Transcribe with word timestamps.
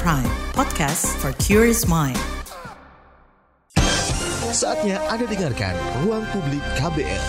Prime, 0.00 0.24
podcast 0.56 1.04
for 1.20 1.36
curious 1.36 1.84
mind. 1.84 2.16
Saatnya 4.52 4.96
Anda 5.12 5.28
dengarkan 5.28 5.76
Ruang 6.00 6.24
Publik 6.32 6.64
KBR. 6.80 7.24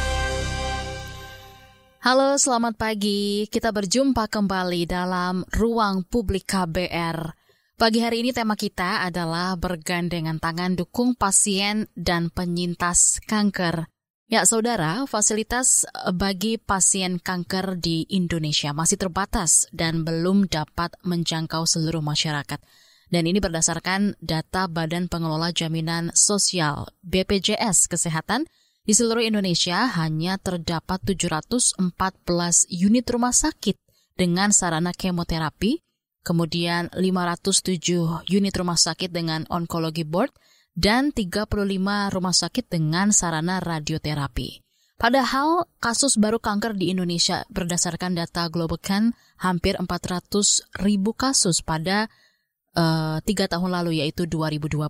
Halo, 2.07 2.39
selamat 2.39 2.79
pagi. 2.79 3.52
Kita 3.52 3.75
berjumpa 3.75 4.31
kembali 4.31 4.88
dalam 4.88 5.43
Ruang 5.52 6.07
Publik 6.07 6.47
KBR. 6.47 7.36
Pagi 7.75 7.99
hari 7.99 8.23
ini 8.23 8.31
tema 8.31 8.55
kita 8.55 9.04
adalah 9.11 9.59
bergandengan 9.59 10.39
tangan 10.39 10.80
dukung 10.80 11.20
pasien 11.20 11.91
dan 12.00 12.32
penyintas 12.32 13.20
kanker. 13.27 13.93
Ya, 14.34 14.50
saudara, 14.50 15.05
fasilitas 15.05 15.86
bagi 16.09 16.57
pasien 16.57 17.21
kanker 17.21 17.77
di 17.77 18.09
Indonesia 18.09 18.73
masih 18.73 18.97
terbatas 18.97 19.70
dan 19.70 20.01
belum 20.01 20.50
dapat 20.50 20.97
menjangkau 21.06 21.69
seluruh 21.69 22.01
masyarakat. 22.01 22.57
Dan 23.14 23.29
ini 23.29 23.37
berdasarkan 23.37 24.18
data 24.18 24.65
Badan 24.65 25.06
Pengelola 25.06 25.54
Jaminan 25.54 26.09
Sosial 26.18 26.89
BPJS 27.06 27.86
Kesehatan 27.86 28.50
di 28.82 28.97
seluruh 28.97 29.21
Indonesia 29.21 29.86
hanya 30.01 30.42
terdapat 30.42 31.06
714 31.06 31.78
unit 32.73 33.06
rumah 33.14 33.38
sakit 33.38 33.78
dengan 34.17 34.50
sarana 34.50 34.97
kemoterapi, 34.97 35.86
kemudian 36.25 36.89
507 36.89 38.25
unit 38.34 38.53
rumah 38.58 38.81
sakit 38.81 39.14
dengan 39.14 39.45
onkologi 39.53 40.02
board, 40.02 40.34
dan 40.73 41.13
35 41.13 41.53
rumah 42.13 42.36
sakit 42.36 42.66
dengan 42.69 43.14
sarana 43.14 43.61
radioterapi. 43.61 44.61
Padahal 44.97 45.67
kasus 45.81 46.16
baru 46.16 46.38
kanker 46.39 46.77
di 46.77 46.94
Indonesia 46.94 47.44
berdasarkan 47.52 48.16
data 48.16 48.47
Globocan 48.47 49.11
hampir 49.41 49.75
400 49.75 50.30
ribu 50.80 51.11
kasus 51.11 51.59
pada 51.59 52.08
uh, 52.78 53.17
tiga 53.25 53.50
tahun 53.50 53.73
lalu 53.73 54.00
yaitu 54.00 54.30
2020. 54.30 54.88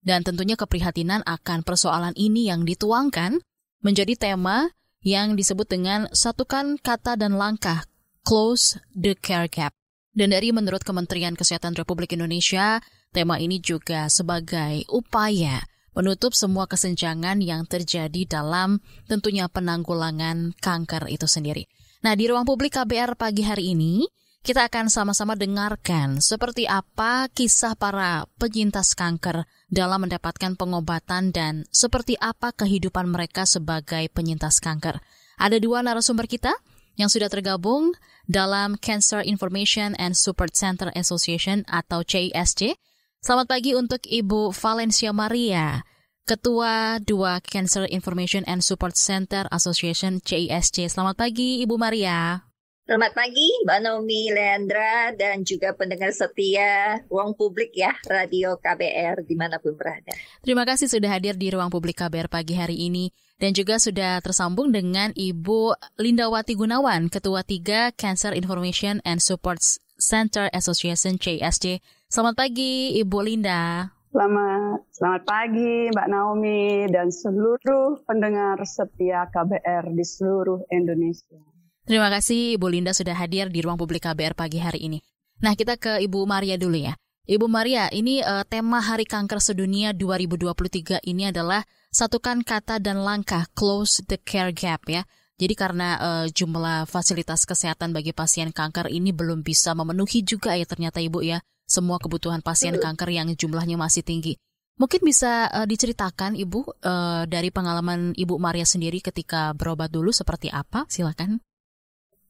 Dan 0.00 0.24
tentunya 0.24 0.56
keprihatinan 0.56 1.26
akan 1.28 1.60
persoalan 1.66 2.16
ini 2.16 2.48
yang 2.48 2.64
dituangkan 2.64 3.42
menjadi 3.84 4.16
tema 4.16 4.72
yang 5.00 5.36
disebut 5.36 5.68
dengan 5.68 6.08
satukan 6.12 6.76
kata 6.80 7.16
dan 7.16 7.36
langkah 7.36 7.84
close 8.24 8.80
the 8.92 9.16
care 9.16 9.48
gap. 9.48 9.72
Dan 10.10 10.30
dari 10.34 10.52
menurut 10.52 10.82
Kementerian 10.82 11.36
Kesehatan 11.38 11.76
Republik 11.78 12.12
Indonesia, 12.12 12.82
tema 13.10 13.42
ini 13.42 13.58
juga 13.58 14.06
sebagai 14.06 14.86
upaya 14.86 15.66
menutup 15.94 16.32
semua 16.32 16.70
kesenjangan 16.70 17.42
yang 17.42 17.66
terjadi 17.66 18.24
dalam 18.26 18.78
tentunya 19.10 19.50
penanggulangan 19.50 20.54
kanker 20.62 21.10
itu 21.10 21.26
sendiri. 21.26 21.66
Nah, 22.00 22.16
di 22.16 22.30
ruang 22.30 22.46
publik 22.48 22.78
KBR 22.78 23.18
pagi 23.18 23.44
hari 23.44 23.74
ini, 23.76 24.08
kita 24.40 24.72
akan 24.72 24.88
sama-sama 24.88 25.36
dengarkan 25.36 26.16
seperti 26.24 26.64
apa 26.64 27.28
kisah 27.28 27.76
para 27.76 28.24
penyintas 28.40 28.96
kanker 28.96 29.44
dalam 29.68 30.08
mendapatkan 30.08 30.56
pengobatan 30.56 31.28
dan 31.28 31.68
seperti 31.68 32.16
apa 32.16 32.56
kehidupan 32.56 33.04
mereka 33.12 33.44
sebagai 33.44 34.08
penyintas 34.16 34.56
kanker. 34.64 34.96
Ada 35.36 35.60
dua 35.60 35.84
narasumber 35.84 36.24
kita 36.24 36.56
yang 36.96 37.12
sudah 37.12 37.28
tergabung 37.28 37.92
dalam 38.24 38.80
Cancer 38.80 39.20
Information 39.24 39.92
and 40.00 40.16
Support 40.16 40.56
Center 40.56 40.88
Association 40.96 41.68
atau 41.68 42.00
CISC. 42.00 42.76
Selamat 43.20 43.52
pagi 43.52 43.76
untuk 43.76 44.00
Ibu 44.00 44.48
Valencia 44.48 45.12
Maria, 45.12 45.84
Ketua 46.24 46.96
dua 47.04 47.44
Cancer 47.44 47.84
Information 47.92 48.48
and 48.48 48.64
Support 48.64 48.96
Center 48.96 49.44
Association 49.52 50.24
CISC. 50.24 50.88
Selamat 50.88 51.20
pagi 51.20 51.60
Ibu 51.60 51.76
Maria. 51.76 52.40
Selamat 52.88 53.12
pagi 53.12 53.44
Mbak 53.68 53.78
Naomi 53.84 54.32
Leandra 54.32 55.12
dan 55.12 55.44
juga 55.44 55.76
pendengar 55.76 56.16
setia 56.16 57.04
Ruang 57.12 57.36
Publik 57.36 57.76
ya, 57.76 57.92
Radio 58.08 58.56
KBR 58.56 59.28
di 59.28 59.36
mana 59.36 59.60
pun 59.60 59.76
berada. 59.76 60.16
Terima 60.40 60.64
kasih 60.64 60.88
sudah 60.88 61.12
hadir 61.12 61.36
di 61.36 61.52
Ruang 61.52 61.68
Publik 61.68 62.00
KBR 62.00 62.32
pagi 62.32 62.56
hari 62.56 62.88
ini 62.88 63.12
dan 63.36 63.52
juga 63.52 63.76
sudah 63.76 64.24
tersambung 64.24 64.72
dengan 64.72 65.12
Ibu 65.12 65.76
Lindawati 66.00 66.56
Gunawan, 66.56 67.12
Ketua 67.12 67.44
3 67.44 67.92
Cancer 68.00 68.32
Information 68.32 69.04
and 69.04 69.20
Support 69.20 69.60
Center 70.00 70.48
Association 70.50 71.20
CSD. 71.20 71.84
Selamat 72.10 72.34
pagi 72.34 72.98
Ibu 72.98 73.18
Linda. 73.20 73.92
Selamat, 74.10 74.82
selamat 74.90 75.22
pagi 75.22 75.86
Mbak 75.94 76.08
Naomi 76.10 76.90
dan 76.90 77.14
seluruh 77.14 78.02
pendengar 78.02 78.58
setia 78.66 79.30
KBR 79.30 79.94
di 79.94 80.02
seluruh 80.02 80.66
Indonesia. 80.74 81.38
Terima 81.86 82.10
kasih 82.10 82.58
Ibu 82.58 82.66
Linda 82.66 82.90
sudah 82.90 83.14
hadir 83.14 83.46
di 83.54 83.62
ruang 83.62 83.78
publik 83.78 84.02
KBR 84.02 84.34
pagi 84.34 84.58
hari 84.58 84.82
ini. 84.90 84.98
Nah, 85.40 85.54
kita 85.54 85.78
ke 85.78 86.02
Ibu 86.02 86.26
Maria 86.26 86.58
dulu 86.58 86.76
ya. 86.76 86.98
Ibu 87.30 87.46
Maria, 87.46 87.86
ini 87.94 88.18
uh, 88.26 88.42
tema 88.42 88.82
Hari 88.82 89.06
Kanker 89.06 89.38
Sedunia 89.38 89.94
2023 89.94 90.98
ini 91.06 91.30
adalah 91.30 91.62
satukan 91.94 92.42
kata 92.42 92.82
dan 92.82 93.06
langkah 93.06 93.46
close 93.54 94.02
the 94.10 94.18
care 94.18 94.50
gap 94.50 94.82
ya. 94.90 95.06
Jadi 95.40 95.56
karena 95.56 95.96
uh, 95.96 96.26
jumlah 96.28 96.84
fasilitas 96.84 97.48
kesehatan 97.48 97.96
bagi 97.96 98.12
pasien 98.12 98.52
kanker 98.52 98.92
ini 98.92 99.08
belum 99.08 99.40
bisa 99.40 99.72
memenuhi 99.72 100.20
juga 100.20 100.52
ya 100.52 100.68
ternyata 100.68 101.00
Ibu 101.00 101.24
ya 101.24 101.40
semua 101.64 101.96
kebutuhan 101.96 102.44
pasien 102.44 102.76
kanker 102.76 103.08
yang 103.08 103.32
jumlahnya 103.32 103.80
masih 103.80 104.04
tinggi. 104.04 104.36
Mungkin 104.76 105.00
bisa 105.00 105.48
uh, 105.48 105.64
diceritakan 105.64 106.36
Ibu 106.36 106.84
uh, 106.84 107.24
dari 107.24 107.48
pengalaman 107.48 108.12
Ibu 108.12 108.36
Maria 108.36 108.68
sendiri 108.68 109.00
ketika 109.00 109.56
berobat 109.56 109.88
dulu 109.88 110.12
seperti 110.12 110.52
apa? 110.52 110.84
Silakan 110.92 111.40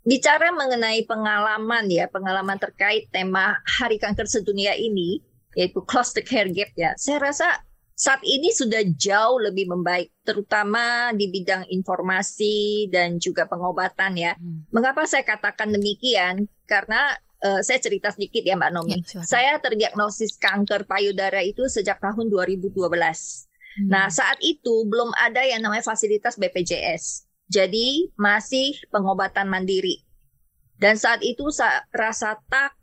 bicara 0.06 0.54
mengenai 0.54 1.04
pengalaman 1.04 1.90
ya, 1.90 2.08
pengalaman 2.08 2.56
terkait 2.56 3.10
tema 3.12 3.60
Hari 3.66 4.00
Kanker 4.00 4.24
Sedunia 4.24 4.72
ini, 4.72 5.20
yaitu 5.52 5.84
Close 5.84 6.16
the 6.16 6.24
Care 6.24 6.48
Gap 6.48 6.72
ya, 6.78 6.96
saya 6.96 7.20
rasa 7.20 7.66
saat 8.00 8.24
ini 8.24 8.48
sudah 8.48 8.80
jauh 8.96 9.36
lebih 9.36 9.68
membaik, 9.68 10.08
terutama 10.24 11.12
di 11.12 11.28
bidang 11.28 11.68
informasi 11.68 12.88
dan 12.88 13.20
juga 13.20 13.44
pengobatan 13.44 14.16
ya. 14.16 14.32
Hmm. 14.40 14.64
Mengapa 14.72 15.04
saya 15.04 15.20
katakan 15.20 15.68
demikian? 15.68 16.48
Karena 16.64 17.12
uh, 17.44 17.60
saya 17.60 17.76
cerita 17.76 18.08
sedikit 18.08 18.40
ya 18.40 18.56
Mbak 18.56 18.72
Nomi. 18.72 19.04
Ya, 19.04 19.20
saya 19.20 19.52
terdiagnosis 19.60 20.40
kanker 20.40 20.88
payudara 20.88 21.44
itu 21.44 21.68
sejak 21.68 22.00
tahun 22.00 22.32
2012. 22.32 22.72
Hmm. 22.72 23.92
Nah 23.92 24.08
saat 24.08 24.40
itu 24.40 24.88
belum 24.88 25.12
ada 25.20 25.44
yang 25.44 25.60
namanya 25.60 25.84
fasilitas 25.84 26.40
BPJS. 26.40 27.28
Jadi 27.52 28.16
masih 28.16 28.80
pengobatan 28.88 29.44
mandiri. 29.44 30.08
Dan 30.80 30.96
saat 30.96 31.20
itu 31.20 31.52
rasa 31.92 32.40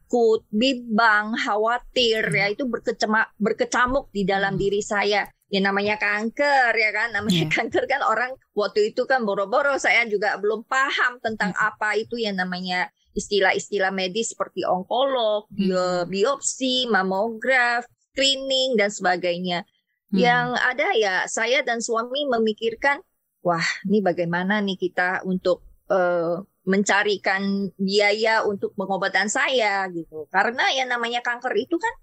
takut, 0.07 0.47
bimbang, 0.47 1.35
khawatir 1.35 2.23
ya 2.31 2.47
itu 2.47 2.63
berkecamuk, 2.63 3.27
berkecamuk 3.35 4.07
di 4.15 4.23
dalam 4.23 4.55
hmm. 4.55 4.61
diri 4.63 4.79
saya. 4.79 5.27
Ya 5.47 5.63
namanya 5.63 5.95
kanker 5.95 6.75
ya 6.75 6.91
kan, 6.91 7.11
namanya 7.11 7.47
yeah. 7.47 7.51
kanker 7.51 7.83
kan 7.87 8.03
orang 8.03 8.35
waktu 8.51 8.91
itu 8.91 9.07
kan 9.07 9.23
boro-boro 9.23 9.79
saya 9.79 10.03
juga 10.07 10.35
belum 10.39 10.63
paham 10.67 11.19
tentang 11.23 11.55
hmm. 11.55 11.67
apa 11.71 11.99
itu 11.99 12.19
yang 12.19 12.39
namanya 12.39 12.91
istilah-istilah 13.15 13.91
medis 13.91 14.31
seperti 14.31 14.63
onkolog, 14.63 15.47
hmm. 15.51 16.07
biopsi, 16.07 16.87
mamograf, 16.87 17.87
screening 18.11 18.79
dan 18.79 18.91
sebagainya. 18.91 19.63
Hmm. 20.11 20.19
Yang 20.19 20.47
ada 20.63 20.87
ya 20.95 21.15
saya 21.27 21.59
dan 21.63 21.83
suami 21.83 22.27
memikirkan 22.27 23.03
wah 23.43 23.67
ini 23.87 24.03
bagaimana 24.03 24.59
nih 24.59 24.75
kita 24.75 25.23
untuk 25.23 25.63
uh, 25.87 26.43
mencarikan 26.67 27.71
biaya 27.79 28.43
untuk 28.43 28.75
pengobatan 28.75 29.31
saya 29.31 29.87
gitu. 29.89 30.27
Karena 30.27 30.67
yang 30.75 30.91
namanya 30.91 31.23
kanker 31.23 31.55
itu 31.55 31.79
kan 31.79 31.93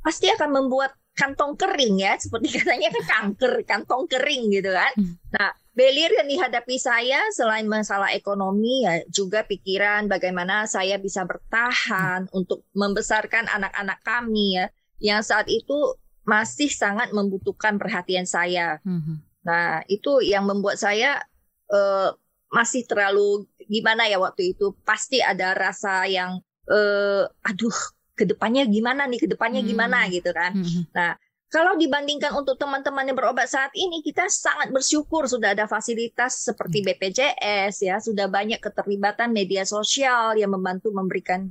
pasti 0.00 0.30
akan 0.30 0.54
membuat 0.54 0.94
kantong 1.18 1.58
kering 1.58 1.98
ya, 1.98 2.14
seperti 2.14 2.48
katanya 2.62 2.94
kan 2.94 3.04
kanker, 3.04 3.66
kantong 3.66 4.06
kering 4.06 4.54
gitu 4.54 4.70
kan. 4.70 4.94
Hmm. 4.94 5.18
Nah, 5.34 5.50
belir 5.74 6.08
yang 6.14 6.30
dihadapi 6.30 6.78
saya 6.78 7.20
selain 7.34 7.66
masalah 7.66 8.14
ekonomi 8.14 8.86
ya 8.88 9.04
juga 9.12 9.44
pikiran 9.44 10.08
bagaimana 10.08 10.64
saya 10.64 10.96
bisa 10.96 11.26
bertahan 11.28 12.30
hmm. 12.30 12.32
untuk 12.32 12.64
membesarkan 12.72 13.44
anak-anak 13.50 14.00
kami 14.00 14.56
ya 14.56 14.72
yang 15.02 15.20
saat 15.20 15.44
itu 15.52 15.98
masih 16.24 16.72
sangat 16.72 17.10
membutuhkan 17.10 17.76
perhatian 17.76 18.24
saya. 18.24 18.78
Hmm. 18.86 19.20
Nah, 19.46 19.82
itu 19.86 20.22
yang 20.22 20.46
membuat 20.46 20.78
saya 20.78 21.22
uh, 21.70 22.10
masih 22.50 22.86
terlalu 22.86 23.46
gimana 23.66 24.06
ya 24.06 24.18
waktu 24.22 24.54
itu. 24.54 24.74
Pasti 24.86 25.22
ada 25.22 25.52
rasa 25.52 26.06
yang 26.06 26.38
uh, 26.70 27.24
aduh, 27.46 27.76
ke 28.16 28.24
depannya 28.24 28.64
gimana 28.66 29.04
nih, 29.06 29.26
ke 29.26 29.28
depannya 29.30 29.62
hmm. 29.62 29.70
gimana 29.70 29.98
gitu 30.08 30.30
kan. 30.32 30.56
Hmm. 30.56 30.82
Nah, 30.94 31.10
kalau 31.46 31.78
dibandingkan 31.78 32.34
untuk 32.34 32.58
teman-teman 32.58 33.06
yang 33.06 33.16
berobat 33.16 33.46
saat 33.46 33.70
ini, 33.78 34.02
kita 34.02 34.26
sangat 34.26 34.74
bersyukur 34.74 35.30
sudah 35.30 35.54
ada 35.54 35.70
fasilitas 35.70 36.42
seperti 36.42 36.82
hmm. 36.82 36.86
BPJS 36.90 37.74
ya, 37.86 37.96
sudah 38.02 38.26
banyak 38.26 38.58
keterlibatan 38.58 39.30
media 39.30 39.62
sosial 39.62 40.34
yang 40.34 40.50
membantu 40.50 40.90
memberikan 40.90 41.46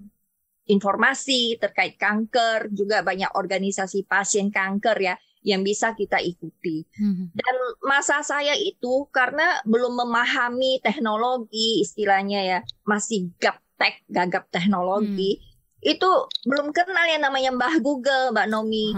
informasi 0.65 1.61
terkait 1.61 1.95
kanker, 1.95 2.73
juga 2.73 3.05
banyak 3.05 3.29
organisasi 3.37 4.09
pasien 4.09 4.49
kanker 4.49 4.97
ya 4.97 5.15
yang 5.45 5.61
bisa 5.61 5.93
kita 5.93 6.17
ikuti. 6.17 6.81
Hmm. 6.97 7.29
Dan 7.31 7.55
masa 7.85 8.25
saya 8.25 8.57
itu 8.57 9.05
karena 9.13 9.61
belum 9.69 9.93
memahami 9.93 10.81
teknologi 10.81 11.85
istilahnya 11.85 12.41
ya, 12.41 12.59
masih 12.83 13.29
gaptek, 13.37 14.01
gagap 14.09 14.49
teknologi. 14.49 15.37
Hmm. 15.37 15.53
itu 15.85 16.09
belum 16.49 16.73
kenal 16.73 17.05
yang 17.05 17.21
namanya 17.21 17.53
Mbah 17.53 17.77
Google, 17.77 18.33
Mbak 18.33 18.49
Nomi. 18.49 18.89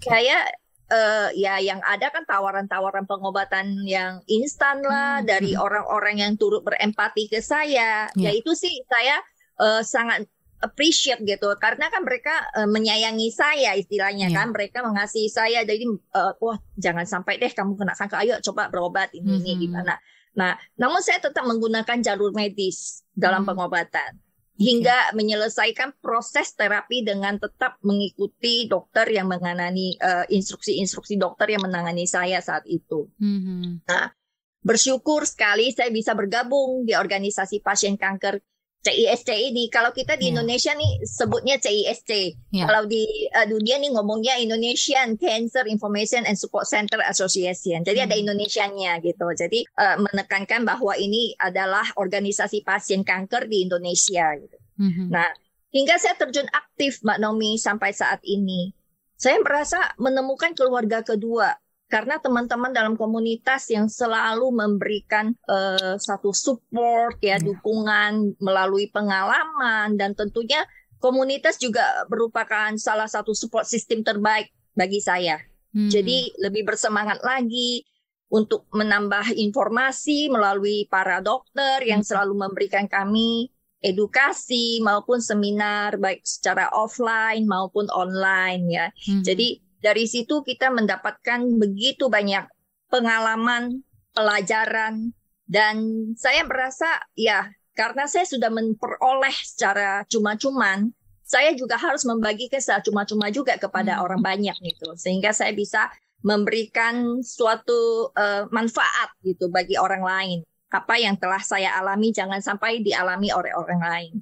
Kayak 0.00 0.56
uh, 0.88 1.28
ya 1.36 1.60
yang 1.60 1.84
ada 1.84 2.08
kan 2.08 2.26
tawaran-tawaran 2.26 3.06
pengobatan 3.06 3.84
yang 3.84 4.24
instan 4.24 4.80
lah 4.80 5.20
hmm. 5.20 5.26
dari 5.28 5.52
orang-orang 5.52 6.24
yang 6.24 6.32
turut 6.40 6.64
berempati 6.66 7.30
ke 7.30 7.44
saya. 7.44 8.10
Yeah. 8.16 8.32
Ya 8.32 8.40
itu 8.40 8.56
sih 8.56 8.72
saya 8.88 9.20
uh, 9.60 9.82
sangat 9.84 10.24
appreciate 10.60 11.20
gitu 11.24 11.48
karena 11.56 11.88
kan 11.88 12.04
mereka 12.04 12.32
uh, 12.56 12.68
menyayangi 12.68 13.32
saya 13.32 13.76
istilahnya 13.76 14.28
yeah. 14.28 14.36
kan 14.36 14.52
mereka 14.52 14.84
mengasihi 14.84 15.28
saya 15.32 15.64
jadi 15.64 15.84
uh, 15.88 16.36
wah 16.40 16.60
jangan 16.76 17.08
sampai 17.08 17.40
deh 17.40 17.52
kamu 17.52 17.76
kena 17.76 17.96
kanker 17.96 18.20
ayo 18.24 18.36
coba 18.44 18.68
berobat 18.68 19.10
ini 19.16 19.24
mm 19.24 19.36
-hmm. 19.40 19.44
ini 19.44 19.52
gimana 19.66 19.94
nah 20.36 20.54
namun 20.76 21.00
saya 21.02 21.18
tetap 21.18 21.42
menggunakan 21.42 21.98
jalur 22.04 22.30
medis 22.36 23.02
dalam 23.16 23.42
mm 23.42 23.48
-hmm. 23.48 23.48
pengobatan 23.48 24.12
hingga 24.60 25.16
menyelesaikan 25.16 25.96
proses 26.04 26.52
terapi 26.52 27.00
dengan 27.00 27.40
tetap 27.40 27.80
mengikuti 27.80 28.68
dokter 28.68 29.08
yang 29.08 29.32
menangani 29.32 29.96
uh, 29.96 30.28
instruksi-instruksi 30.28 31.16
dokter 31.16 31.56
yang 31.56 31.64
menangani 31.64 32.04
saya 32.04 32.44
saat 32.44 32.68
itu. 32.68 33.08
Mm-hmm. 33.16 33.88
Nah, 33.88 34.12
bersyukur 34.60 35.24
sekali 35.24 35.72
saya 35.72 35.88
bisa 35.88 36.12
bergabung 36.12 36.84
di 36.84 36.92
organisasi 36.92 37.64
pasien 37.64 37.96
kanker 37.96 38.44
CISC 38.80 39.28
ini. 39.52 39.68
Kalau 39.68 39.92
kita 39.92 40.16
di 40.16 40.28
yeah. 40.28 40.32
Indonesia 40.36 40.72
nih 40.72 41.04
sebutnya 41.04 41.60
CISC. 41.60 42.10
Yeah. 42.48 42.64
Kalau 42.64 42.88
di 42.88 43.04
uh, 43.36 43.44
dunia 43.44 43.76
nih 43.76 43.92
ngomongnya 43.92 44.40
Indonesian 44.40 45.20
Cancer 45.20 45.68
Information 45.68 46.24
and 46.24 46.40
Support 46.40 46.64
Center 46.64 46.96
Association. 47.04 47.84
Jadi 47.84 48.00
mm. 48.00 48.06
ada 48.08 48.16
hmm. 48.16 48.24
Indonesianya 48.24 48.92
gitu. 49.04 49.28
Jadi 49.36 49.68
uh, 49.76 50.00
menekankan 50.00 50.64
bahwa 50.64 50.96
ini 50.96 51.36
adalah 51.36 51.84
organisasi 52.00 52.64
pasien 52.64 53.04
kanker 53.04 53.52
di 53.52 53.68
Indonesia 53.68 54.32
gitu. 54.40 54.56
Mm-hmm. 54.80 55.06
Nah, 55.12 55.28
hingga 55.76 56.00
saya 56.00 56.16
terjun 56.16 56.48
aktif 56.48 57.04
Mbak 57.04 57.18
Nomi 57.20 57.60
sampai 57.60 57.92
saat 57.92 58.24
ini. 58.24 58.72
Saya 59.20 59.36
merasa 59.44 59.92
menemukan 60.00 60.56
keluarga 60.56 61.04
kedua 61.04 61.52
karena 61.90 62.22
teman-teman 62.22 62.70
dalam 62.70 62.94
komunitas 62.94 63.66
yang 63.66 63.90
selalu 63.90 64.54
memberikan 64.54 65.34
uh, 65.50 65.98
satu 65.98 66.30
support 66.30 67.18
ya 67.18 67.34
yeah. 67.34 67.38
dukungan 67.42 68.38
melalui 68.38 68.86
pengalaman 68.94 69.98
dan 69.98 70.14
tentunya 70.14 70.62
komunitas 71.02 71.58
juga 71.58 71.82
merupakan 72.06 72.70
salah 72.78 73.10
satu 73.10 73.34
support 73.34 73.66
sistem 73.66 74.06
terbaik 74.06 74.54
bagi 74.78 75.02
saya. 75.02 75.42
Hmm. 75.74 75.90
Jadi 75.90 76.30
lebih 76.38 76.62
bersemangat 76.62 77.26
lagi 77.26 77.82
untuk 78.30 78.70
menambah 78.70 79.34
informasi 79.34 80.30
melalui 80.30 80.86
para 80.86 81.18
dokter 81.18 81.82
yang 81.82 82.06
hmm. 82.06 82.08
selalu 82.14 82.34
memberikan 82.38 82.86
kami 82.86 83.50
edukasi 83.80 84.78
maupun 84.84 85.18
seminar 85.24 85.96
baik 85.96 86.22
secara 86.22 86.70
offline 86.70 87.48
maupun 87.50 87.90
online 87.90 88.62
ya. 88.70 88.86
Hmm. 89.10 89.26
Jadi 89.26 89.69
dari 89.80 90.04
situ 90.04 90.44
kita 90.44 90.68
mendapatkan 90.68 91.40
begitu 91.56 92.12
banyak 92.12 92.44
pengalaman, 92.92 93.80
pelajaran, 94.12 95.16
dan 95.48 95.76
saya 96.14 96.44
merasa 96.44 97.00
ya 97.16 97.48
karena 97.72 98.04
saya 98.04 98.28
sudah 98.28 98.52
memperoleh 98.52 99.32
secara 99.40 100.04
cuma-cuman, 100.04 100.92
saya 101.24 101.56
juga 101.56 101.80
harus 101.80 102.04
membagi 102.04 102.50
secara 102.52 102.84
cuma-cuma 102.84 103.32
juga 103.32 103.56
kepada 103.56 103.98
hmm. 103.98 104.04
orang 104.04 104.20
banyak 104.20 104.56
gitu, 104.60 104.92
sehingga 105.00 105.32
saya 105.32 105.56
bisa 105.56 105.88
memberikan 106.20 107.24
suatu 107.24 108.12
uh, 108.12 108.44
manfaat 108.52 109.16
gitu 109.24 109.48
bagi 109.48 109.80
orang 109.80 110.04
lain. 110.04 110.38
Apa 110.70 111.00
yang 111.00 111.16
telah 111.16 111.40
saya 111.40 111.74
alami 111.80 112.12
jangan 112.12 112.38
sampai 112.44 112.84
dialami 112.84 113.32
oleh 113.32 113.50
orang 113.56 113.80
lain. 113.80 114.12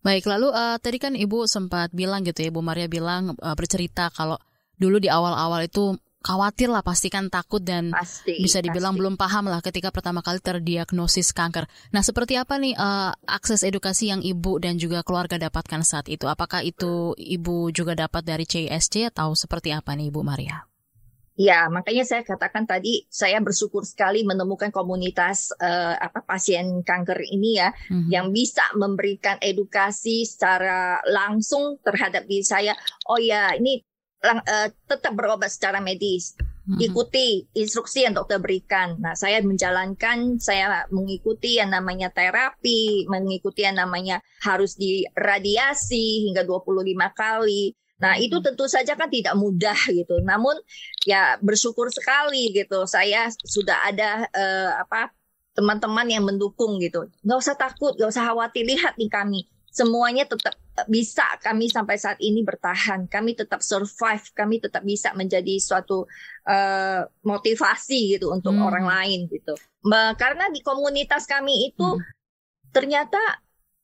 Baik, 0.00 0.24
lalu 0.24 0.48
uh, 0.48 0.80
tadi 0.80 0.96
kan 0.96 1.12
Ibu 1.12 1.44
sempat 1.44 1.92
bilang 1.92 2.24
gitu 2.24 2.40
ya, 2.40 2.48
Bu 2.48 2.64
Maria 2.64 2.88
bilang 2.88 3.36
uh, 3.36 3.52
bercerita 3.52 4.08
kalau 4.08 4.40
dulu 4.80 4.96
di 4.96 5.12
awal-awal 5.12 5.68
itu 5.68 6.00
khawatir 6.20 6.68
lah 6.68 6.84
pastikan 6.84 7.32
takut 7.32 7.64
dan 7.64 7.96
pasti, 7.96 8.36
bisa 8.44 8.60
dibilang 8.60 8.92
pasti. 8.92 9.00
belum 9.00 9.14
paham 9.16 9.48
lah 9.48 9.64
ketika 9.64 9.88
pertama 9.88 10.20
kali 10.20 10.36
terdiagnosis 10.40 11.32
kanker. 11.32 11.64
Nah, 11.96 12.04
seperti 12.04 12.36
apa 12.36 12.60
nih 12.60 12.76
uh, 12.76 13.16
akses 13.24 13.64
edukasi 13.64 14.12
yang 14.12 14.20
ibu 14.20 14.60
dan 14.60 14.76
juga 14.76 15.00
keluarga 15.00 15.40
dapatkan 15.40 15.80
saat 15.80 16.12
itu? 16.12 16.28
Apakah 16.28 16.60
itu 16.60 17.16
ibu 17.16 17.72
juga 17.72 17.96
dapat 17.96 18.24
dari 18.24 18.44
CISC 18.44 19.08
atau 19.08 19.32
seperti 19.32 19.72
apa 19.72 19.96
nih 19.96 20.12
Ibu 20.12 20.20
Maria? 20.20 20.68
Ya, 21.40 21.72
makanya 21.72 22.04
saya 22.04 22.20
katakan 22.20 22.68
tadi 22.68 23.08
saya 23.08 23.40
bersyukur 23.40 23.88
sekali 23.88 24.28
menemukan 24.28 24.68
komunitas 24.68 25.56
uh, 25.56 25.96
apa 25.96 26.20
pasien 26.20 26.84
kanker 26.84 27.16
ini 27.24 27.56
ya 27.56 27.72
mm-hmm. 27.72 28.12
yang 28.12 28.28
bisa 28.28 28.60
memberikan 28.76 29.40
edukasi 29.40 30.28
secara 30.28 31.00
langsung 31.08 31.80
terhadap 31.80 32.28
diri 32.28 32.44
saya. 32.44 32.76
Oh 33.08 33.16
ya, 33.16 33.56
ini 33.56 33.80
uh, 34.24 34.68
tetap 34.88 35.12
berobat 35.16 35.50
secara 35.52 35.80
medis. 35.80 36.36
Mm-hmm. 36.68 36.86
Ikuti 36.86 37.26
instruksi 37.56 38.04
yang 38.06 38.14
dokter 38.14 38.38
berikan. 38.38 39.00
Nah, 39.00 39.16
saya 39.16 39.40
menjalankan, 39.42 40.38
saya 40.38 40.86
mengikuti 40.92 41.58
yang 41.58 41.72
namanya 41.72 42.12
terapi, 42.12 43.08
mengikuti 43.08 43.64
yang 43.64 43.80
namanya 43.80 44.20
harus 44.44 44.76
diradiasi 44.76 46.30
hingga 46.30 46.44
25 46.46 46.94
kali. 47.16 47.74
Nah, 48.00 48.16
itu 48.16 48.38
mm-hmm. 48.38 48.46
tentu 48.54 48.64
saja 48.68 48.92
kan 48.96 49.08
tidak 49.08 49.34
mudah 49.36 49.76
gitu. 49.88 50.20
Namun 50.22 50.56
ya 51.04 51.40
bersyukur 51.40 51.88
sekali 51.90 52.52
gitu. 52.52 52.84
Saya 52.86 53.28
sudah 53.44 53.88
ada 53.88 54.28
uh, 54.30 54.70
apa 54.84 55.10
teman-teman 55.56 56.06
yang 56.08 56.24
mendukung 56.24 56.78
gitu. 56.78 57.08
Nggak 57.26 57.38
usah 57.40 57.56
takut, 57.58 57.92
nggak 57.98 58.10
usah 58.14 58.30
khawatir. 58.30 58.64
Lihat 58.64 58.96
nih 58.96 59.10
kami, 59.10 59.40
semuanya 59.70 60.26
tetap 60.26 60.58
bisa 60.90 61.24
kami 61.38 61.70
sampai 61.70 61.96
saat 61.96 62.18
ini 62.18 62.42
bertahan. 62.42 63.06
Kami 63.06 63.38
tetap 63.38 63.62
survive, 63.62 64.26
kami 64.34 64.58
tetap 64.58 64.82
bisa 64.82 65.14
menjadi 65.14 65.56
suatu 65.62 66.04
uh, 66.46 67.02
motivasi 67.22 68.18
gitu 68.18 68.34
untuk 68.34 68.54
hmm. 68.54 68.66
orang 68.66 68.86
lain 68.86 69.20
gitu. 69.30 69.54
Karena 70.18 70.50
di 70.52 70.60
komunitas 70.60 71.24
kami 71.24 71.72
itu 71.72 71.86
hmm. 71.86 72.02
ternyata 72.74 73.18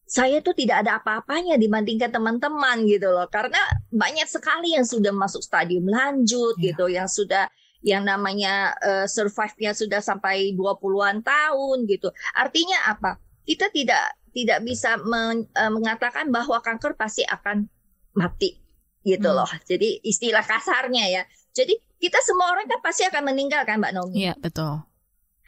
saya 0.07 0.39
tuh 0.39 0.55
tidak 0.55 0.87
ada 0.87 1.03
apa-apanya 1.03 1.59
dibandingkan 1.59 2.15
teman-teman 2.15 2.87
gitu 2.87 3.11
loh. 3.11 3.27
Karena 3.27 3.59
banyak 3.91 4.31
sekali 4.31 4.79
yang 4.79 4.87
sudah 4.87 5.11
masuk 5.11 5.43
stadium 5.43 5.91
lanjut 5.91 6.55
yeah. 6.59 6.67
gitu, 6.71 6.85
yang 6.87 7.09
sudah 7.11 7.51
yang 7.87 8.03
namanya 8.03 8.75
uh, 8.83 9.07
survive-nya 9.07 9.71
sudah 9.71 10.03
sampai 10.03 10.55
20-an 10.55 11.23
tahun 11.23 11.87
gitu. 11.87 12.11
Artinya 12.35 12.91
apa? 12.91 13.19
Kita 13.47 13.71
tidak 13.71 14.11
tidak 14.37 14.61
bisa 14.69 15.01
men, 15.01 15.49
uh, 15.57 15.73
mengatakan 15.73 16.29
bahwa 16.29 16.61
kanker 16.61 16.93
pasti 16.93 17.25
akan 17.25 17.65
mati 18.13 18.61
gitu 19.01 19.33
hmm. 19.33 19.37
loh. 19.41 19.51
Jadi 19.65 20.05
istilah 20.05 20.45
kasarnya 20.45 21.05
ya. 21.09 21.23
Jadi 21.57 21.73
kita 21.97 22.21
semua 22.21 22.53
orang 22.53 22.69
kan 22.69 22.85
pasti 22.85 23.09
akan 23.09 23.33
meninggal 23.33 23.65
kan 23.65 23.81
Mbak 23.81 23.93
Nomi? 23.97 24.29
Iya, 24.29 24.37
betul. 24.37 24.85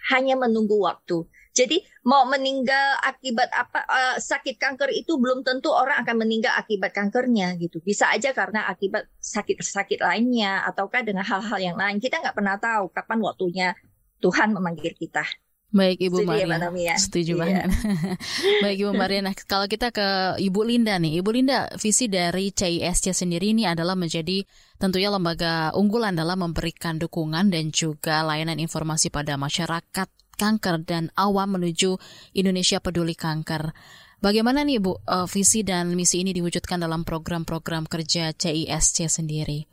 Hanya 0.08 0.40
menunggu 0.40 0.80
waktu. 0.80 1.28
Jadi 1.52 1.82
mau 2.06 2.22
meninggal 2.24 3.02
akibat 3.02 3.50
apa 3.50 3.82
uh, 3.82 4.16
sakit 4.16 4.62
kanker 4.62 4.94
itu 4.94 5.18
belum 5.18 5.42
tentu 5.42 5.74
orang 5.74 6.06
akan 6.06 6.22
meninggal 6.22 6.54
akibat 6.54 6.94
kankernya 6.94 7.58
gitu. 7.58 7.82
Bisa 7.82 8.08
aja 8.08 8.30
karena 8.30 8.70
akibat 8.70 9.10
sakit-sakit 9.18 9.98
lainnya 10.00 10.64
ataukah 10.70 11.02
dengan 11.02 11.26
hal-hal 11.26 11.58
yang 11.58 11.76
lain. 11.76 11.98
Kita 11.98 12.22
nggak 12.22 12.36
pernah 12.38 12.56
tahu 12.62 12.94
kapan 12.94 13.18
waktunya 13.20 13.68
Tuhan 14.22 14.54
memanggil 14.54 14.94
kita. 14.94 15.26
Baik 15.68 16.00
Ibu 16.00 16.24
Setuju 16.24 16.48
Maria, 16.48 16.56
ya, 16.80 16.96
setuju 16.96 17.32
iya. 17.36 17.40
banget. 17.44 17.68
Baik 18.64 18.78
Ibu 18.88 18.92
Maria, 18.96 19.20
nah 19.20 19.36
kalau 19.36 19.68
kita 19.68 19.92
ke 19.92 20.40
Ibu 20.40 20.64
Linda 20.64 20.96
nih, 20.96 21.20
Ibu 21.20 21.28
Linda, 21.28 21.68
visi 21.76 22.08
dari 22.08 22.48
CISC 22.48 23.12
sendiri 23.12 23.52
ini 23.52 23.68
adalah 23.68 23.92
menjadi 23.92 24.48
tentunya 24.80 25.12
lembaga 25.12 25.68
unggulan 25.76 26.16
dalam 26.16 26.40
memberikan 26.40 26.96
dukungan 26.96 27.52
dan 27.52 27.68
juga 27.68 28.24
layanan 28.24 28.56
informasi 28.56 29.12
pada 29.12 29.36
masyarakat 29.36 30.08
kanker 30.40 30.88
dan 30.88 31.12
awam 31.20 31.60
menuju 31.60 32.00
Indonesia 32.32 32.80
peduli 32.80 33.12
kanker. 33.12 33.68
Bagaimana 34.24 34.64
nih 34.64 34.80
Bu 34.80 34.96
uh, 34.96 35.28
visi 35.28 35.62
dan 35.68 35.92
misi 35.92 36.24
ini 36.24 36.32
diwujudkan 36.32 36.80
dalam 36.80 37.04
program-program 37.04 37.84
kerja 37.84 38.32
CISC 38.32 39.04
sendiri? 39.04 39.68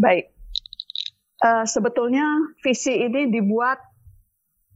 Baik, 0.00 0.32
Uh, 1.42 1.66
sebetulnya 1.66 2.22
visi 2.62 2.94
ini 3.02 3.26
dibuat 3.26 3.82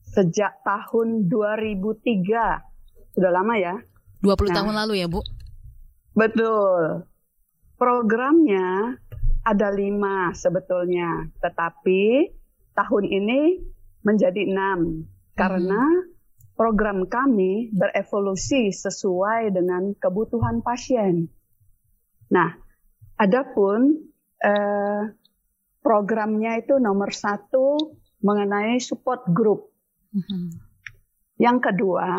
sejak 0.03 0.67
tahun 0.67 1.31
2003. 1.31 3.15
Sudah 3.15 3.31
lama 3.31 3.55
ya. 3.55 3.79
20 4.25 4.51
nah, 4.51 4.57
tahun 4.59 4.75
lalu 4.75 4.95
ya, 4.99 5.07
Bu? 5.07 5.23
Betul. 6.17 7.07
Programnya 7.77 8.99
ada 9.47 9.69
lima 9.71 10.35
sebetulnya, 10.35 11.31
tetapi 11.39 12.35
tahun 12.75 13.05
ini 13.07 13.41
menjadi 14.03 14.43
enam 14.49 15.07
hmm. 15.07 15.39
karena 15.39 15.83
program 16.57 17.05
kami 17.07 17.71
berevolusi 17.71 18.73
sesuai 18.73 19.53
dengan 19.53 19.93
kebutuhan 19.95 20.65
pasien. 20.65 21.29
Nah, 22.33 22.57
adapun 23.21 24.09
eh, 24.41 25.03
programnya 25.87 26.59
itu 26.59 26.83
nomor 26.83 27.15
satu 27.15 27.95
mengenai 28.27 28.83
support 28.83 29.23
group. 29.31 29.71
Mm-hmm. 30.11 30.47
Yang 31.39 31.59
kedua, 31.71 32.11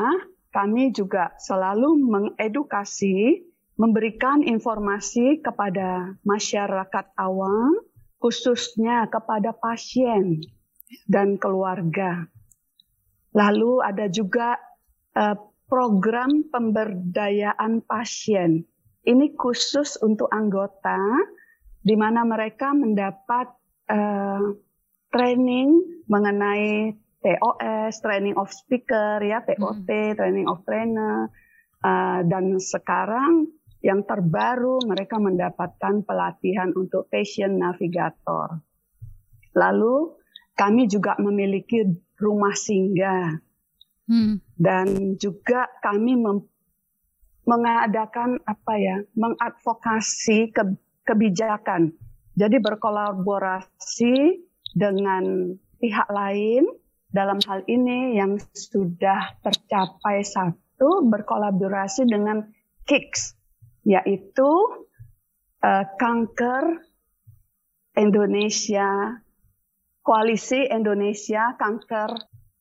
kami 0.55 0.95
juga 0.95 1.35
selalu 1.35 1.99
mengedukasi 1.99 3.43
memberikan 3.75 4.39
informasi 4.39 5.43
kepada 5.43 6.15
masyarakat 6.23 7.05
awam, 7.19 7.83
khususnya 8.23 9.11
kepada 9.11 9.51
pasien 9.51 10.39
dan 11.03 11.35
keluarga. 11.35 12.23
Lalu 13.35 13.83
ada 13.83 14.07
juga 14.07 14.55
uh, 15.13 15.35
program 15.67 16.47
pemberdayaan 16.47 17.83
pasien. 17.83 18.63
Ini 19.03 19.35
khusus 19.37 19.99
untuk 20.01 20.31
anggota, 20.31 20.97
di 21.87 21.95
mana 21.95 22.27
mereka 22.27 22.75
mendapat 22.75 23.47
uh, 23.87 24.43
training 25.07 26.03
mengenai 26.11 26.91
TOS, 27.23 28.03
training 28.03 28.35
of 28.35 28.51
speaker, 28.51 29.23
ya 29.23 29.39
TOT, 29.39 29.87
hmm. 29.87 30.19
training 30.19 30.51
of 30.51 30.67
trainer, 30.67 31.31
uh, 31.87 32.19
dan 32.27 32.59
sekarang 32.59 33.47
yang 33.79 34.03
terbaru 34.03 34.83
mereka 34.83 35.15
mendapatkan 35.15 36.03
pelatihan 36.03 36.75
untuk 36.75 37.07
patient 37.07 37.55
navigator. 37.55 38.59
Lalu 39.55 40.11
kami 40.59 40.91
juga 40.91 41.15
memiliki 41.23 41.87
rumah 42.19 42.51
singgah 42.51 43.39
hmm. 44.11 44.59
dan 44.59 45.15
juga 45.15 45.71
kami 45.79 46.19
mengadakan 47.47 48.43
apa 48.43 48.73
ya 48.75 48.97
mengadvokasi 49.15 50.51
ke 50.51 50.63
kebijakan. 51.07 51.95
Jadi 52.35 52.59
berkolaborasi 52.59 54.15
dengan 54.75 55.55
pihak 55.79 56.11
lain 56.11 56.67
dalam 57.07 57.39
hal 57.47 57.63
ini 57.65 58.19
yang 58.19 58.35
sudah 58.51 59.39
tercapai 59.41 60.21
satu 60.21 61.07
berkolaborasi 61.07 62.05
dengan 62.05 62.45
KICS 62.83 63.39
yaitu 63.87 64.51
uh, 65.63 65.85
kanker 65.95 66.83
Indonesia, 67.97 69.17
koalisi 70.03 70.67
Indonesia 70.67 71.55
kanker 71.57 72.11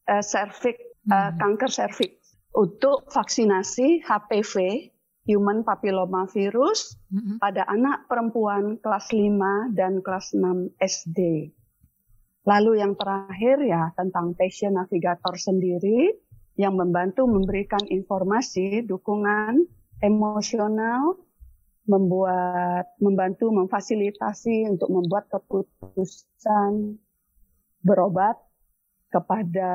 uh, 0.09 0.23
serviks, 0.23 0.87
uh, 1.11 1.35
kanker 1.37 1.69
serviks 1.69 2.39
untuk 2.57 3.11
vaksinasi 3.11 4.07
HPV 4.07 4.55
human 5.27 5.67
papilloma 5.67 6.31
virus 6.31 6.95
mm-hmm. 7.11 7.43
pada 7.43 7.67
anak 7.67 8.07
perempuan 8.07 8.79
kelas 8.79 9.11
5 9.11 9.75
dan 9.75 10.01
kelas 10.01 10.33
6 10.33 10.79
SD. 10.79 11.51
Lalu 12.47 12.79
yang 12.79 12.95
terakhir 12.95 13.59
ya 13.67 13.91
tentang 13.99 14.39
patient 14.39 14.79
navigator 14.79 15.35
sendiri 15.35 16.15
yang 16.55 16.79
membantu 16.79 17.27
memberikan 17.27 17.83
informasi, 17.91 18.87
dukungan, 18.87 19.67
emosional, 20.01 21.19
membuat 21.87 22.95
membantu 23.03 23.51
memfasilitasi 23.51 24.67
untuk 24.71 24.91
membuat 24.91 25.27
keputusan 25.31 26.99
berobat 27.83 28.39
kepada 29.11 29.71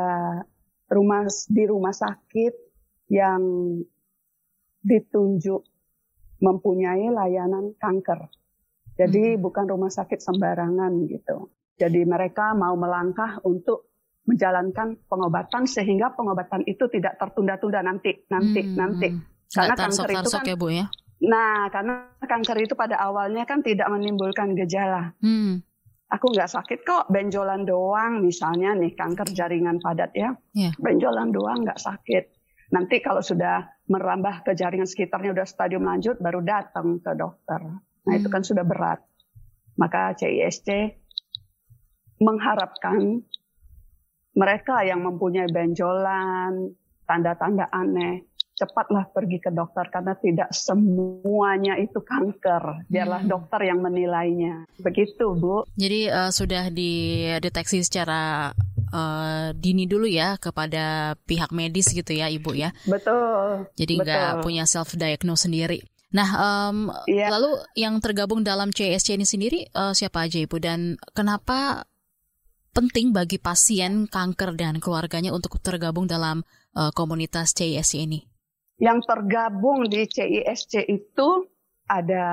rumah 0.91 1.23
di 1.47 1.63
rumah 1.67 1.95
sakit 1.95 2.53
yang 3.07 3.43
ditunjuk 4.81 5.61
mempunyai 6.41 7.07
layanan 7.13 7.77
kanker. 7.77 8.27
Jadi 8.97 9.37
hmm. 9.37 9.41
bukan 9.41 9.65
rumah 9.69 9.93
sakit 9.93 10.19
sembarangan 10.19 11.05
gitu. 11.07 11.53
Jadi 11.79 12.05
mereka 12.05 12.53
mau 12.53 12.75
melangkah 12.77 13.41
untuk 13.47 13.89
menjalankan 14.29 15.01
pengobatan 15.09 15.65
sehingga 15.65 16.13
pengobatan 16.13 16.61
itu 16.69 16.85
tidak 16.93 17.17
tertunda-tunda 17.17 17.81
nanti, 17.81 18.21
nanti, 18.29 18.61
hmm. 18.61 18.75
nanti. 18.77 19.07
Karena 19.49 19.73
kanker 19.73 20.09
itu 20.13 20.29
kan, 20.29 20.43
ya 20.45 20.55
Bu 20.55 20.67
ya? 20.69 20.85
Nah, 21.21 21.69
karena 21.73 22.09
kanker 22.21 22.57
itu 22.65 22.73
pada 22.73 22.97
awalnya 23.01 23.45
kan 23.45 23.61
tidak 23.65 23.89
menimbulkan 23.89 24.53
gejala. 24.57 25.13
Hmm. 25.21 25.61
Aku 26.11 26.27
nggak 26.27 26.51
sakit 26.51 26.83
kok, 26.83 27.07
benjolan 27.07 27.63
doang 27.63 28.19
misalnya 28.19 28.75
nih 28.75 28.93
kanker 28.99 29.31
jaringan 29.31 29.79
padat 29.79 30.11
ya. 30.11 30.35
Yeah. 30.51 30.75
Benjolan 30.75 31.31
doang 31.31 31.63
nggak 31.63 31.79
sakit. 31.79 32.35
Nanti 32.75 32.99
kalau 32.99 33.23
sudah 33.23 33.63
merambah 33.91 34.47
ke 34.47 34.55
jaringan 34.55 34.87
sekitarnya 34.87 35.35
udah 35.35 35.43
stadium 35.43 35.83
lanjut, 35.83 36.15
baru 36.23 36.39
datang 36.39 37.03
ke 37.03 37.11
dokter. 37.11 37.59
Nah 37.59 38.11
hmm. 38.15 38.19
itu 38.23 38.27
kan 38.31 38.41
sudah 38.47 38.63
berat. 38.63 39.03
Maka 39.75 40.15
CISC 40.15 40.95
mengharapkan 42.23 43.19
mereka 44.31 44.87
yang 44.87 45.03
mempunyai 45.03 45.51
benjolan, 45.51 46.71
tanda-tanda 47.03 47.67
aneh, 47.67 48.31
cepatlah 48.55 49.09
pergi 49.11 49.41
ke 49.41 49.51
dokter 49.51 49.89
karena 49.91 50.13
tidak 50.21 50.49
semuanya 50.55 51.75
itu 51.75 51.99
kanker. 51.99 52.87
Biarlah 52.87 53.27
hmm. 53.27 53.31
dokter 53.31 53.59
yang 53.67 53.83
menilainya. 53.83 54.69
Begitu, 54.79 55.35
Bu. 55.35 55.67
Jadi 55.75 56.07
uh, 56.07 56.31
sudah 56.31 56.71
dideteksi 56.71 57.83
secara 57.83 58.53
uh, 58.93 59.55
dini 59.55 59.87
dulu 59.87 60.05
ya 60.05 60.37
kepada 60.37 61.15
pihak 61.25 61.51
medis 61.55 61.89
gitu 61.91 62.11
ya, 62.11 62.27
Ibu 62.27 62.51
ya. 62.53 62.69
Betul. 62.85 63.71
Jadi 63.75 63.93
nggak 63.99 64.45
punya 64.45 64.67
self 64.67 64.93
diagnose 64.95 65.49
sendiri. 65.49 65.81
Nah, 66.11 66.29
um, 66.35 66.91
ya. 67.07 67.31
lalu 67.31 67.55
yang 67.79 68.03
tergabung 68.03 68.43
dalam 68.43 68.75
CSC 68.75 69.15
ini 69.15 69.23
sendiri 69.23 69.59
uh, 69.71 69.95
siapa 69.95 70.27
aja 70.27 70.43
Ibu 70.43 70.59
dan 70.59 70.99
kenapa 71.15 71.87
penting 72.71 73.11
bagi 73.11 73.39
pasien 73.39 74.07
kanker 74.07 74.55
dan 74.55 74.79
keluarganya 74.79 75.35
untuk 75.35 75.59
tergabung 75.59 76.07
dalam 76.07 76.43
uh, 76.75 76.91
komunitas 76.95 77.55
CISC 77.55 78.03
ini? 78.03 78.19
Yang 78.81 79.07
tergabung 79.07 79.87
di 79.87 80.07
CISC 80.07 80.87
itu 80.89 81.29
ada 81.85 82.25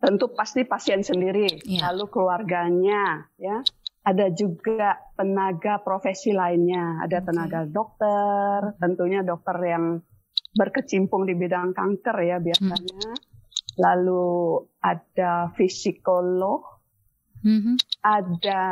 tentu 0.00 0.32
pasti 0.32 0.64
pasien 0.64 1.04
sendiri, 1.04 1.60
ya. 1.68 1.92
lalu 1.92 2.08
keluarganya, 2.08 3.28
ya. 3.36 3.60
Ada 4.00 4.32
juga 4.32 4.96
tenaga 5.12 5.84
profesi 5.84 6.32
lainnya, 6.32 7.04
ada 7.04 7.20
tenaga 7.20 7.68
dokter, 7.68 8.74
tentunya 8.80 9.20
dokter 9.20 9.60
yang 9.60 10.00
berkecimpung 10.56 11.28
di 11.28 11.36
bidang 11.36 11.76
kanker 11.76 12.16
ya 12.24 12.36
biasanya. 12.40 13.12
Hmm. 13.12 13.18
Lalu 13.76 14.64
ada 14.80 15.52
psikolog, 15.52 16.64
hmm. 17.44 17.76
ada 18.02 18.62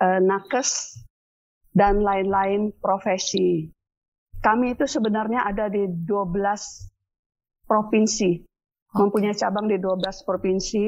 uh, 0.00 0.20
nakes 0.22 1.02
dan 1.74 2.02
lain-lain 2.02 2.74
profesi. 2.78 3.70
Kami 4.40 4.72
itu 4.72 4.88
sebenarnya 4.88 5.44
ada 5.44 5.68
di 5.68 5.84
12 5.84 7.68
provinsi, 7.68 8.30
okay. 8.40 8.96
mempunyai 8.96 9.36
cabang 9.36 9.68
di 9.68 9.76
12 9.76 10.26
provinsi. 10.26 10.86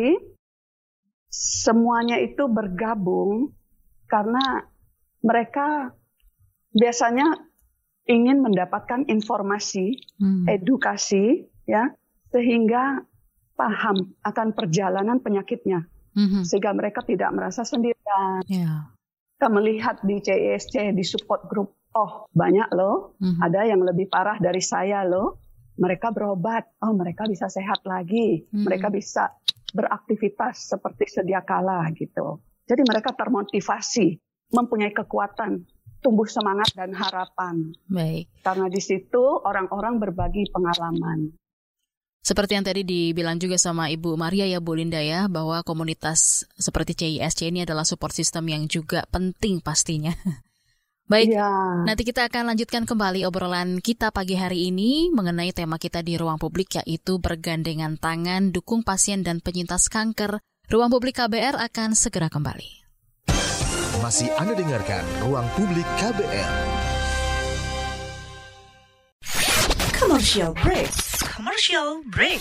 Semuanya 1.33 2.21
itu 2.21 2.45
bergabung 2.45 3.57
karena 4.05 4.69
mereka 5.25 5.97
biasanya 6.77 7.49
ingin 8.05 8.45
mendapatkan 8.45 9.09
informasi, 9.09 9.97
hmm. 10.21 10.45
edukasi, 10.51 11.49
ya, 11.65 11.89
sehingga 12.29 13.01
paham 13.57 14.12
akan 14.21 14.53
perjalanan 14.53 15.25
penyakitnya, 15.25 15.89
hmm. 16.12 16.45
sehingga 16.45 16.77
mereka 16.77 17.01
tidak 17.01 17.33
merasa 17.33 17.65
sendirian. 17.65 18.45
Yeah. 18.45 18.93
Kita 19.41 19.49
melihat 19.49 20.05
di 20.05 20.21
CISC 20.21 20.93
di 20.93 21.05
support 21.07 21.49
group 21.49 21.83
oh 21.93 22.29
banyak 22.33 22.69
loh, 22.73 23.17
mm-hmm. 23.21 23.41
ada 23.41 23.61
yang 23.69 23.81
lebih 23.85 24.09
parah 24.09 24.41
dari 24.41 24.61
saya 24.65 25.05
loh. 25.05 25.41
Mereka 25.73 26.12
berobat, 26.12 26.69
oh 26.85 26.93
mereka 26.93 27.25
bisa 27.25 27.49
sehat 27.49 27.85
lagi, 27.89 28.45
mm-hmm. 28.45 28.65
mereka 28.65 28.93
bisa 28.93 29.33
beraktivitas 29.73 30.71
seperti 30.71 31.09
sedia 31.09 31.41
kala 31.43 31.88
gitu. 31.97 32.45
Jadi 32.69 32.83
mereka 32.87 33.11
termotivasi, 33.17 34.21
mempunyai 34.55 34.95
kekuatan, 34.95 35.67
tumbuh 36.05 36.29
semangat 36.29 36.71
dan 36.76 36.93
harapan. 36.95 37.73
Baik. 37.88 38.29
Karena 38.45 38.69
di 38.69 38.79
situ 38.79 39.23
orang-orang 39.43 39.99
berbagi 39.99 40.47
pengalaman. 40.52 41.33
Seperti 42.23 42.55
yang 42.55 42.62
tadi 42.62 42.87
dibilang 42.87 43.35
juga 43.43 43.59
sama 43.59 43.91
Ibu 43.91 44.14
Maria 44.14 44.47
ya 44.47 44.62
Bu 44.62 44.79
Linda 44.79 45.02
ya, 45.02 45.26
bahwa 45.26 45.67
komunitas 45.67 46.47
seperti 46.55 46.95
CISC 46.95 47.50
ini 47.50 47.67
adalah 47.67 47.83
support 47.83 48.14
system 48.14 48.47
yang 48.47 48.71
juga 48.71 49.02
penting 49.11 49.59
pastinya. 49.59 50.14
Baik, 51.12 51.37
ya. 51.37 51.52
nanti 51.85 52.09
kita 52.09 52.25
akan 52.25 52.57
lanjutkan 52.57 52.88
kembali 52.88 53.28
obrolan 53.28 53.85
kita 53.85 54.09
pagi 54.09 54.33
hari 54.33 54.73
ini 54.73 55.12
mengenai 55.12 55.52
tema 55.52 55.76
kita 55.76 56.00
di 56.00 56.16
ruang 56.16 56.40
publik 56.40 56.81
yaitu 56.81 57.21
bergandengan 57.21 58.00
tangan 58.00 58.49
dukung 58.49 58.81
pasien 58.81 59.21
dan 59.21 59.45
penyintas 59.45 59.92
kanker. 59.92 60.40
Ruang 60.73 60.88
Publik 60.88 61.21
KBR 61.21 61.61
akan 61.69 61.92
segera 61.92 62.33
kembali. 62.33 62.88
Masih 64.00 64.33
Anda 64.40 64.57
dengarkan 64.57 65.04
Ruang 65.21 65.45
Publik 65.52 65.85
KBR. 66.00 66.52
Commercial 69.92 70.57
break. 70.64 70.88
Commercial 71.28 72.00
break. 72.09 72.40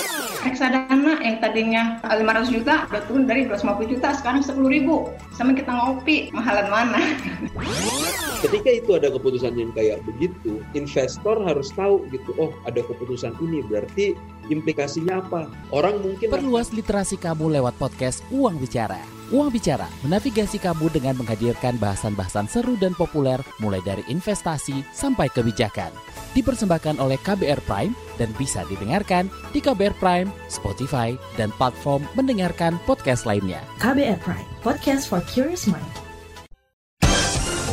reksadana 0.43 1.21
yang 1.21 1.37
tadinya 1.39 1.83
500 2.03 2.51
juta 2.53 2.85
udah 2.89 3.01
turun 3.07 3.23
dari 3.29 3.45
250 3.47 3.93
juta 3.97 4.09
sekarang 4.17 4.41
10 4.43 4.57
ribu. 4.67 5.09
Sama 5.37 5.55
kita 5.55 5.71
ngopi 5.71 6.29
mahalan 6.33 6.67
mana 6.67 7.01
ketika 8.41 8.69
itu 8.73 8.91
ada 8.97 9.07
keputusan 9.13 9.53
yang 9.55 9.71
kayak 9.73 10.01
begitu 10.03 10.61
investor 10.73 11.37
harus 11.45 11.69
tahu 11.73 12.03
gitu 12.09 12.33
oh 12.41 12.51
ada 12.65 12.81
keputusan 12.81 13.37
ini 13.41 13.61
berarti 13.65 14.17
implikasinya 14.49 15.21
apa 15.21 15.47
orang 15.71 16.01
mungkin 16.01 16.27
perluas 16.33 16.73
literasi 16.73 17.15
kamu 17.21 17.61
lewat 17.61 17.77
podcast 17.77 18.25
Uang 18.33 18.57
Bicara 18.57 19.21
Uang 19.31 19.47
Bicara 19.47 19.87
menavigasi 20.03 20.59
kamu 20.59 20.91
dengan 20.91 21.15
menghadirkan 21.15 21.79
bahasan-bahasan 21.79 22.51
seru 22.51 22.75
dan 22.75 22.91
populer 22.91 23.39
mulai 23.63 23.79
dari 23.87 24.03
investasi 24.11 24.83
sampai 24.91 25.31
kebijakan. 25.31 25.87
Dipersembahkan 26.35 26.99
oleh 26.99 27.15
KBR 27.23 27.63
Prime 27.63 27.95
dan 28.19 28.27
bisa 28.35 28.67
didengarkan 28.67 29.31
di 29.55 29.63
KBR 29.63 29.95
Prime, 30.03 30.27
Spotify, 30.51 31.15
dan 31.39 31.47
platform 31.55 32.03
mendengarkan 32.11 32.75
podcast 32.83 33.23
lainnya. 33.23 33.63
KBR 33.79 34.19
Prime, 34.19 34.47
podcast 34.59 35.07
for 35.07 35.23
curious 35.31 35.63
mind. 35.63 36.00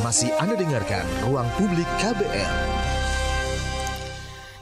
Masih 0.09 0.33
Anda 0.41 0.57
dengarkan 0.57 1.05
Ruang 1.21 1.45
Publik 1.61 1.85
KBR. 2.01 2.53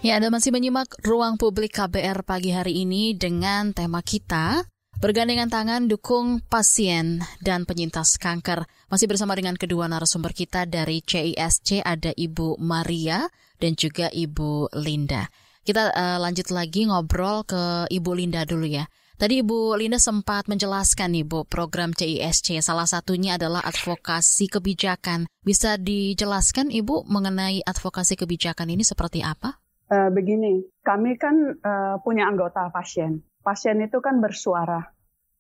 Ya, 0.03 0.19
Anda 0.19 0.26
masih 0.26 0.50
menyimak 0.50 0.91
Ruang 1.07 1.38
Publik 1.38 1.71
KBR 1.71 2.26
pagi 2.26 2.50
hari 2.50 2.83
ini 2.83 3.15
dengan 3.15 3.71
tema 3.71 4.03
kita 4.03 4.67
Bergandengan 4.99 5.47
tangan 5.47 5.87
dukung 5.87 6.43
pasien 6.50 7.23
dan 7.38 7.62
penyintas 7.62 8.19
kanker. 8.19 8.67
Masih 8.91 9.07
bersama 9.07 9.38
dengan 9.38 9.55
kedua 9.55 9.87
narasumber 9.87 10.35
kita 10.35 10.67
dari 10.67 10.99
CISC 10.99 11.79
ada 11.79 12.11
Ibu 12.11 12.59
Maria 12.59 13.31
dan 13.62 13.79
juga 13.79 14.11
Ibu 14.11 14.75
Linda. 14.83 15.31
Kita 15.62 15.95
uh, 15.95 16.19
lanjut 16.19 16.50
lagi 16.50 16.91
ngobrol 16.91 17.47
ke 17.47 17.87
Ibu 17.87 18.11
Linda 18.19 18.43
dulu 18.43 18.67
ya. 18.67 18.91
Tadi 19.16 19.40
Ibu 19.40 19.80
Linda 19.80 19.96
sempat 19.96 20.44
menjelaskan 20.44 21.16
Ibu 21.16 21.49
program 21.49 21.96
CISC 21.96 22.61
salah 22.61 22.85
satunya 22.85 23.40
adalah 23.40 23.64
advokasi 23.64 24.52
kebijakan. 24.52 25.25
Bisa 25.40 25.80
dijelaskan 25.80 26.68
Ibu 26.68 27.08
mengenai 27.08 27.64
advokasi 27.64 28.20
kebijakan 28.20 28.68
ini 28.68 28.85
seperti 28.85 29.25
apa? 29.25 29.56
Uh, 29.88 30.12
begini, 30.12 30.61
kami 30.85 31.16
kan 31.16 31.56
uh, 31.62 31.96
punya 32.04 32.26
anggota 32.28 32.68
pasien 32.68 33.25
pasien 33.46 33.78
itu 33.78 34.02
kan 34.02 34.18
bersuara, 34.18 34.90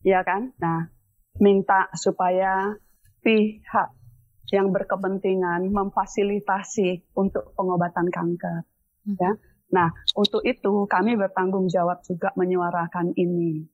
ya 0.06 0.22
kan? 0.22 0.54
Nah, 0.62 0.86
minta 1.42 1.90
supaya 1.98 2.78
pihak 3.26 3.90
yang 4.54 4.70
berkepentingan 4.70 5.74
memfasilitasi 5.74 7.18
untuk 7.18 7.50
pengobatan 7.58 8.06
kanker, 8.14 8.62
hmm. 9.10 9.18
ya. 9.18 9.34
Nah, 9.72 9.90
untuk 10.14 10.46
itu 10.46 10.86
kami 10.86 11.18
bertanggung 11.18 11.66
jawab 11.66 12.02
juga 12.06 12.30
menyuarakan 12.38 13.16
ini. 13.18 13.66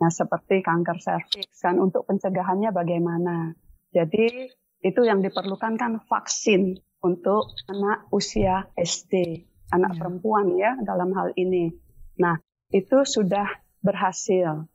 Nah, 0.00 0.10
seperti 0.12 0.60
kanker 0.60 1.00
serviks 1.00 1.64
kan 1.64 1.80
untuk 1.80 2.04
pencegahannya 2.04 2.74
bagaimana. 2.74 3.56
Jadi 3.94 4.50
itu 4.84 5.00
yang 5.00 5.24
diperlukan 5.24 5.80
kan 5.80 6.02
vaksin 6.04 6.76
untuk 7.00 7.56
anak 7.72 8.04
usia 8.12 8.68
SD, 8.76 9.44
anak 9.72 9.96
ya. 9.96 9.98
perempuan 10.02 10.46
ya 10.60 10.76
dalam 10.84 11.14
hal 11.16 11.32
ini. 11.40 11.72
Nah, 12.20 12.36
itu 12.68 13.08
sudah 13.08 13.48
berhasil. 13.80 14.68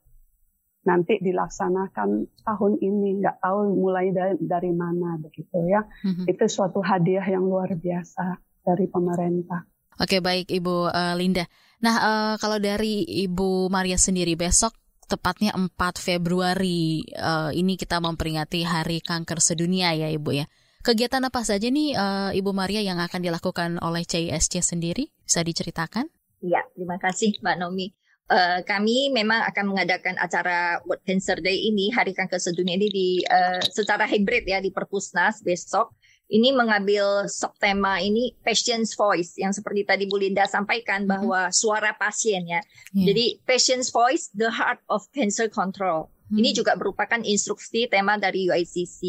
Nanti 0.80 1.20
dilaksanakan 1.20 2.40
tahun 2.42 2.72
ini, 2.80 3.20
nggak 3.20 3.44
tahu 3.44 3.76
mulai 3.76 4.10
dari, 4.10 4.40
dari 4.40 4.72
mana 4.72 5.20
begitu 5.20 5.62
ya. 5.68 5.84
Mm-hmm. 5.84 6.26
Itu 6.26 6.44
suatu 6.48 6.80
hadiah 6.80 7.26
yang 7.28 7.44
luar 7.44 7.70
biasa 7.76 8.40
dari 8.64 8.88
pemerintah. 8.90 9.69
Oke 10.00 10.24
baik 10.24 10.48
Ibu 10.48 10.88
uh, 10.88 11.14
Linda. 11.14 11.44
Nah 11.84 11.96
uh, 12.00 12.34
kalau 12.40 12.56
dari 12.56 13.04
Ibu 13.04 13.68
Maria 13.68 14.00
sendiri 14.00 14.32
besok 14.32 14.72
tepatnya 15.04 15.52
4 15.52 15.76
Februari 16.00 17.04
uh, 17.20 17.52
ini 17.52 17.76
kita 17.76 18.00
memperingati 18.00 18.64
Hari 18.64 19.04
Kanker 19.04 19.44
Sedunia 19.44 19.92
ya 19.92 20.08
Ibu 20.08 20.30
ya. 20.32 20.48
Kegiatan 20.80 21.20
apa 21.20 21.44
saja 21.44 21.68
nih 21.68 21.92
uh, 21.92 22.32
Ibu 22.32 22.56
Maria 22.56 22.80
yang 22.80 22.96
akan 23.04 23.20
dilakukan 23.20 23.76
oleh 23.84 24.08
CISC 24.08 24.64
sendiri? 24.64 25.12
Bisa 25.20 25.44
diceritakan? 25.44 26.08
Iya, 26.40 26.64
terima 26.72 26.96
kasih 26.96 27.36
Mbak 27.44 27.56
Nomi. 27.60 27.92
Uh, 28.30 28.64
kami 28.64 29.12
memang 29.12 29.44
akan 29.44 29.74
mengadakan 29.74 30.16
acara 30.16 30.80
World 30.88 31.04
Cancer 31.04 31.36
Day 31.44 31.68
ini, 31.68 31.92
Hari 31.92 32.16
Kanker 32.16 32.40
Sedunia 32.40 32.80
ini 32.80 32.88
di 32.88 33.08
uh, 33.28 33.60
secara 33.60 34.08
hybrid 34.08 34.48
ya 34.48 34.64
di 34.64 34.72
Perpusnas 34.72 35.44
besok. 35.44 35.92
Ini 36.30 36.54
mengambil 36.54 37.26
subtema 37.26 37.98
ini 37.98 38.38
patient's 38.46 38.94
voice 38.94 39.34
yang 39.34 39.50
seperti 39.50 39.82
tadi 39.82 40.06
Bu 40.06 40.14
Linda 40.14 40.46
sampaikan 40.46 41.02
mm-hmm. 41.02 41.10
bahwa 41.10 41.40
suara 41.50 41.90
pasien 41.98 42.46
ya. 42.46 42.62
Yeah. 42.94 43.10
Jadi 43.10 43.42
patient's 43.42 43.90
voice, 43.90 44.30
the 44.30 44.46
heart 44.46 44.78
of 44.86 45.02
cancer 45.10 45.50
control. 45.50 46.06
Mm-hmm. 46.30 46.38
Ini 46.38 46.50
juga 46.54 46.72
merupakan 46.78 47.20
instruksi 47.26 47.90
tema 47.90 48.14
dari 48.14 48.46
UICC 48.46 49.02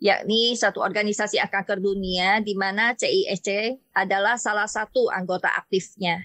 yakni 0.00 0.56
satu 0.56 0.80
organisasi 0.80 1.36
kanker 1.44 1.76
dunia 1.76 2.40
di 2.40 2.56
mana 2.56 2.96
CISC 2.96 3.76
adalah 3.92 4.40
salah 4.40 4.64
satu 4.64 5.12
anggota 5.12 5.52
aktifnya. 5.52 6.24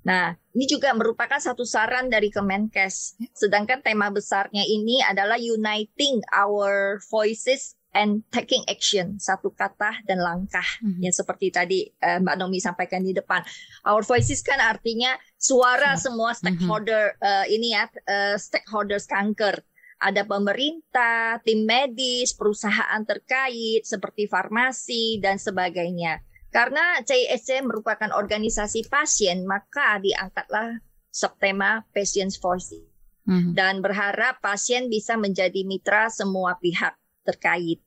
Nah, 0.00 0.32
ini 0.56 0.64
juga 0.64 0.96
merupakan 0.96 1.36
satu 1.36 1.68
saran 1.68 2.08
dari 2.08 2.32
Kemenkes. 2.32 3.20
Sedangkan 3.36 3.84
tema 3.84 4.08
besarnya 4.08 4.64
ini 4.64 5.04
adalah 5.04 5.36
uniting 5.36 6.24
our 6.32 6.96
voices 7.12 7.76
and 7.94 8.22
taking 8.30 8.62
action. 8.70 9.18
Satu 9.18 9.50
kata 9.50 10.02
dan 10.06 10.22
langkah. 10.22 10.64
Mm-hmm. 10.82 11.00
Yang 11.02 11.14
seperti 11.22 11.46
tadi 11.50 11.80
uh, 12.02 12.22
Mbak 12.22 12.36
Nomi 12.38 12.58
sampaikan 12.62 13.02
di 13.02 13.12
depan. 13.14 13.42
Our 13.86 14.02
voices 14.06 14.42
kan 14.46 14.62
artinya 14.62 15.18
suara 15.34 15.94
yeah. 15.94 16.00
semua 16.00 16.30
stakeholder 16.34 17.18
mm-hmm. 17.18 17.26
uh, 17.26 17.46
ini 17.50 17.68
ya, 17.74 17.84
uh, 17.86 18.36
stakeholders 18.38 19.10
kanker. 19.10 19.62
Ada 20.00 20.24
pemerintah, 20.24 21.44
tim 21.44 21.68
medis, 21.68 22.32
perusahaan 22.32 23.04
terkait 23.04 23.84
seperti 23.84 24.24
farmasi 24.32 25.20
dan 25.20 25.36
sebagainya. 25.36 26.24
Karena 26.48 27.04
CISC 27.04 27.62
merupakan 27.62 28.08
organisasi 28.16 28.88
pasien, 28.88 29.44
maka 29.44 30.00
diangkatlah 30.00 30.80
subtema 31.12 31.84
Patients 31.92 32.40
Voice. 32.40 32.80
Hmm. 33.28 33.52
Dan 33.52 33.84
berharap 33.84 34.40
pasien 34.40 34.88
bisa 34.88 35.20
menjadi 35.20 35.68
mitra 35.68 36.08
semua 36.08 36.56
pihak 36.56 36.96
terkait. 37.30 37.78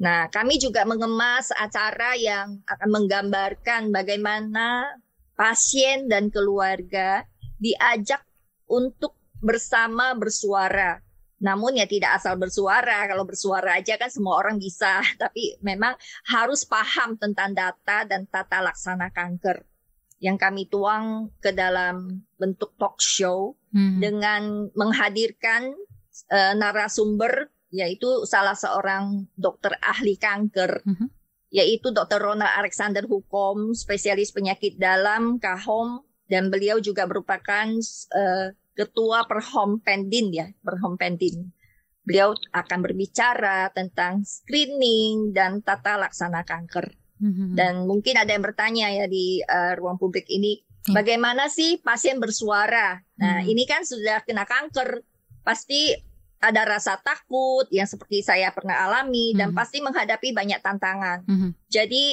Nah, 0.00 0.26
kami 0.32 0.56
juga 0.56 0.82
mengemas 0.88 1.52
acara 1.54 2.16
yang 2.16 2.64
akan 2.64 2.88
menggambarkan 2.88 3.92
bagaimana 3.92 4.96
pasien 5.36 6.08
dan 6.08 6.32
keluarga 6.32 7.22
diajak 7.60 8.24
untuk 8.66 9.14
bersama 9.40 10.16
bersuara 10.16 11.00
namun 11.40 11.80
ya 11.80 11.88
tidak 11.88 12.20
asal 12.20 12.36
bersuara. 12.36 13.08
Kalau 13.08 13.24
bersuara 13.24 13.80
aja 13.80 13.96
kan 13.96 14.12
semua 14.12 14.36
orang 14.36 14.60
bisa, 14.60 15.00
tapi 15.22 15.56
memang 15.64 15.96
harus 16.28 16.68
paham 16.68 17.16
tentang 17.16 17.56
data 17.56 18.04
dan 18.04 18.28
tata 18.28 18.60
laksana 18.60 19.08
kanker 19.10 19.64
yang 20.20 20.36
kami 20.36 20.68
tuang 20.68 21.32
ke 21.40 21.56
dalam 21.56 22.20
bentuk 22.36 22.76
talk 22.76 23.00
show 23.00 23.56
hmm. 23.72 24.04
dengan 24.04 24.68
menghadirkan 24.76 25.72
uh, 26.28 26.52
narasumber 26.52 27.48
yaitu 27.70 28.26
salah 28.26 28.58
seorang 28.58 29.30
dokter 29.38 29.78
ahli 29.78 30.18
kanker 30.18 30.82
hmm. 30.82 31.08
yaitu 31.54 31.94
Dr. 31.94 32.18
Ronald 32.18 32.50
Alexander 32.54 33.06
Hukom, 33.06 33.74
spesialis 33.74 34.34
penyakit 34.34 34.78
dalam 34.78 35.38
Kahom 35.38 36.02
dan 36.30 36.46
beliau 36.46 36.78
juga 36.78 37.10
merupakan 37.10 37.66
uh, 38.14 38.54
ketua 38.78 39.26
Perhom 39.26 39.82
Pendin 39.82 40.30
ya, 40.30 40.46
Perhom 40.62 40.94
Pendin. 40.94 41.50
Beliau 42.06 42.32
akan 42.54 42.78
berbicara 42.80 43.68
tentang 43.74 44.22
screening 44.22 45.34
dan 45.34 45.60
tata 45.60 45.98
laksana 45.98 46.46
kanker. 46.46 46.94
Mm-hmm. 47.20 47.52
Dan 47.52 47.84
mungkin 47.84 48.16
ada 48.16 48.32
yang 48.32 48.40
bertanya 48.46 48.88
ya 48.88 49.04
di 49.04 49.44
uh, 49.44 49.76
ruang 49.76 50.00
publik 50.00 50.24
ini, 50.32 50.56
mm. 50.88 50.96
bagaimana 50.96 51.52
sih 51.52 51.76
pasien 51.84 52.16
bersuara? 52.16 52.96
Nah, 53.20 53.44
mm. 53.44 53.50
ini 53.52 53.68
kan 53.68 53.84
sudah 53.84 54.24
kena 54.24 54.48
kanker, 54.48 55.04
pasti 55.44 55.92
ada 56.40 56.64
rasa 56.64 56.96
takut 56.96 57.68
yang 57.68 57.84
seperti 57.84 58.24
saya 58.24 58.48
pernah 58.50 58.80
alami 58.88 59.36
dan 59.36 59.52
mm-hmm. 59.52 59.60
pasti 59.60 59.78
menghadapi 59.84 60.32
banyak 60.32 60.60
tantangan. 60.64 61.28
Mm-hmm. 61.28 61.50
Jadi 61.68 62.04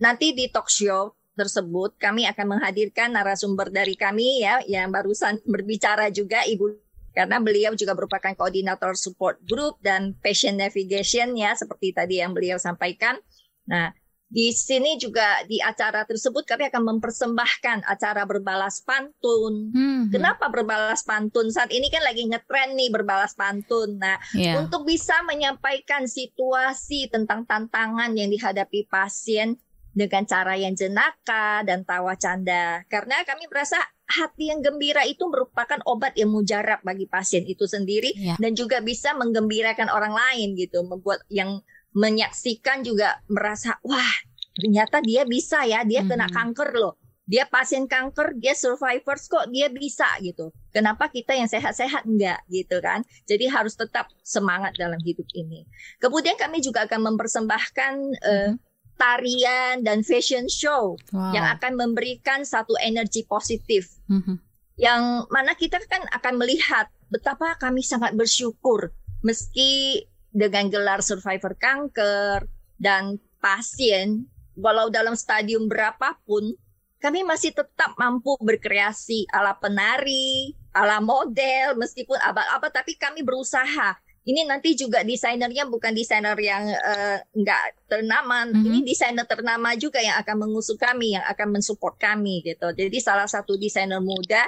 nanti 0.00 0.36
di 0.36 0.52
talk 0.52 0.68
show 0.68 1.16
tersebut 1.32 1.96
kami 1.96 2.28
akan 2.28 2.56
menghadirkan 2.56 3.16
narasumber 3.16 3.72
dari 3.72 3.96
kami 3.96 4.44
ya 4.44 4.60
yang 4.68 4.92
barusan 4.92 5.40
berbicara 5.48 6.12
juga 6.12 6.44
Ibu 6.44 6.76
karena 7.16 7.40
beliau 7.42 7.72
juga 7.74 7.96
merupakan 7.96 8.36
koordinator 8.36 8.94
support 8.94 9.40
group 9.48 9.80
dan 9.80 10.14
patient 10.20 10.60
navigation 10.60 11.32
ya 11.34 11.56
seperti 11.56 11.96
tadi 11.96 12.20
yang 12.20 12.36
beliau 12.36 12.60
sampaikan. 12.60 13.18
Nah, 13.66 13.96
di 14.30 14.54
sini 14.54 14.94
juga 14.94 15.42
di 15.50 15.58
acara 15.58 16.06
tersebut 16.06 16.46
kami 16.46 16.70
akan 16.70 16.86
mempersembahkan 16.86 17.82
acara 17.82 18.22
berbalas 18.22 18.78
pantun. 18.86 19.74
Hmm. 19.74 20.06
Kenapa 20.06 20.46
berbalas 20.46 21.02
pantun? 21.02 21.50
Saat 21.50 21.74
ini 21.74 21.90
kan 21.90 22.06
lagi 22.06 22.30
ngetren 22.30 22.78
nih 22.78 22.94
berbalas 22.94 23.34
pantun. 23.34 23.98
Nah, 23.98 24.22
yeah. 24.38 24.54
untuk 24.62 24.86
bisa 24.86 25.18
menyampaikan 25.26 26.06
situasi 26.06 27.10
tentang 27.10 27.42
tantangan 27.42 28.14
yang 28.14 28.30
dihadapi 28.30 28.86
pasien 28.86 29.58
dengan 29.90 30.22
cara 30.22 30.54
yang 30.54 30.78
jenaka 30.78 31.66
dan 31.66 31.82
tawa 31.82 32.14
canda. 32.14 32.86
Karena 32.86 33.26
kami 33.26 33.50
merasa 33.50 33.82
hati 34.06 34.54
yang 34.54 34.62
gembira 34.62 35.02
itu 35.10 35.26
merupakan 35.26 35.82
obat 35.90 36.14
yang 36.14 36.30
mujarab 36.30 36.78
bagi 36.86 37.10
pasien 37.10 37.42
itu 37.50 37.66
sendiri 37.66 38.14
yeah. 38.14 38.38
dan 38.38 38.54
juga 38.54 38.78
bisa 38.78 39.10
menggembirakan 39.18 39.90
orang 39.90 40.14
lain 40.14 40.54
gitu, 40.54 40.86
membuat 40.86 41.26
yang 41.26 41.58
menyaksikan 41.94 42.86
juga 42.86 43.18
merasa 43.26 43.78
wah 43.82 44.14
ternyata 44.54 45.02
dia 45.02 45.26
bisa 45.26 45.62
ya 45.66 45.82
dia 45.82 46.06
kena 46.06 46.26
mm 46.26 46.30
-hmm. 46.30 46.36
kanker 46.36 46.70
loh 46.78 46.94
dia 47.30 47.46
pasien 47.46 47.86
kanker 47.86 48.34
dia 48.42 48.58
survivors 48.58 49.30
kok 49.30 49.46
dia 49.54 49.70
bisa 49.70 50.06
gitu 50.18 50.50
kenapa 50.74 51.06
kita 51.06 51.38
yang 51.38 51.46
sehat-sehat 51.46 52.02
enggak 52.02 52.42
gitu 52.50 52.82
kan 52.82 53.06
jadi 53.30 53.46
harus 53.54 53.78
tetap 53.78 54.10
semangat 54.26 54.74
dalam 54.74 54.98
hidup 55.06 55.26
ini 55.38 55.62
kemudian 56.02 56.34
kami 56.34 56.58
juga 56.58 56.90
akan 56.90 57.14
mempersembahkan 57.14 57.94
-hmm. 58.18 58.26
uh, 58.26 58.50
tarian 58.98 59.80
dan 59.80 60.02
fashion 60.02 60.50
show 60.50 60.98
wow. 61.14 61.32
yang 61.32 61.46
akan 61.54 61.78
memberikan 61.78 62.42
satu 62.42 62.74
energi 62.82 63.22
positif 63.24 63.86
mm 64.10 64.20
-hmm. 64.20 64.36
yang 64.76 65.24
mana 65.30 65.54
kita 65.54 65.78
kan 65.86 66.02
akan 66.10 66.34
melihat 66.34 66.90
betapa 67.14 67.54
kami 67.62 67.86
sangat 67.86 68.12
bersyukur 68.18 68.90
meski 69.22 70.04
dengan 70.30 70.70
gelar 70.70 71.02
survivor 71.02 71.54
kanker 71.58 72.46
dan 72.78 73.18
pasien, 73.42 74.26
walau 74.56 74.88
dalam 74.88 75.18
stadium 75.18 75.66
berapapun, 75.66 76.54
kami 77.00 77.24
masih 77.24 77.56
tetap 77.56 77.96
mampu 77.96 78.36
berkreasi 78.40 79.24
ala 79.32 79.56
penari, 79.56 80.54
ala 80.76 81.00
model, 81.00 81.76
meskipun 81.80 82.16
apa-apa, 82.20 82.68
tapi 82.70 82.94
kami 82.94 83.24
berusaha. 83.24 83.96
Ini 84.20 84.44
nanti 84.44 84.76
juga 84.76 85.00
desainernya 85.00 85.64
bukan 85.64 85.96
desainer 85.96 86.36
yang 86.36 86.68
uh, 86.68 87.18
nggak 87.32 87.88
ternama, 87.88 88.44
mm 88.44 88.52
-hmm. 88.52 88.66
ini 88.68 88.78
desainer 88.84 89.24
ternama 89.24 89.72
juga 89.80 89.96
yang 89.98 90.20
akan 90.20 90.36
mengusung 90.44 90.76
kami, 90.76 91.16
yang 91.16 91.24
akan 91.24 91.56
mensupport 91.56 91.96
kami 91.96 92.44
gitu. 92.44 92.68
Jadi 92.76 93.00
salah 93.00 93.24
satu 93.24 93.56
desainer 93.56 93.98
muda 93.98 94.44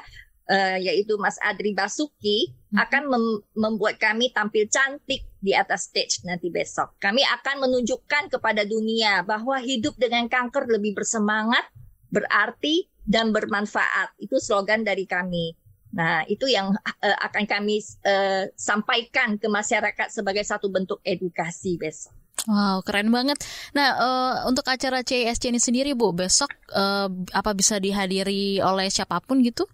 uh, 0.52 0.78
yaitu 0.78 1.16
Mas 1.16 1.40
Adri 1.40 1.72
Basuki 1.72 2.52
hmm. 2.72 2.78
akan 2.78 3.02
mem 3.08 3.24
membuat 3.54 3.96
kami 3.96 4.32
tampil 4.32 4.66
cantik 4.68 5.24
di 5.42 5.52
atas 5.52 5.90
stage 5.90 6.22
nanti 6.22 6.54
besok. 6.54 6.94
Kami 7.02 7.26
akan 7.26 7.66
menunjukkan 7.66 8.30
kepada 8.30 8.62
dunia 8.62 9.26
bahwa 9.26 9.58
hidup 9.58 9.98
dengan 9.98 10.30
kanker 10.30 10.70
lebih 10.70 10.94
bersemangat, 10.94 11.66
berarti 12.14 12.86
dan 13.02 13.34
bermanfaat. 13.34 14.14
Itu 14.22 14.38
slogan 14.38 14.86
dari 14.86 15.02
kami. 15.02 15.58
Nah, 15.92 16.24
itu 16.30 16.48
yang 16.48 16.72
uh, 16.72 17.18
akan 17.26 17.44
kami 17.44 17.82
uh, 18.06 18.48
sampaikan 18.56 19.36
ke 19.36 19.50
masyarakat 19.50 20.08
sebagai 20.08 20.46
satu 20.46 20.70
bentuk 20.70 21.02
edukasi 21.04 21.76
besok. 21.76 22.14
Wow, 22.48 22.80
keren 22.80 23.12
banget. 23.12 23.38
Nah, 23.76 23.88
uh, 23.98 24.34
untuk 24.48 24.64
acara 24.66 25.04
CISC 25.04 25.52
ini 25.52 25.60
sendiri, 25.60 25.92
Bu, 25.92 26.16
besok 26.16 26.48
uh, 26.72 27.12
apa 27.36 27.52
bisa 27.52 27.76
dihadiri 27.76 28.58
oleh 28.64 28.88
siapa 28.88 29.20
pun 29.20 29.44
gitu? 29.44 29.68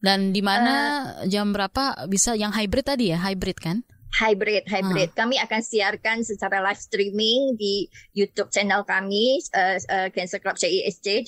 Dan 0.00 0.32
di 0.32 0.40
mana 0.40 0.74
uh, 1.20 1.28
jam 1.28 1.52
berapa 1.52 2.08
bisa 2.08 2.32
yang 2.32 2.56
hybrid 2.56 2.88
tadi 2.88 3.12
ya, 3.12 3.20
hybrid 3.20 3.60
kan? 3.60 3.84
Hybrid, 4.10 4.66
hybrid. 4.66 5.14
Uh. 5.14 5.16
Kami 5.16 5.36
akan 5.38 5.60
siarkan 5.62 6.26
secara 6.26 6.58
live 6.60 6.82
streaming 6.82 7.54
di 7.54 7.86
YouTube 8.12 8.50
channel 8.50 8.82
kami, 8.82 9.38
uh, 9.54 9.78
uh, 9.90 10.08
Cancer 10.10 10.42
Club 10.42 10.58
CISC, 10.58 11.24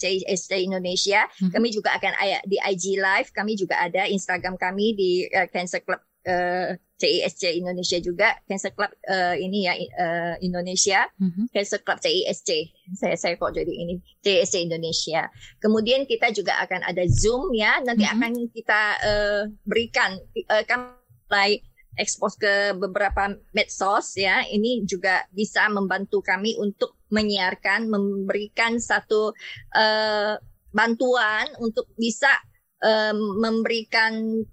CISC 0.00 0.50
Indonesia. 0.56 1.28
Uh 1.28 1.28
mhm. 1.28 1.44
-huh. 1.48 1.52
Kami 1.54 1.68
juga 1.70 1.90
akan 1.96 2.12
di 2.48 2.56
IG 2.56 2.96
Live. 2.98 3.30
Kami 3.36 3.52
juga 3.54 3.78
ada 3.78 4.08
Instagram 4.08 4.56
kami 4.56 4.96
di 4.96 5.10
uh, 5.28 5.46
Cancer 5.52 5.84
Club 5.84 6.00
uh, 6.26 6.74
CISC 7.02 7.58
Indonesia 7.58 7.98
juga 7.98 8.38
Cancer 8.46 8.70
Club 8.70 8.94
uh, 9.10 9.34
ini 9.34 9.66
ya 9.66 9.74
uh, 9.74 10.34
Indonesia 10.38 11.10
mm-hmm. 11.18 11.50
Cancer 11.50 11.82
Club 11.82 11.98
CISC 11.98 12.70
saya 12.94 13.18
saya 13.18 13.34
kok 13.34 13.50
jadi 13.50 13.70
ini 13.70 13.98
CISC 14.22 14.62
Indonesia 14.62 15.26
kemudian 15.58 16.06
kita 16.06 16.30
juga 16.30 16.62
akan 16.62 16.86
ada 16.86 17.02
Zoom 17.10 17.50
ya 17.58 17.82
nanti 17.82 18.06
mm-hmm. 18.06 18.22
akan 18.22 18.32
kita 18.54 18.80
uh, 19.02 19.42
berikan 19.66 20.14
uh, 20.46 20.62
kami 20.62 20.94
mulai 21.32 21.64
ekspos 21.96 22.40
ke 22.40 22.72
beberapa 22.76 23.36
medsos 23.52 24.16
ya 24.16 24.44
ini 24.48 24.84
juga 24.88 25.28
bisa 25.32 25.68
membantu 25.68 26.24
kami 26.24 26.56
untuk 26.56 26.96
menyiarkan 27.12 27.92
memberikan 27.92 28.80
satu 28.80 29.36
uh, 29.76 30.34
bantuan 30.72 31.46
untuk 31.60 31.92
bisa 32.00 32.32
uh, 32.80 33.12
memberikan 33.16 34.44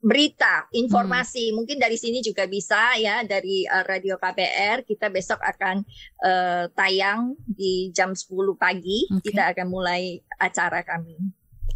berita, 0.00 0.64
informasi. 0.72 1.52
Hmm. 1.52 1.62
Mungkin 1.62 1.76
dari 1.76 2.00
sini 2.00 2.24
juga 2.24 2.48
bisa 2.48 2.96
ya 2.96 3.20
dari 3.24 3.68
uh, 3.68 3.84
Radio 3.84 4.16
KPR 4.16 4.84
kita 4.88 5.12
besok 5.12 5.40
akan 5.44 5.84
uh, 6.24 6.64
tayang 6.72 7.36
di 7.44 7.92
jam 7.92 8.16
10 8.16 8.28
pagi. 8.56 9.04
Okay. 9.08 9.32
Kita 9.32 9.52
akan 9.52 9.66
mulai 9.68 10.24
acara 10.40 10.80
kami. 10.84 11.16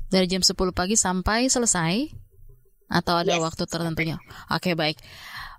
Dari 0.09 0.25
jam 0.25 0.41
10 0.41 0.57
pagi 0.73 0.97
sampai 0.97 1.53
selesai 1.53 2.24
atau 2.95 3.19
ada 3.19 3.35
yes. 3.35 3.43
waktu 3.43 3.67
tertentunya? 3.67 4.17
Oke, 4.55 4.71
okay, 4.71 4.75
baik. 4.79 4.99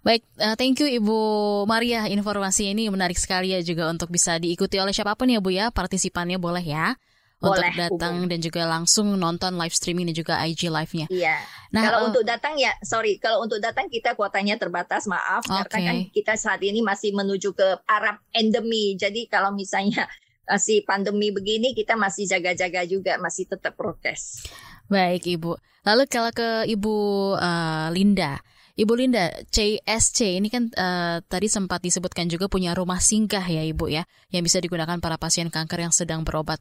Baik, 0.05 0.21
uh, 0.37 0.53
thank 0.55 0.77
you 0.79 0.87
Ibu 0.87 1.17
Maria. 1.65 2.05
Informasi 2.07 2.71
ini 2.71 2.87
menarik 2.93 3.17
sekali 3.17 3.51
ya 3.51 3.59
juga 3.65 3.89
untuk 3.89 4.13
bisa 4.13 4.37
diikuti 4.37 4.77
oleh 4.77 4.93
siapa 4.93 5.17
pun 5.17 5.27
ya 5.27 5.41
Bu 5.41 5.51
ya. 5.51 5.73
Partisipannya 5.73 6.37
boleh 6.37 6.61
ya. 6.61 6.93
Boleh, 7.35 7.67
untuk 7.67 7.73
datang 7.75 8.13
hubung. 8.23 8.29
dan 8.31 8.39
juga 8.39 8.61
langsung 8.63 9.07
nonton 9.19 9.59
live 9.59 9.75
streaming 9.75 10.07
dan 10.07 10.15
juga 10.15 10.33
IG 10.45 10.71
live-nya. 10.71 11.11
Iya. 11.11 11.35
Nah, 11.75 11.81
kalau 11.83 11.99
uh, 11.99 12.07
untuk 12.09 12.23
datang 12.23 12.55
ya, 12.55 12.71
sorry, 12.79 13.19
kalau 13.19 13.43
untuk 13.43 13.59
datang 13.59 13.91
kita 13.91 14.15
kuotanya 14.15 14.55
terbatas, 14.55 15.03
maaf, 15.03 15.43
okay. 15.43 15.67
karena 15.67 15.79
kan 15.83 15.97
kita 16.15 16.33
saat 16.39 16.63
ini 16.63 16.79
masih 16.79 17.11
menuju 17.11 17.51
ke 17.51 17.83
Arab 17.85 18.23
endemi. 18.31 18.95
Jadi 18.95 19.27
kalau 19.27 19.51
misalnya 19.51 20.07
masih 20.45 20.85
pandemi 20.85 21.33
begini, 21.33 21.73
kita 21.73 21.97
masih 21.97 22.29
jaga-jaga 22.29 22.85
juga, 22.85 23.17
masih 23.17 23.49
tetap 23.49 23.73
protes. 23.73 24.45
Baik, 24.85 25.25
Ibu. 25.25 25.57
Lalu 25.85 26.03
kalau 26.09 26.31
ke 26.33 26.69
Ibu 26.69 26.95
uh, 27.37 27.89
Linda. 27.93 28.41
Ibu 28.75 28.91
Linda, 28.91 29.31
CSC 29.55 30.35
ini 30.35 30.51
kan 30.51 30.67
uh, 30.75 31.23
tadi 31.31 31.47
sempat 31.47 31.79
disebutkan 31.79 32.27
juga 32.27 32.51
punya 32.51 32.75
rumah 32.75 32.99
singgah 32.99 33.43
ya 33.47 33.63
Ibu 33.63 33.87
ya, 33.87 34.03
yang 34.35 34.43
bisa 34.43 34.59
digunakan 34.59 34.99
para 34.99 35.15
pasien 35.15 35.47
kanker 35.47 35.79
yang 35.79 35.95
sedang 35.95 36.27
berobat. 36.27 36.59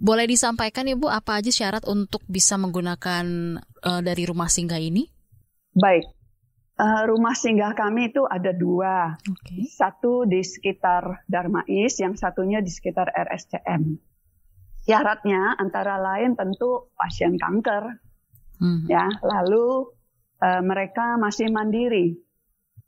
Boleh 0.00 0.24
disampaikan 0.24 0.88
Ibu 0.88 1.12
apa 1.12 1.36
aja 1.36 1.52
syarat 1.52 1.84
untuk 1.84 2.24
bisa 2.24 2.56
menggunakan 2.56 3.58
uh, 3.84 4.00
dari 4.00 4.24
rumah 4.24 4.48
singgah 4.48 4.80
ini? 4.80 5.04
Baik, 5.76 6.08
uh, 6.80 7.02
rumah 7.04 7.36
singgah 7.36 7.76
kami 7.76 8.08
itu 8.10 8.24
ada 8.24 8.56
dua. 8.56 9.14
Okay. 9.20 9.68
Satu 9.68 10.24
di 10.24 10.40
sekitar 10.40 11.28
Darmais, 11.28 11.92
yang 12.00 12.16
satunya 12.16 12.64
di 12.64 12.72
sekitar 12.72 13.12
RSCM. 13.12 14.00
Syaratnya 14.80 15.60
antara 15.60 16.00
lain 16.00 16.32
tentu 16.40 16.88
pasien 16.96 17.36
kanker, 17.36 18.00
hmm. 18.64 18.88
ya. 18.88 19.12
Lalu 19.20 19.92
uh, 20.40 20.62
mereka 20.64 21.20
masih 21.20 21.52
mandiri 21.52 22.16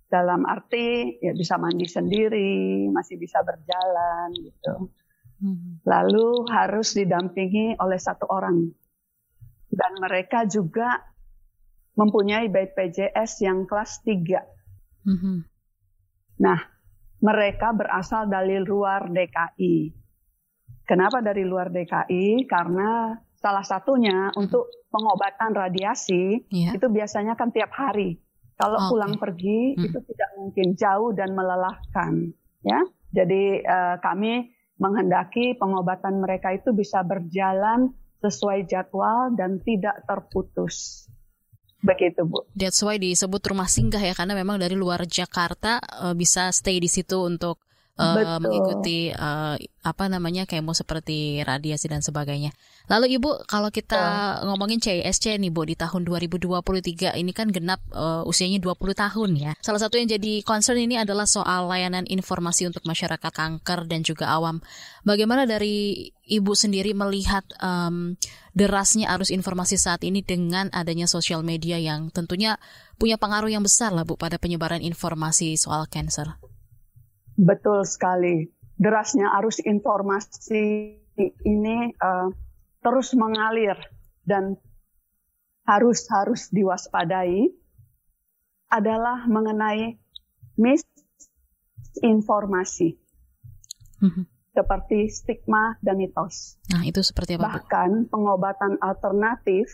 dalam 0.08 0.44
arti 0.44 1.20
ya 1.20 1.32
bisa 1.36 1.60
mandi 1.60 1.84
sendiri, 1.88 2.88
masih 2.88 3.20
bisa 3.20 3.44
berjalan 3.44 4.32
gitu. 4.40 4.92
Hmm. 5.40 5.80
Lalu 5.84 6.48
harus 6.48 6.96
didampingi 6.96 7.76
oleh 7.76 8.00
satu 8.00 8.28
orang. 8.28 8.72
Dan 9.72 9.92
mereka 10.04 10.44
juga 10.44 11.00
mempunyai 11.96 12.48
BPJS 12.48 13.44
yang 13.44 13.68
kelas 13.68 14.00
3. 14.04 15.08
Hmm. 15.08 15.44
Nah, 16.40 16.58
mereka 17.22 17.70
berasal 17.76 18.26
dari 18.26 18.58
luar 18.58 19.12
DKI. 19.12 19.94
Kenapa 20.82 21.22
dari 21.22 21.46
luar 21.46 21.70
DKI? 21.70 22.48
Karena 22.50 23.14
salah 23.38 23.62
satunya 23.62 24.30
untuk 24.34 24.70
pengobatan 24.90 25.54
radiasi 25.54 26.46
yeah. 26.50 26.74
itu 26.74 26.86
biasanya 26.90 27.38
kan 27.38 27.54
tiap 27.54 27.70
hari. 27.74 28.18
Kalau 28.58 28.78
okay. 28.78 28.90
pulang 28.94 29.14
pergi 29.18 29.74
hmm. 29.74 29.84
itu 29.90 29.98
tidak 30.06 30.30
mungkin 30.38 30.68
jauh 30.78 31.10
dan 31.16 31.34
melelahkan, 31.34 32.30
ya. 32.62 32.80
Jadi 33.12 33.60
uh, 33.64 33.96
kami 33.98 34.54
menghendaki 34.78 35.58
pengobatan 35.58 36.22
mereka 36.22 36.54
itu 36.54 36.70
bisa 36.72 37.02
berjalan 37.02 37.92
sesuai 38.22 38.70
jadwal 38.70 39.34
dan 39.34 39.58
tidak 39.66 40.06
terputus. 40.06 41.06
Begitu, 41.82 42.22
Bu. 42.22 42.46
That's 42.54 42.78
why 42.86 42.94
disebut 42.96 43.42
rumah 43.42 43.66
singgah 43.66 43.98
ya 43.98 44.14
karena 44.14 44.38
memang 44.38 44.62
dari 44.62 44.78
luar 44.78 45.02
Jakarta 45.02 45.82
uh, 45.82 46.14
bisa 46.14 46.54
stay 46.54 46.78
di 46.78 46.86
situ 46.86 47.18
untuk 47.26 47.58
uh, 47.98 48.40
mengikuti 48.40 49.12
uh, 49.12 49.56
apa 49.82 50.04
namanya 50.06 50.46
kemo 50.46 50.72
seperti 50.72 51.42
radiasi 51.42 51.90
dan 51.90 52.00
sebagainya. 52.00 52.54
Lalu 52.86 53.18
Ibu 53.18 53.44
kalau 53.50 53.68
kita 53.68 53.98
oh. 54.40 54.52
ngomongin 54.52 54.78
CISC 54.78 55.36
nih 55.36 55.50
Bu 55.50 55.66
di 55.66 55.74
tahun 55.74 56.06
2023 56.06 57.18
ini 57.18 57.32
kan 57.34 57.50
genap 57.50 57.82
uh, 57.92 58.22
usianya 58.24 58.62
20 58.62 58.78
tahun 58.94 59.30
ya. 59.36 59.52
Salah 59.60 59.80
satu 59.82 59.98
yang 59.98 60.08
jadi 60.08 60.40
concern 60.46 60.78
ini 60.78 60.96
adalah 60.96 61.26
soal 61.26 61.68
layanan 61.68 62.06
informasi 62.08 62.70
untuk 62.70 62.86
masyarakat 62.86 63.32
kanker 63.32 63.90
dan 63.90 64.06
juga 64.06 64.30
awam. 64.30 64.62
Bagaimana 65.02 65.44
dari 65.44 66.08
Ibu 66.22 66.54
sendiri 66.54 66.94
melihat 66.94 67.42
um, 67.58 68.14
derasnya 68.54 69.10
arus 69.18 69.34
informasi 69.34 69.74
saat 69.74 70.06
ini 70.06 70.22
dengan 70.22 70.70
adanya 70.70 71.10
sosial 71.10 71.42
media 71.42 71.76
yang 71.82 72.14
tentunya 72.14 72.56
punya 72.96 73.18
pengaruh 73.18 73.50
yang 73.50 73.66
besar 73.66 73.90
lah 73.90 74.06
Bu 74.06 74.14
pada 74.14 74.38
penyebaran 74.38 74.80
informasi 74.80 75.58
soal 75.58 75.90
cancer? 75.90 76.38
Betul 77.36 77.84
sekali. 77.88 78.48
Derasnya 78.76 79.32
arus 79.40 79.58
informasi 79.62 80.98
ini 81.44 81.92
uh, 82.00 82.28
terus 82.82 83.14
mengalir 83.14 83.76
dan 84.26 84.56
harus 85.62 86.02
harus 86.10 86.50
diwaspadai 86.50 87.46
adalah 88.72 89.28
mengenai 89.28 90.00
misinformasi. 90.58 92.98
Mm-hmm. 94.02 94.24
Seperti 94.52 95.08
stigma 95.08 95.80
dan 95.80 95.96
mitos. 95.96 96.60
Nah, 96.68 96.84
itu 96.84 97.00
seperti 97.00 97.40
apa? 97.40 97.56
Bahkan 97.56 98.12
pengobatan 98.12 98.76
alternatif 98.84 99.72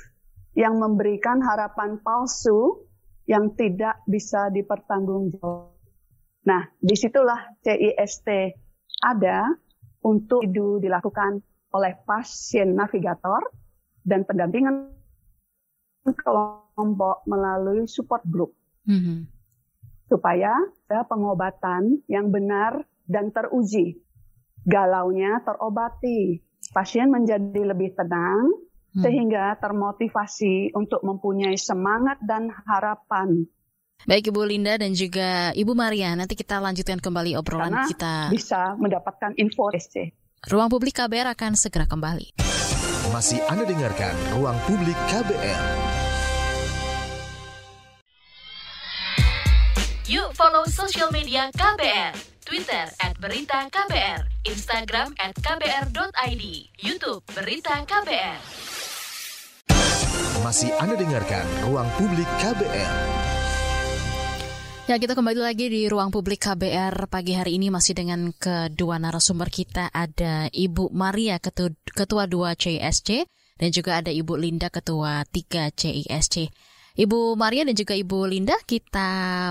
yang 0.54 0.78
memberikan 0.78 1.42
harapan 1.42 1.98
palsu 1.98 2.86
yang 3.26 3.58
tidak 3.58 3.98
bisa 4.06 4.54
dipertanggungjawabkan 4.54 5.77
Nah, 6.48 6.64
di 6.80 6.96
situlah 6.96 7.60
CIST 7.60 8.28
ada 9.04 9.52
untuk 10.00 10.48
itu 10.48 10.80
dilakukan 10.80 11.44
oleh 11.76 11.92
pasien 12.08 12.72
navigator 12.72 13.52
dan 14.00 14.24
pendampingan 14.24 14.88
kelompok 16.24 17.28
melalui 17.28 17.84
support 17.84 18.24
group. 18.24 18.56
Mm-hmm. 18.88 19.28
Supaya 20.08 20.56
ada 20.88 21.04
pengobatan 21.04 22.00
yang 22.08 22.32
benar 22.32 22.80
dan 23.04 23.28
teruji. 23.28 24.00
Galaunya 24.64 25.44
terobati. 25.44 26.40
Pasien 26.72 27.12
menjadi 27.12 27.64
lebih 27.64 27.96
tenang 27.96 28.52
hmm. 28.92 29.00
sehingga 29.00 29.56
termotivasi 29.56 30.76
untuk 30.76 31.00
mempunyai 31.00 31.56
semangat 31.56 32.20
dan 32.20 32.52
harapan 32.52 33.48
Baik 34.06 34.30
Ibu 34.30 34.46
Linda 34.46 34.78
dan 34.78 34.94
juga 34.94 35.50
Ibu 35.50 35.74
Maria, 35.74 36.14
nanti 36.14 36.38
kita 36.38 36.62
lanjutkan 36.62 37.02
kembali 37.02 37.34
obrolan 37.34 37.74
Karena 37.74 37.88
kita. 37.90 38.14
bisa 38.30 38.78
mendapatkan 38.78 39.34
info 39.34 39.74
SC. 39.74 40.14
Ruang 40.46 40.70
Publik 40.70 40.94
KBR 40.94 41.34
akan 41.34 41.58
segera 41.58 41.82
kembali. 41.82 42.38
Masih 43.10 43.42
Anda 43.50 43.66
dengarkan 43.66 44.14
Ruang 44.38 44.54
Publik 44.70 44.94
KBR. 45.10 45.62
Yuk 50.06 50.30
follow 50.32 50.62
social 50.70 51.10
media 51.10 51.50
KBR. 51.50 52.14
Twitter 52.48 52.88
at 53.04 53.12
Berita 53.20 53.68
KBR, 53.68 54.24
Instagram 54.46 55.12
at 55.20 55.36
KBR.id, 55.36 56.44
Youtube 56.80 57.20
Berita 57.28 57.84
KBR. 57.84 58.40
Masih 60.40 60.72
Anda 60.80 60.96
dengarkan 60.96 61.44
Ruang 61.60 61.90
Publik 62.00 62.30
KBR. 62.40 62.92
Ya, 64.88 64.96
kita 64.96 65.12
kembali 65.12 65.44
lagi 65.44 65.68
di 65.68 65.84
ruang 65.84 66.08
publik 66.08 66.48
KBR 66.48 67.12
pagi 67.12 67.36
hari 67.36 67.60
ini 67.60 67.68
masih 67.68 67.92
dengan 67.92 68.32
kedua 68.32 68.96
narasumber 68.96 69.52
kita 69.52 69.92
ada 69.92 70.48
Ibu 70.48 70.96
Maria 70.96 71.36
Ketua, 71.36 71.68
Ketua 71.92 72.24
2 72.24 72.56
CISC 72.56 73.28
dan 73.60 73.68
juga 73.68 74.00
ada 74.00 74.08
Ibu 74.08 74.40
Linda 74.40 74.72
Ketua 74.72 75.28
3 75.28 75.76
CISC. 75.76 76.48
Ibu 77.04 77.36
Maria 77.36 77.68
dan 77.68 77.76
juga 77.76 77.92
Ibu 78.00 78.32
Linda, 78.32 78.56
kita 78.64 79.08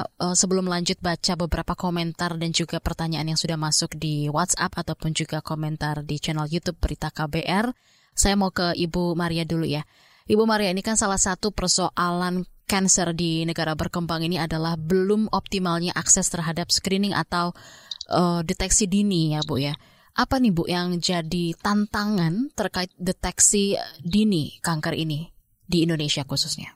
uh, 0.10 0.34
sebelum 0.34 0.66
lanjut 0.66 0.98
baca 1.06 1.38
beberapa 1.38 1.78
komentar 1.78 2.34
dan 2.42 2.50
juga 2.50 2.82
pertanyaan 2.82 3.30
yang 3.30 3.38
sudah 3.38 3.62
masuk 3.62 3.94
di 3.94 4.34
WhatsApp 4.34 4.74
ataupun 4.74 5.14
juga 5.14 5.46
komentar 5.46 6.02
di 6.02 6.18
channel 6.18 6.50
YouTube 6.50 6.82
Berita 6.82 7.14
KBR, 7.14 7.78
saya 8.18 8.34
mau 8.34 8.50
ke 8.50 8.74
Ibu 8.74 9.14
Maria 9.14 9.46
dulu 9.46 9.70
ya. 9.70 9.86
Ibu 10.26 10.50
Maria 10.50 10.74
ini 10.74 10.82
kan 10.82 10.98
salah 10.98 11.22
satu 11.22 11.54
persoalan 11.54 12.42
cancer 12.68 13.16
di 13.16 13.48
negara 13.48 13.74
berkembang 13.74 14.28
ini 14.28 14.36
adalah 14.36 14.76
belum 14.76 15.32
optimalnya 15.32 15.96
akses 15.96 16.28
terhadap 16.28 16.68
screening 16.68 17.16
atau 17.16 17.56
uh, 18.12 18.44
deteksi 18.44 18.86
dini 18.86 19.34
ya 19.34 19.42
Bu 19.48 19.58
ya. 19.58 19.74
Apa 20.14 20.38
nih 20.38 20.52
Bu 20.52 20.68
yang 20.68 21.00
jadi 21.00 21.56
tantangan 21.58 22.52
terkait 22.54 22.92
deteksi 23.00 23.80
dini 24.04 24.60
kanker 24.60 24.94
ini 24.94 25.32
di 25.64 25.88
Indonesia 25.88 26.28
khususnya? 26.28 26.76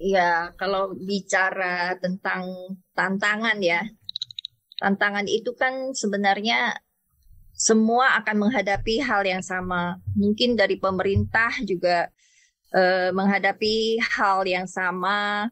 Ya, 0.00 0.52
kalau 0.56 0.96
bicara 0.96 1.92
tentang 2.00 2.48
tantangan 2.96 3.60
ya, 3.60 3.84
tantangan 4.80 5.28
itu 5.28 5.52
kan 5.52 5.92
sebenarnya 5.92 6.72
semua 7.52 8.16
akan 8.24 8.48
menghadapi 8.48 9.04
hal 9.04 9.28
yang 9.28 9.44
sama. 9.44 10.00
Mungkin 10.16 10.56
dari 10.56 10.80
pemerintah 10.80 11.52
juga 11.68 12.08
eh, 12.74 13.10
menghadapi 13.14 14.00
hal 14.02 14.46
yang 14.46 14.66
sama 14.66 15.50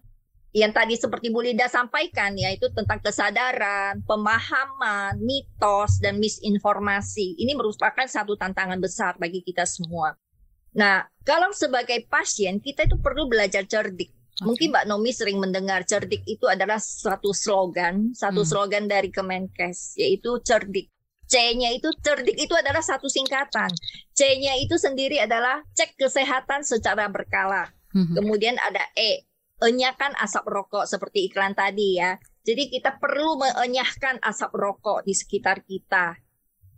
yang 0.57 0.73
tadi 0.73 0.97
seperti 0.97 1.29
Bu 1.29 1.45
Linda 1.45 1.69
sampaikan 1.69 2.33
yaitu 2.35 2.73
tentang 2.73 2.99
kesadaran, 3.05 4.01
pemahaman, 4.09 5.21
mitos 5.21 6.01
dan 6.01 6.17
misinformasi. 6.17 7.37
Ini 7.37 7.53
merupakan 7.53 8.09
satu 8.09 8.35
tantangan 8.35 8.81
besar 8.81 9.21
bagi 9.21 9.45
kita 9.45 9.69
semua. 9.69 10.17
Nah, 10.73 11.05
kalau 11.23 11.53
sebagai 11.53 12.05
pasien 12.09 12.65
kita 12.65 12.89
itu 12.89 12.97
perlu 12.97 13.29
belajar 13.29 13.69
cerdik. 13.69 14.09
Okay. 14.39 14.45
Mungkin 14.47 14.69
Mbak 14.71 14.87
Nomi 14.87 15.11
sering 15.13 15.39
mendengar 15.43 15.83
cerdik 15.85 16.23
itu 16.25 16.47
adalah 16.47 16.79
satu 16.79 17.35
slogan, 17.35 18.15
satu 18.15 18.47
hmm. 18.47 18.49
slogan 18.49 18.85
dari 18.89 19.13
Kemenkes 19.13 19.99
yaitu 20.01 20.39
cerdik. 20.41 20.89
C-nya 21.29 21.77
itu 21.77 21.93
cerdik 22.01 22.35
itu 22.41 22.55
adalah 22.57 22.81
satu 22.81 23.07
singkatan. 23.07 23.69
C-nya 24.17 24.57
itu 24.59 24.81
sendiri 24.81 25.21
adalah 25.21 25.61
cek 25.77 26.01
kesehatan 26.01 26.65
secara 26.65 27.07
berkala. 27.13 27.69
Mm-hmm. 27.93 28.17
Kemudian 28.17 28.57
ada 28.57 28.81
E, 28.97 29.29
enyahkan 29.61 30.17
asap 30.25 30.49
rokok 30.49 30.89
seperti 30.89 31.29
iklan 31.29 31.53
tadi 31.53 32.01
ya. 32.01 32.17
Jadi 32.49 32.73
kita 32.73 32.97
perlu 32.97 33.37
mengenyahkan 33.37 34.25
asap 34.25 34.57
rokok 34.57 35.05
di 35.05 35.13
sekitar 35.13 35.69
kita. 35.69 36.17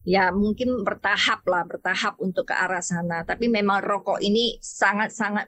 Ya 0.03 0.35
mungkin 0.35 0.83
bertahap 0.83 1.47
lah, 1.47 1.63
bertahap 1.63 2.19
untuk 2.19 2.51
ke 2.51 2.55
arah 2.57 2.83
sana. 2.83 3.23
Tapi 3.23 3.47
memang 3.47 3.79
rokok 3.79 4.19
ini 4.19 4.59
sangat-sangat 4.59 5.47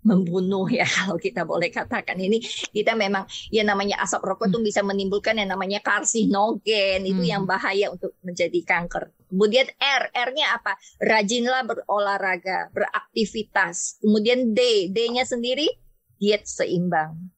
membunuh 0.00 0.64
ya 0.68 0.88
kalau 0.96 1.20
kita 1.20 1.44
boleh 1.44 1.68
katakan 1.68 2.16
ini 2.16 2.40
kita 2.72 2.96
memang 2.96 3.28
ya 3.52 3.60
namanya 3.64 4.00
asap 4.00 4.24
rokok 4.24 4.48
itu 4.48 4.58
hmm. 4.60 4.66
bisa 4.66 4.80
menimbulkan 4.80 5.36
yang 5.36 5.52
namanya 5.52 5.80
karsinogen 5.84 7.04
itu 7.04 7.22
yang 7.24 7.44
hmm. 7.44 7.50
bahaya 7.52 7.92
untuk 7.92 8.16
menjadi 8.24 8.60
kanker. 8.64 9.12
Kemudian 9.30 9.70
R, 9.78 10.10
R-nya 10.10 10.58
apa? 10.58 10.74
Rajinlah 10.98 11.62
berolahraga, 11.62 12.74
beraktivitas. 12.74 14.02
Kemudian 14.02 14.50
D, 14.50 14.90
D-nya 14.90 15.22
sendiri 15.22 15.70
diet 16.18 16.50
seimbang. 16.50 17.30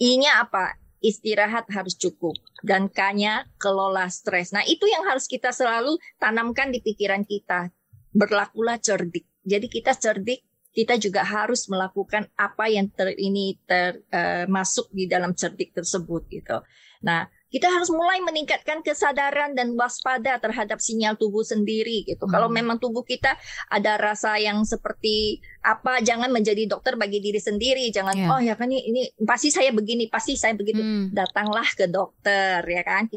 I-nya 0.00 0.40
apa? 0.40 0.80
Istirahat 0.98 1.70
harus 1.70 1.94
cukup 1.94 2.34
dan 2.66 2.90
K-nya 2.90 3.46
kelola 3.60 4.10
stres. 4.10 4.50
Nah, 4.50 4.66
itu 4.66 4.82
yang 4.90 5.06
harus 5.06 5.30
kita 5.30 5.54
selalu 5.54 5.94
tanamkan 6.18 6.74
di 6.74 6.82
pikiran 6.82 7.22
kita. 7.22 7.70
Berlakulah 8.10 8.82
cerdik. 8.82 9.28
Jadi 9.46 9.70
kita 9.70 9.94
cerdik 9.94 10.47
kita 10.78 10.94
juga 10.94 11.26
harus 11.26 11.66
melakukan 11.66 12.30
apa 12.38 12.70
yang 12.70 12.86
ter, 12.94 13.10
ini 13.18 13.58
termasuk 13.66 14.86
eh, 14.86 14.92
uh, 14.94 14.94
di 14.94 15.04
dalam 15.10 15.34
cerdik 15.34 15.74
tersebut 15.74 16.30
gitu. 16.30 16.62
Nah, 17.02 17.26
kita 17.50 17.66
harus 17.66 17.90
mulai 17.90 18.22
meningkatkan 18.22 18.86
kesadaran 18.86 19.58
dan 19.58 19.74
waspada 19.74 20.38
terhadap 20.38 20.78
sinyal 20.78 21.18
tubuh 21.18 21.42
sendiri 21.42 22.06
gitu. 22.06 22.30
Hmm. 22.30 22.32
Kalau 22.38 22.46
memang 22.46 22.78
tubuh 22.78 23.02
kita 23.02 23.34
ada 23.66 23.98
rasa 23.98 24.38
yang 24.38 24.62
seperti 24.62 25.42
apa, 25.66 25.98
jangan 25.98 26.30
menjadi 26.30 26.70
dokter 26.70 26.94
bagi 26.94 27.18
diri 27.18 27.42
sendiri. 27.42 27.90
Jangan 27.90 28.14
yeah. 28.14 28.30
oh 28.30 28.38
ya 28.38 28.54
kan 28.54 28.70
ini, 28.70 28.86
ini 28.86 29.02
pasti 29.26 29.50
saya 29.50 29.74
begini, 29.74 30.06
pasti 30.06 30.38
saya 30.38 30.54
begitu. 30.54 30.78
Hmm. 30.78 31.10
Datanglah 31.10 31.66
ke 31.74 31.90
dokter 31.90 32.62
ya 32.62 32.82
kan. 32.86 33.10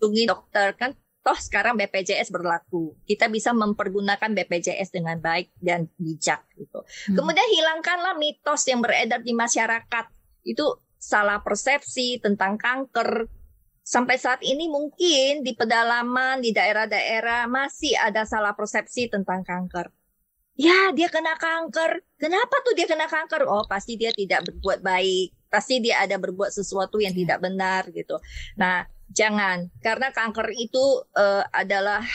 Tunggu 0.00 0.24
dokter 0.24 0.72
kan 0.80 0.96
toh 1.20 1.36
sekarang 1.36 1.76
BPJS 1.76 2.32
berlaku. 2.32 2.96
Kita 3.04 3.28
bisa 3.28 3.52
mempergunakan 3.52 4.32
BPJS 4.32 4.92
dengan 4.92 5.20
baik 5.20 5.52
dan 5.60 5.88
bijak 6.00 6.44
gitu. 6.56 6.80
Hmm. 6.80 7.16
Kemudian 7.16 7.48
hilangkanlah 7.52 8.16
mitos 8.16 8.64
yang 8.64 8.80
beredar 8.80 9.20
di 9.20 9.36
masyarakat. 9.36 10.04
Itu 10.44 10.80
salah 10.96 11.44
persepsi 11.44 12.20
tentang 12.24 12.56
kanker. 12.56 13.28
Sampai 13.84 14.16
saat 14.16 14.40
ini 14.44 14.70
mungkin 14.70 15.44
di 15.44 15.52
pedalaman 15.56 16.40
di 16.40 16.52
daerah-daerah 16.56 17.48
masih 17.50 17.96
ada 17.96 18.24
salah 18.24 18.56
persepsi 18.56 19.12
tentang 19.12 19.44
kanker. 19.44 19.92
Ya, 20.60 20.92
dia 20.92 21.08
kena 21.08 21.40
kanker. 21.40 22.04
Kenapa 22.20 22.60
tuh 22.60 22.76
dia 22.76 22.84
kena 22.84 23.08
kanker? 23.08 23.48
Oh, 23.48 23.64
pasti 23.64 23.96
dia 23.96 24.12
tidak 24.12 24.44
berbuat 24.44 24.84
baik. 24.84 25.32
Pasti 25.48 25.80
dia 25.80 26.04
ada 26.04 26.20
berbuat 26.20 26.52
sesuatu 26.52 27.00
yang 27.00 27.16
tidak 27.16 27.40
benar 27.40 27.88
gitu. 27.88 28.20
Nah, 28.60 28.84
jangan 29.10 29.68
karena 29.82 30.14
kanker 30.14 30.54
itu 30.54 31.02
uh, 31.18 31.44
adalah 31.50 32.06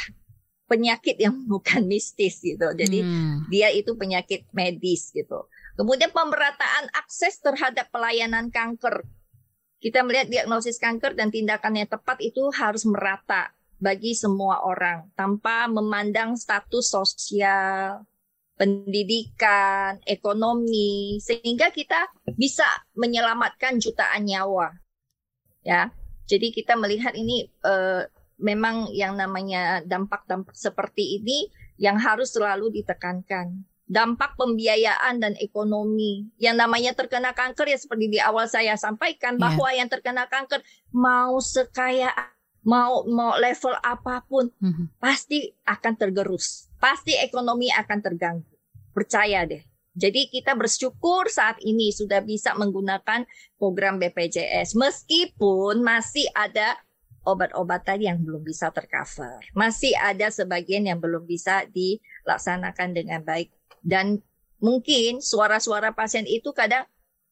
penyakit 0.65 1.19
yang 1.21 1.35
bukan 1.51 1.85
mistis 1.85 2.41
gitu. 2.41 2.71
Jadi 2.73 3.05
hmm. 3.05 3.51
dia 3.51 3.69
itu 3.71 3.93
penyakit 3.93 4.49
medis 4.55 5.13
gitu. 5.13 5.47
Kemudian 5.75 6.09
pemerataan 6.15 6.87
akses 6.95 7.43
terhadap 7.43 7.91
pelayanan 7.91 8.47
kanker. 8.47 9.03
Kita 9.83 10.01
melihat 10.01 10.31
diagnosis 10.31 10.79
kanker 10.79 11.13
dan 11.13 11.29
tindakan 11.29 11.77
yang 11.77 11.89
tepat 11.91 12.17
itu 12.23 12.47
harus 12.55 12.87
merata 12.87 13.51
bagi 13.75 14.15
semua 14.15 14.63
orang 14.63 15.11
tanpa 15.19 15.67
memandang 15.67 16.39
status 16.39 16.95
sosial, 16.95 18.07
pendidikan, 18.55 19.99
ekonomi 20.07 21.19
sehingga 21.19 21.69
kita 21.75 22.07
bisa 22.39 22.65
menyelamatkan 22.95 23.77
jutaan 23.77 24.25
nyawa. 24.25 24.71
Ya. 25.61 25.91
Jadi 26.25 26.51
kita 26.53 26.73
melihat 26.73 27.13
ini 27.13 27.45
uh, 27.65 28.05
memang 28.41 28.91
yang 28.91 29.15
namanya 29.15 29.79
dampak-dampak 29.85 30.55
seperti 30.57 31.21
ini 31.21 31.47
yang 31.79 31.99
harus 31.99 32.33
selalu 32.35 32.71
ditekankan. 32.81 33.63
Dampak 33.85 34.33
pembiayaan 34.33 35.21
dan 35.21 35.37
ekonomi. 35.37 36.25
Yang 36.41 36.55
namanya 36.57 36.91
terkena 36.97 37.37
kanker 37.37 37.69
ya 37.69 37.77
seperti 37.77 38.09
di 38.09 38.19
awal 38.19 38.49
saya 38.49 38.73
sampaikan 38.73 39.37
yeah. 39.37 39.43
bahwa 39.45 39.69
yang 39.69 39.85
terkena 39.85 40.25
kanker 40.25 40.65
mau 40.89 41.37
sekaya 41.37 42.09
mau 42.65 43.05
mau 43.05 43.37
level 43.37 43.77
apa 43.85 44.25
pun 44.25 44.49
mm-hmm. 44.49 44.97
pasti 44.97 45.53
akan 45.69 45.93
tergerus. 46.01 46.65
Pasti 46.81 47.13
ekonomi 47.13 47.69
akan 47.69 47.99
terganggu. 48.01 48.53
Percaya 48.89 49.45
deh. 49.45 49.61
Jadi 49.95 50.27
kita 50.27 50.59
bersyukur 50.59 51.31
saat 51.31 51.55
ini 51.63 51.95
sudah 51.95 52.19
bisa 52.19 52.51
menggunakan 52.59 53.23
program 53.55 53.95
BPJS 53.95 54.75
meskipun 54.75 55.79
masih 55.79 56.27
ada 56.35 56.75
obat-obatan 57.25 58.03
yang 58.03 58.17
belum 58.21 58.43
bisa 58.45 58.69
tercover. 58.75 59.41
Masih 59.55 59.95
ada 59.97 60.29
sebagian 60.29 60.85
yang 60.85 60.99
belum 60.99 61.23
bisa 61.25 61.65
dilaksanakan 61.71 62.91
dengan 62.91 63.23
baik 63.23 63.49
dan 63.81 64.19
mungkin 64.59 65.23
suara-suara 65.23 65.95
pasien 65.95 66.27
itu 66.27 66.51
kadang 66.51 66.85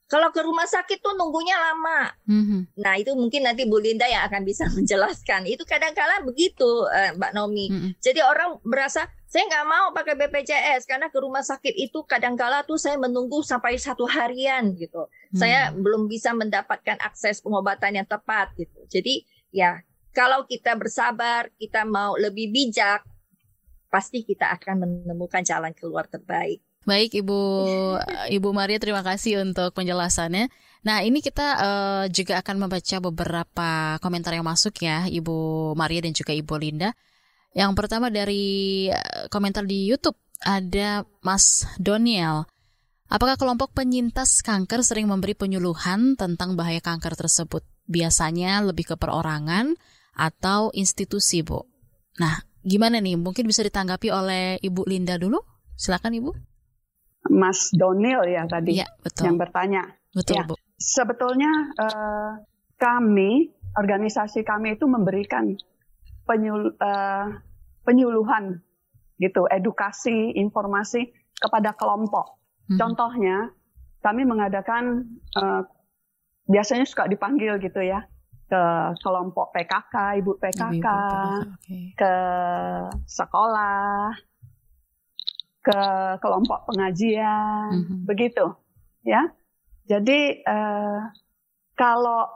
kalau 0.07 0.29
ke 0.29 0.45
rumah 0.45 0.67
sakit 0.67 0.99
tuh 0.99 1.15
nunggunya 1.17 1.55
lama. 1.57 2.11
Mm-hmm. 2.27 2.61
Nah 2.83 2.93
itu 2.99 3.11
mungkin 3.17 3.49
nanti 3.49 3.65
Bu 3.65 3.81
Linda 3.81 4.05
yang 4.05 4.27
akan 4.27 4.45
bisa 4.45 4.67
menjelaskan. 4.77 5.49
Itu 5.49 5.63
kadang-kala 5.65 6.21
begitu 6.21 6.85
uh, 6.85 7.15
Mbak 7.17 7.31
Nomi. 7.33 7.67
Mm-hmm. 7.71 7.91
Jadi 8.03 8.19
orang 8.21 8.59
berasa 8.61 9.09
saya 9.25 9.49
nggak 9.49 9.65
mau 9.65 9.89
pakai 9.97 10.13
BPJS 10.13 10.85
karena 10.85 11.09
ke 11.09 11.17
rumah 11.17 11.41
sakit 11.41 11.73
itu 11.73 12.05
kadang-kala 12.05 12.61
tuh 12.61 12.77
saya 12.77 13.01
menunggu 13.01 13.41
sampai 13.41 13.79
satu 13.81 14.05
harian 14.05 14.77
gitu. 14.77 15.09
Mm-hmm. 15.09 15.39
Saya 15.39 15.73
belum 15.73 16.05
bisa 16.05 16.35
mendapatkan 16.37 17.01
akses 17.01 17.41
pengobatan 17.41 17.97
yang 17.97 18.05
tepat 18.05 18.53
gitu. 18.59 18.85
Jadi 18.91 19.25
ya 19.49 19.81
kalau 20.13 20.45
kita 20.45 20.77
bersabar, 20.77 21.49
kita 21.57 21.89
mau 21.89 22.13
lebih 22.21 22.53
bijak, 22.53 23.01
pasti 23.89 24.21
kita 24.21 24.53
akan 24.53 24.85
menemukan 24.85 25.41
jalan 25.41 25.73
keluar 25.73 26.05
terbaik. 26.05 26.61
Baik 26.83 27.23
Ibu 27.23 27.39
Ibu 28.27 28.49
Maria 28.51 28.75
terima 28.79 28.99
kasih 29.03 29.39
untuk 29.39 29.71
penjelasannya. 29.71 30.51
Nah 30.83 30.99
ini 30.99 31.23
kita 31.23 31.47
uh, 31.55 32.05
juga 32.11 32.43
akan 32.43 32.67
membaca 32.67 32.97
beberapa 32.99 33.69
komentar 34.03 34.35
yang 34.35 34.43
masuk 34.43 34.83
ya 34.83 35.07
Ibu 35.07 35.71
Maria 35.79 36.03
dan 36.03 36.11
juga 36.11 36.35
Ibu 36.35 36.53
Linda. 36.59 36.91
Yang 37.55 37.71
pertama 37.79 38.11
dari 38.11 38.87
uh, 38.91 39.31
komentar 39.31 39.63
di 39.63 39.87
YouTube 39.87 40.19
ada 40.43 41.07
Mas 41.23 41.63
Doniel. 41.79 42.43
Apakah 43.07 43.39
kelompok 43.39 43.71
penyintas 43.71 44.43
kanker 44.43 44.83
sering 44.83 45.07
memberi 45.07 45.37
penyuluhan 45.37 46.19
tentang 46.19 46.59
bahaya 46.59 46.83
kanker 46.83 47.15
tersebut? 47.15 47.63
Biasanya 47.87 48.59
lebih 48.63 48.89
ke 48.91 48.95
perorangan 48.99 49.77
atau 50.17 50.73
institusi, 50.73 51.45
Bu. 51.45 51.61
Nah, 52.17 52.41
gimana 52.65 52.97
nih? 52.99 53.15
Mungkin 53.15 53.45
bisa 53.45 53.61
ditanggapi 53.61 54.09
oleh 54.09 54.57
Ibu 54.59 54.89
Linda 54.89 55.15
dulu? 55.21 55.39
Silakan 55.77 56.17
Ibu. 56.17 56.52
Mas 57.31 57.71
Donil 57.71 58.19
ya 58.27 58.43
tadi 58.49 58.83
ya, 58.83 58.87
betul. 58.99 59.23
yang 59.31 59.37
bertanya. 59.39 59.83
Betul, 60.11 60.35
ya, 60.35 60.43
Bu. 60.43 60.55
Sebetulnya 60.75 61.51
uh, 61.79 62.31
kami 62.75 63.53
organisasi 63.79 64.43
kami 64.43 64.75
itu 64.75 64.85
memberikan 64.85 65.55
penyul, 66.27 66.75
uh, 66.77 67.25
penyuluhan 67.87 68.59
gitu, 69.17 69.47
edukasi, 69.47 70.35
informasi 70.35 71.15
kepada 71.39 71.71
kelompok. 71.73 72.39
Hmm. 72.67 72.79
Contohnya 72.79 73.51
kami 74.03 74.27
mengadakan 74.27 75.15
uh, 75.39 75.63
biasanya 76.47 76.83
suka 76.83 77.07
dipanggil 77.07 77.55
gitu 77.63 77.79
ya 77.79 78.03
ke 78.51 78.63
kelompok 79.01 79.55
PKK, 79.55 79.95
ibu 80.21 80.37
PKK, 80.37 80.85
ibu, 80.85 81.55
okay. 81.57 81.85
ke 81.97 82.13
sekolah, 83.07 84.13
ke 85.63 85.81
kelompok 86.19 86.67
pengajian, 86.67 87.71
mm-hmm. 87.71 87.99
begitu, 88.03 88.51
ya. 89.07 89.31
Jadi 89.87 90.43
uh, 90.43 91.07
kalau 91.79 92.27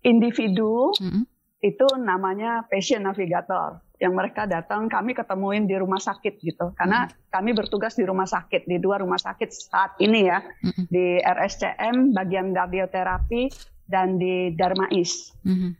individu 0.00 0.96
mm-hmm. 0.96 1.24
itu 1.60 1.86
namanya 2.00 2.64
patient 2.64 3.04
navigator, 3.04 3.84
yang 4.00 4.16
mereka 4.16 4.48
datang 4.48 4.88
kami 4.88 5.12
ketemuin 5.12 5.68
di 5.68 5.76
rumah 5.76 6.00
sakit 6.00 6.40
gitu, 6.40 6.72
karena 6.72 7.04
mm-hmm. 7.04 7.28
kami 7.28 7.50
bertugas 7.52 7.92
di 8.00 8.08
rumah 8.08 8.24
sakit 8.24 8.64
di 8.64 8.80
dua 8.80 9.04
rumah 9.04 9.20
sakit 9.20 9.48
saat 9.52 10.00
ini 10.00 10.24
ya, 10.24 10.40
mm-hmm. 10.40 10.84
di 10.88 11.20
RSCM 11.20 12.16
bagian 12.16 12.56
radioterapi 12.56 13.52
dan 13.84 14.16
di 14.16 14.56
Darmais. 14.56 15.36
Mm-hmm. 15.44 15.72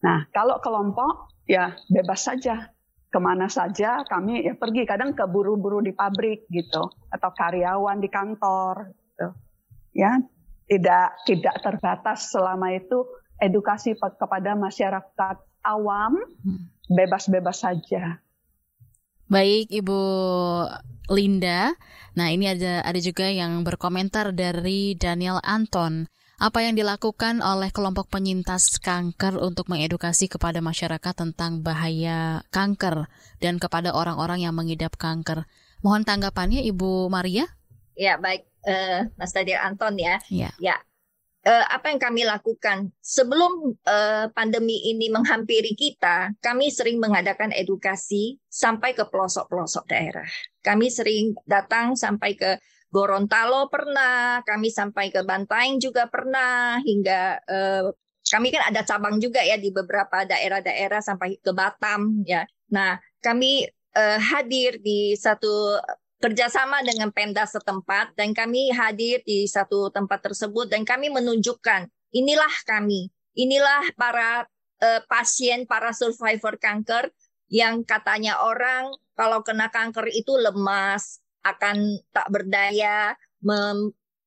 Nah 0.00 0.24
kalau 0.32 0.64
kelompok 0.64 1.28
ya 1.44 1.76
bebas 1.92 2.24
saja 2.24 2.72
ke 3.16 3.20
mana 3.24 3.48
saja 3.48 4.04
kami 4.04 4.44
ya 4.44 4.52
pergi 4.52 4.84
kadang 4.84 5.16
ke 5.16 5.24
buru-buru 5.24 5.80
di 5.80 5.96
pabrik 5.96 6.44
gitu 6.52 6.84
atau 7.08 7.30
karyawan 7.32 7.96
di 7.96 8.12
kantor 8.12 8.92
gitu. 8.92 9.32
ya 9.96 10.20
tidak 10.68 11.16
tidak 11.24 11.56
terbatas 11.64 12.28
selama 12.28 12.76
itu 12.76 13.08
edukasi 13.40 13.96
kepada 13.96 14.52
masyarakat 14.52 15.36
awam 15.64 16.20
hmm. 16.44 16.92
bebas-bebas 16.92 17.64
saja 17.64 18.20
baik 19.32 19.72
ibu 19.72 19.96
Linda 21.08 21.72
nah 22.12 22.28
ini 22.28 22.52
ada 22.52 22.84
ada 22.84 23.00
juga 23.00 23.32
yang 23.32 23.64
berkomentar 23.64 24.36
dari 24.36 24.92
Daniel 24.92 25.40
Anton 25.40 26.04
apa 26.36 26.60
yang 26.60 26.76
dilakukan 26.76 27.40
oleh 27.40 27.72
kelompok 27.72 28.12
penyintas 28.12 28.76
kanker 28.76 29.40
untuk 29.40 29.72
mengedukasi 29.72 30.28
kepada 30.28 30.60
masyarakat 30.60 31.14
tentang 31.16 31.64
bahaya 31.64 32.44
kanker 32.52 33.08
dan 33.40 33.56
kepada 33.56 33.96
orang-orang 33.96 34.44
yang 34.44 34.52
mengidap 34.52 35.00
kanker. 35.00 35.48
Mohon 35.80 36.04
tanggapannya 36.04 36.60
Ibu 36.68 37.08
Maria. 37.08 37.48
Ya, 37.96 38.20
baik 38.20 38.44
uh, 38.68 39.08
Mas 39.16 39.32
Tadir 39.32 39.56
Anton 39.56 39.96
ya. 39.96 40.20
Ya. 40.28 40.52
ya. 40.60 40.76
Uh, 41.46 41.62
apa 41.72 41.94
yang 41.94 42.02
kami 42.02 42.26
lakukan 42.26 42.90
sebelum 42.98 43.78
uh, 43.86 44.26
pandemi 44.34 44.92
ini 44.92 45.08
menghampiri 45.08 45.72
kita, 45.78 46.36
kami 46.42 46.68
sering 46.68 46.98
mengadakan 46.98 47.54
edukasi 47.54 48.36
sampai 48.50 48.92
ke 48.92 49.06
pelosok-pelosok 49.08 49.84
daerah. 49.88 50.26
Kami 50.60 50.90
sering 50.92 51.38
datang 51.46 51.94
sampai 51.94 52.34
ke 52.34 52.58
Gorontalo 52.96 53.68
pernah, 53.68 54.40
kami 54.40 54.72
sampai 54.72 55.12
ke 55.12 55.20
Bantaeng 55.20 55.76
juga 55.76 56.08
pernah, 56.08 56.80
hingga 56.80 57.44
eh, 57.44 57.92
kami 58.32 58.48
kan 58.48 58.72
ada 58.72 58.80
cabang 58.88 59.20
juga 59.20 59.44
ya 59.44 59.60
di 59.60 59.68
beberapa 59.68 60.24
daerah-daerah 60.24 61.04
sampai 61.04 61.36
ke 61.36 61.52
Batam 61.52 62.24
ya. 62.24 62.48
Nah, 62.72 62.96
kami 63.20 63.68
eh, 63.68 64.18
hadir 64.32 64.80
di 64.80 65.12
satu 65.12 65.76
kerjasama 66.24 66.80
dengan 66.80 67.12
Pemda 67.12 67.44
setempat 67.44 68.16
dan 68.16 68.32
kami 68.32 68.72
hadir 68.72 69.20
di 69.28 69.44
satu 69.44 69.92
tempat 69.92 70.24
tersebut 70.32 70.72
dan 70.72 70.88
kami 70.88 71.12
menunjukkan 71.12 71.92
inilah 72.16 72.54
kami, 72.64 73.12
inilah 73.36 73.92
para 74.00 74.48
eh, 74.80 75.04
pasien, 75.04 75.68
para 75.68 75.92
survivor 75.92 76.56
kanker 76.56 77.12
yang 77.52 77.84
katanya 77.84 78.40
orang 78.40 78.88
kalau 79.16 79.44
kena 79.44 79.68
kanker 79.68 80.08
itu 80.12 80.32
lemas, 80.40 81.20
akan 81.54 82.02
tak 82.10 82.26
berdaya 82.32 83.14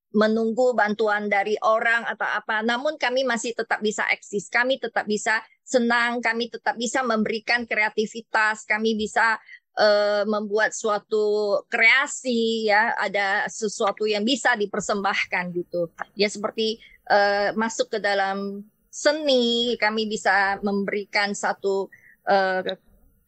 menunggu 0.10 0.74
bantuan 0.74 1.30
dari 1.30 1.54
orang 1.62 2.08
atau 2.08 2.26
apa. 2.26 2.66
Namun 2.66 2.98
kami 2.98 3.28
masih 3.28 3.54
tetap 3.54 3.84
bisa 3.84 4.08
eksis, 4.10 4.50
kami 4.50 4.82
tetap 4.82 5.06
bisa 5.06 5.44
senang, 5.62 6.18
kami 6.18 6.50
tetap 6.50 6.74
bisa 6.80 7.06
memberikan 7.06 7.70
kreativitas, 7.70 8.66
kami 8.66 8.98
bisa 8.98 9.38
uh, 9.78 10.26
membuat 10.26 10.74
suatu 10.74 11.62
kreasi 11.70 12.72
ya, 12.74 12.98
ada 12.98 13.46
sesuatu 13.46 14.10
yang 14.10 14.26
bisa 14.26 14.58
dipersembahkan 14.58 15.54
gitu. 15.54 15.94
Ya 16.18 16.26
seperti 16.26 16.82
uh, 17.06 17.54
masuk 17.54 17.94
ke 17.94 18.00
dalam 18.02 18.66
seni, 18.90 19.78
kami 19.78 20.10
bisa 20.10 20.58
memberikan 20.66 21.38
satu 21.38 21.86
uh, 22.26 22.66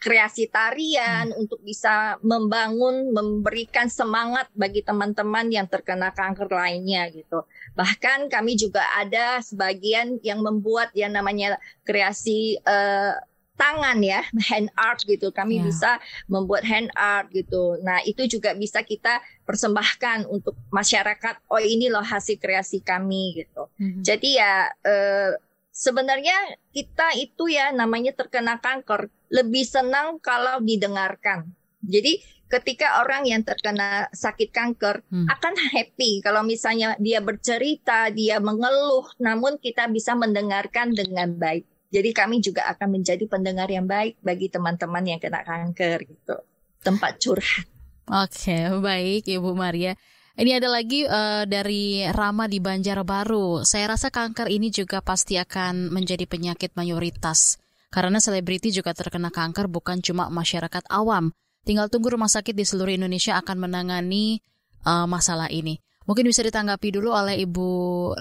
kreasi 0.02 0.50
tarian, 0.50 1.30
hmm. 1.30 1.42
untuk 1.46 1.62
bisa 1.62 2.18
membangun, 2.26 3.14
memberikan 3.14 3.86
semangat 3.86 4.50
bagi 4.58 4.82
teman-teman 4.82 5.46
yang 5.54 5.70
terkena 5.70 6.10
kanker 6.10 6.50
lainnya 6.50 7.06
gitu. 7.14 7.46
Bahkan 7.78 8.34
kami 8.34 8.58
juga 8.58 8.82
ada 8.98 9.38
sebagian 9.46 10.18
yang 10.26 10.42
membuat 10.42 10.90
yang 10.98 11.14
namanya 11.14 11.62
kreasi 11.86 12.58
uh, 12.66 13.14
tangan 13.62 14.02
ya, 14.02 14.26
hand 14.50 14.74
art 14.74 15.06
gitu. 15.06 15.30
Kami 15.30 15.62
yeah. 15.62 15.66
bisa 15.70 15.92
membuat 16.26 16.66
hand 16.66 16.90
art 16.98 17.30
gitu. 17.30 17.78
Nah, 17.86 18.02
itu 18.02 18.26
juga 18.26 18.58
bisa 18.58 18.82
kita 18.82 19.22
persembahkan 19.46 20.26
untuk 20.26 20.58
masyarakat. 20.74 21.46
Oh, 21.46 21.62
ini 21.62 21.94
loh 21.94 22.02
hasil 22.02 22.42
kreasi 22.42 22.82
kami 22.82 23.46
gitu. 23.46 23.70
Mm-hmm. 23.78 24.02
Jadi 24.02 24.30
ya 24.34 24.66
uh, 24.66 25.38
sebenarnya 25.72 26.36
kita 26.76 27.16
itu 27.18 27.48
ya 27.48 27.72
namanya 27.72 28.12
terkena 28.14 28.60
kanker 28.60 29.08
lebih 29.32 29.64
senang 29.64 30.20
kalau 30.20 30.60
didengarkan. 30.60 31.56
Jadi 31.82 32.22
ketika 32.52 33.02
orang 33.02 33.24
yang 33.26 33.42
terkena 33.42 34.12
sakit 34.12 34.52
kanker 34.52 35.08
hmm. 35.08 35.26
akan 35.32 35.54
happy 35.72 36.20
kalau 36.20 36.44
misalnya 36.44 36.94
dia 37.00 37.24
bercerita, 37.24 38.12
dia 38.12 38.38
mengeluh, 38.44 39.08
namun 39.18 39.58
kita 39.58 39.88
bisa 39.88 40.14
mendengarkan 40.14 40.92
dengan 40.92 41.32
baik. 41.34 41.66
Jadi 41.92 42.10
kami 42.16 42.40
juga 42.40 42.72
akan 42.72 43.02
menjadi 43.02 43.28
pendengar 43.28 43.68
yang 43.68 43.84
baik 43.84 44.20
bagi 44.24 44.48
teman-teman 44.48 45.04
yang 45.04 45.20
kena 45.20 45.44
kanker 45.44 46.08
gitu. 46.08 46.38
Tempat 46.84 47.20
curhat. 47.20 47.68
Oke, 48.08 48.68
baik 48.80 49.28
Ibu 49.28 49.56
Maria. 49.56 49.96
Ini 50.32 50.64
ada 50.64 50.72
lagi 50.72 51.04
uh, 51.04 51.44
dari 51.44 52.08
Rama 52.08 52.48
di 52.48 52.64
Banjarbaru. 52.64 53.68
Saya 53.68 53.92
rasa 53.92 54.08
kanker 54.08 54.48
ini 54.48 54.72
juga 54.72 55.04
pasti 55.04 55.36
akan 55.36 55.92
menjadi 55.92 56.24
penyakit 56.24 56.72
mayoritas 56.80 57.60
karena 57.92 58.24
selebriti 58.24 58.72
juga 58.72 58.96
terkena 58.96 59.28
kanker 59.28 59.68
bukan 59.68 60.00
cuma 60.00 60.32
masyarakat 60.32 60.88
awam. 60.88 61.36
Tinggal 61.68 61.92
tunggu 61.92 62.16
rumah 62.16 62.32
sakit 62.32 62.56
di 62.56 62.64
seluruh 62.64 62.96
Indonesia 62.96 63.36
akan 63.38 63.68
menangani 63.68 64.40
uh, 64.88 65.06
masalah 65.06 65.52
ini. 65.52 65.78
Mungkin 66.08 66.26
bisa 66.26 66.42
ditanggapi 66.42 66.98
dulu 66.98 67.14
oleh 67.14 67.38
Ibu 67.46 67.70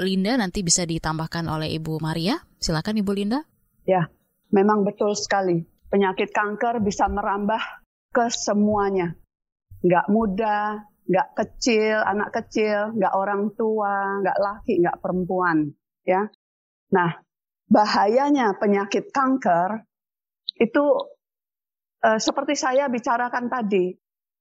Linda, 0.05 0.37
nanti 0.37 0.61
bisa 0.61 0.85
ditambahkan 0.85 1.49
oleh 1.49 1.73
Ibu 1.81 1.97
Maria. 2.05 2.37
Silakan 2.61 3.01
Ibu 3.01 3.13
Linda. 3.17 3.41
Ya, 3.89 4.13
memang 4.53 4.85
betul 4.85 5.17
sekali. 5.17 5.65
Penyakit 5.89 6.29
kanker 6.29 6.85
bisa 6.85 7.09
merambah 7.09 7.63
ke 8.13 8.29
semuanya. 8.29 9.17
Nggak 9.81 10.07
muda, 10.13 10.90
nggak 11.11 11.29
kecil, 11.35 11.99
anak 12.07 12.31
kecil, 12.31 12.95
nggak 12.95 13.15
orang 13.19 13.51
tua, 13.59 14.23
nggak 14.23 14.39
laki, 14.39 14.79
nggak 14.79 15.03
perempuan. 15.03 15.75
Ya, 16.07 16.31
Nah, 16.91 17.11
bahayanya 17.71 18.59
penyakit 18.59 19.15
kanker 19.15 19.87
itu 20.59 20.85
eh, 22.03 22.19
seperti 22.19 22.59
saya 22.59 22.91
bicarakan 22.91 23.47
tadi, 23.47 23.95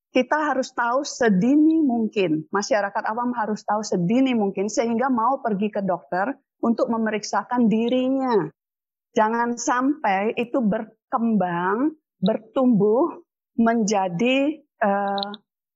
kita 0.10 0.50
harus 0.50 0.74
tahu 0.74 1.06
sedini 1.06 1.86
mungkin, 1.86 2.50
masyarakat 2.50 3.04
awam 3.06 3.30
harus 3.38 3.62
tahu 3.62 3.86
sedini 3.86 4.34
mungkin 4.34 4.66
sehingga 4.66 5.14
mau 5.14 5.38
pergi 5.46 5.70
ke 5.70 5.86
dokter 5.86 6.34
untuk 6.66 6.90
memeriksakan 6.90 7.70
dirinya. 7.70 8.50
Jangan 9.14 9.58
sampai 9.58 10.34
itu 10.38 10.58
berkembang, 10.62 11.94
bertumbuh 12.18 13.22
menjadi 13.62 14.58
eh, 14.58 15.30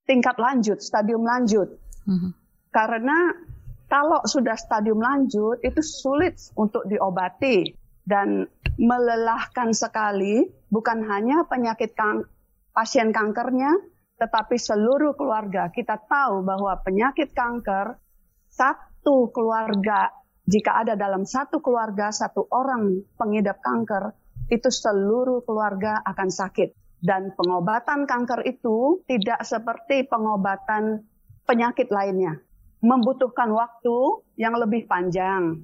tingkat 0.03 0.35
lanjut, 0.39 0.79
stadium 0.79 1.23
lanjut. 1.23 1.79
Mm 2.07 2.17
-hmm. 2.19 2.31
Karena 2.73 3.17
kalau 3.87 4.25
sudah 4.25 4.57
stadium 4.57 4.99
lanjut 4.99 5.61
itu 5.61 5.81
sulit 5.85 6.39
untuk 6.57 6.83
diobati 6.89 7.69
dan 8.03 8.49
melelahkan 8.81 9.71
sekali 9.71 10.43
bukan 10.67 11.05
hanya 11.07 11.45
penyakit 11.45 11.93
kang 11.93 12.25
pasien 12.73 13.13
kankernya 13.13 13.69
tetapi 14.17 14.55
seluruh 14.57 15.13
keluarga. 15.13 15.69
Kita 15.69 15.99
tahu 15.99 16.41
bahwa 16.41 16.79
penyakit 16.81 17.37
kanker 17.37 17.99
satu 18.49 19.29
keluarga 19.29 20.09
jika 20.43 20.83
ada 20.83 20.97
dalam 20.97 21.23
satu 21.23 21.63
keluarga 21.63 22.11
satu 22.11 22.49
orang 22.51 23.03
pengidap 23.15 23.63
kanker 23.63 24.11
itu 24.51 24.67
seluruh 24.67 25.45
keluarga 25.47 26.03
akan 26.03 26.29
sakit 26.29 26.82
dan 27.03 27.35
pengobatan 27.35 28.07
kanker 28.07 28.47
itu 28.47 29.03
tidak 29.11 29.43
seperti 29.43 30.07
pengobatan 30.07 31.03
penyakit 31.43 31.91
lainnya 31.91 32.39
membutuhkan 32.83 33.47
waktu 33.55 34.27
yang 34.35 34.59
lebih 34.59 34.85
panjang. 34.91 35.63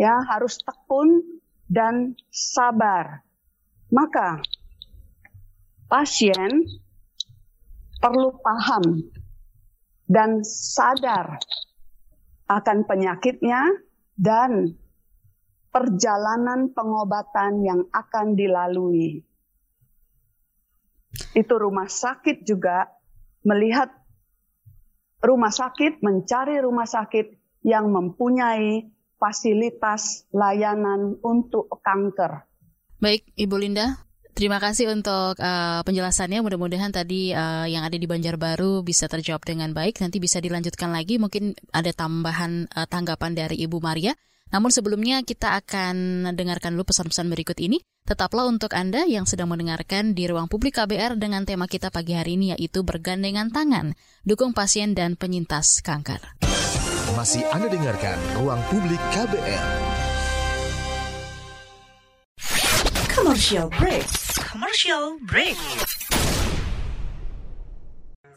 Ya, 0.00 0.16
harus 0.24 0.56
tekun 0.64 1.40
dan 1.68 2.16
sabar. 2.32 3.20
Maka 3.92 4.40
pasien 5.92 6.64
perlu 8.00 8.32
paham 8.40 9.04
dan 10.08 10.40
sadar 10.40 11.36
akan 12.48 12.88
penyakitnya 12.88 13.60
dan 14.16 14.72
perjalanan 15.68 16.72
pengobatan 16.72 17.60
yang 17.60 17.80
akan 17.92 18.32
dilalui. 18.32 19.27
Itu 21.32 21.56
rumah 21.56 21.88
sakit 21.88 22.44
juga 22.44 22.88
melihat 23.46 23.90
rumah 25.22 25.50
sakit 25.50 25.98
mencari 26.02 26.62
rumah 26.62 26.86
sakit 26.86 27.34
yang 27.66 27.90
mempunyai 27.90 28.86
fasilitas 29.18 30.24
layanan 30.30 31.18
untuk 31.26 31.66
kanker. 31.82 32.46
Baik, 33.02 33.26
Ibu 33.34 33.56
Linda, 33.58 33.98
terima 34.34 34.62
kasih 34.62 34.94
untuk 34.94 35.38
uh, 35.38 35.82
penjelasannya. 35.82 36.38
Mudah-mudahan 36.42 36.94
tadi 36.94 37.34
uh, 37.34 37.66
yang 37.66 37.82
ada 37.82 37.98
di 37.98 38.06
Banjarbaru 38.06 38.86
bisa 38.86 39.10
terjawab 39.10 39.42
dengan 39.42 39.74
baik. 39.74 39.98
Nanti 39.98 40.22
bisa 40.22 40.38
dilanjutkan 40.38 40.94
lagi. 40.94 41.18
Mungkin 41.18 41.54
ada 41.74 41.90
tambahan 41.90 42.70
uh, 42.70 42.86
tanggapan 42.86 43.34
dari 43.34 43.58
Ibu 43.58 43.82
Maria. 43.82 44.14
Namun 44.48 44.72
sebelumnya 44.72 45.20
kita 45.20 45.60
akan 45.60 46.28
dengarkan 46.32 46.72
dulu 46.72 46.88
pesan-pesan 46.88 47.28
berikut 47.28 47.58
ini. 47.60 47.84
Tetaplah 48.08 48.48
untuk 48.48 48.72
Anda 48.72 49.04
yang 49.04 49.28
sedang 49.28 49.52
mendengarkan 49.52 50.16
di 50.16 50.24
ruang 50.24 50.48
publik 50.48 50.80
KBR 50.80 51.20
dengan 51.20 51.44
tema 51.44 51.68
kita 51.68 51.92
pagi 51.92 52.16
hari 52.16 52.40
ini 52.40 52.56
yaitu 52.56 52.80
bergandengan 52.80 53.52
tangan, 53.52 53.92
dukung 54.24 54.56
pasien 54.56 54.96
dan 54.96 55.12
penyintas 55.20 55.84
kanker. 55.84 56.40
Masih 57.12 57.44
Anda 57.52 57.68
dengarkan 57.68 58.16
ruang 58.40 58.60
publik 58.72 59.00
KBR. 59.12 59.66
Commercial 63.12 63.68
break. 63.76 64.08
Commercial 64.40 65.20
break. 65.28 65.58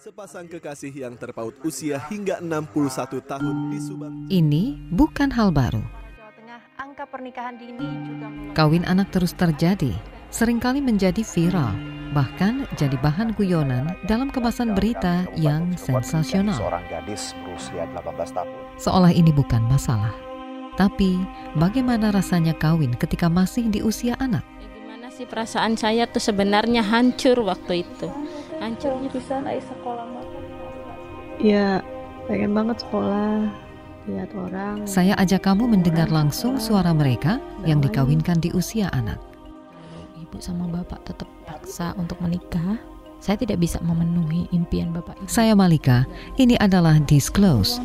Sepasang 0.01 0.51
kekasih 0.51 0.91
yang 0.91 1.15
terpaut 1.15 1.55
usia 1.63 2.01
hingga 2.11 2.43
61 2.43 3.21
tahun 3.23 3.55
di 3.69 3.79
Subang. 3.79 4.15
Ini 4.27 4.91
bukan 4.91 5.29
hal 5.31 5.53
baru 5.53 6.00
angka 6.81 7.05
pernikahan 7.05 7.61
dini 7.61 7.85
juga 8.01 8.27
Kawin 8.57 8.81
anak 8.89 9.13
terus 9.13 9.37
terjadi, 9.37 9.93
sering 10.33 10.57
kali 10.57 10.81
menjadi 10.81 11.21
viral, 11.21 11.77
bahkan 12.09 12.65
jadi 12.73 12.97
bahan 12.97 13.37
guyonan 13.37 13.93
dalam 14.09 14.33
kemasan 14.33 14.73
berita 14.73 15.29
yang 15.37 15.77
sensasional. 15.77 16.57
Seorang 16.57 16.81
gadis 16.89 17.37
berusia 17.45 17.85
18 17.93 18.33
tahun. 18.33 18.49
Seolah 18.81 19.13
ini 19.13 19.29
bukan 19.29 19.61
masalah. 19.69 20.11
Tapi, 20.73 21.21
bagaimana 21.53 22.09
rasanya 22.09 22.57
kawin 22.57 22.97
ketika 22.97 23.29
masih 23.29 23.69
di 23.69 23.85
usia 23.85 24.17
anak? 24.17 24.41
Ya, 24.57 24.67
gimana 24.73 25.07
sih 25.13 25.29
perasaan 25.29 25.77
saya 25.77 26.09
tuh 26.09 26.23
sebenarnya 26.23 26.81
hancur 26.81 27.45
waktu 27.45 27.85
itu. 27.85 28.09
Hancur 28.57 28.97
bisa 29.05 29.37
naik 29.37 29.61
sekolah 29.69 30.09
Ya, 31.37 31.85
pengen 32.25 32.57
banget 32.57 32.81
sekolah 32.81 33.70
lihat 34.09 34.29
orang. 34.33 34.85
Saya 34.89 35.13
ajak 35.19 35.45
kamu 35.45 35.69
mendengar 35.69 36.09
langsung 36.09 36.57
suara 36.57 36.93
mereka 36.95 37.37
yang 37.67 37.83
dikawinkan 37.83 38.41
di 38.41 38.49
usia 38.55 38.89
anak. 38.95 39.19
Ibu 40.17 40.37
sama 40.41 40.65
bapak 40.69 41.05
tetap 41.05 41.29
paksa 41.43 41.93
untuk 41.99 42.17
menikah. 42.23 42.79
Saya 43.21 43.37
tidak 43.37 43.61
bisa 43.61 43.77
memenuhi 43.85 44.49
impian 44.49 44.89
bapak 44.89 45.13
ibu. 45.21 45.29
Saya 45.29 45.53
Malika. 45.53 46.09
Ini 46.41 46.57
adalah 46.57 46.97
Disclose, 47.05 47.77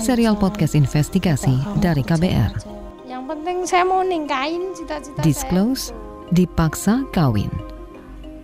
serial 0.00 0.32
podcast 0.32 0.72
investigasi 0.72 1.52
dari 1.84 2.00
KBR. 2.00 2.56
Yang 3.04 3.22
penting 3.28 3.58
saya 3.68 3.84
mau 3.84 4.00
ningkain 4.00 4.72
cita-cita 4.72 5.20
Disclose, 5.20 5.92
dipaksa 6.32 7.04
kawin. 7.12 7.52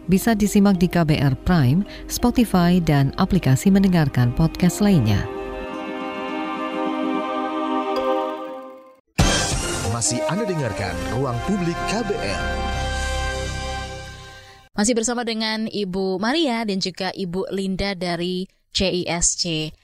Bisa 0.09 0.37
disimak 0.37 0.77
di 0.77 0.89
KBR 0.89 1.37
Prime, 1.49 1.85
Spotify, 2.09 2.77
dan 2.81 3.17
aplikasi 3.17 3.73
mendengarkan 3.73 4.33
podcast 4.37 4.85
lainnya. 4.85 5.38
Masih 9.99 10.23
Anda 10.31 10.47
dengarkan 10.47 10.95
Ruang 11.11 11.35
Publik 11.43 11.75
KBR. 11.91 12.43
Masih 14.79 14.95
bersama 14.95 15.27
dengan 15.27 15.67
Ibu 15.67 16.23
Maria 16.23 16.63
dan 16.63 16.79
juga 16.79 17.11
Ibu 17.11 17.51
Linda 17.51 17.99
dari 17.99 18.47
CISC. 18.71 19.75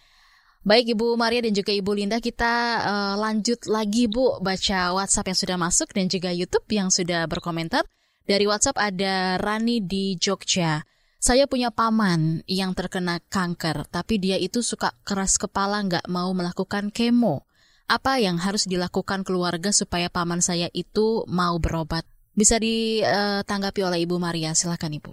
Baik 0.63 0.95
Ibu 0.95 1.19
Maria 1.19 1.43
dan 1.43 1.51
juga 1.51 1.75
Ibu 1.75 1.99
Linda, 1.99 2.23
kita 2.23 2.55
uh, 2.87 3.15
lanjut 3.19 3.67
lagi 3.67 4.07
Bu 4.07 4.39
baca 4.39 4.95
WhatsApp 4.95 5.35
yang 5.35 5.39
sudah 5.43 5.59
masuk 5.59 5.91
dan 5.91 6.07
juga 6.07 6.31
YouTube 6.31 6.71
yang 6.71 6.95
sudah 6.95 7.27
berkomentar. 7.27 7.83
Dari 8.23 8.47
WhatsApp 8.47 8.79
ada 8.79 9.35
Rani 9.43 9.83
di 9.83 10.15
Jogja. 10.15 10.87
Saya 11.19 11.51
punya 11.51 11.75
paman 11.75 12.47
yang 12.47 12.71
terkena 12.79 13.19
kanker, 13.19 13.91
tapi 13.91 14.23
dia 14.23 14.39
itu 14.39 14.63
suka 14.63 14.95
keras 15.03 15.43
kepala 15.43 15.83
nggak 15.83 16.07
mau 16.07 16.31
melakukan 16.31 16.95
kemo. 16.95 17.51
Apa 17.85 18.17
yang 18.17 18.41
harus 18.41 18.65
dilakukan 18.65 19.29
keluarga 19.29 19.69
supaya 19.69 20.09
paman 20.09 20.41
saya 20.41 20.73
itu 20.73 21.29
mau 21.29 21.61
berobat? 21.61 22.09
Bisa 22.33 22.57
ditanggapi 22.57 23.85
oleh 23.85 24.09
Ibu 24.09 24.17
Maria, 24.17 24.57
silakan 24.57 24.97
Ibu. 24.97 25.13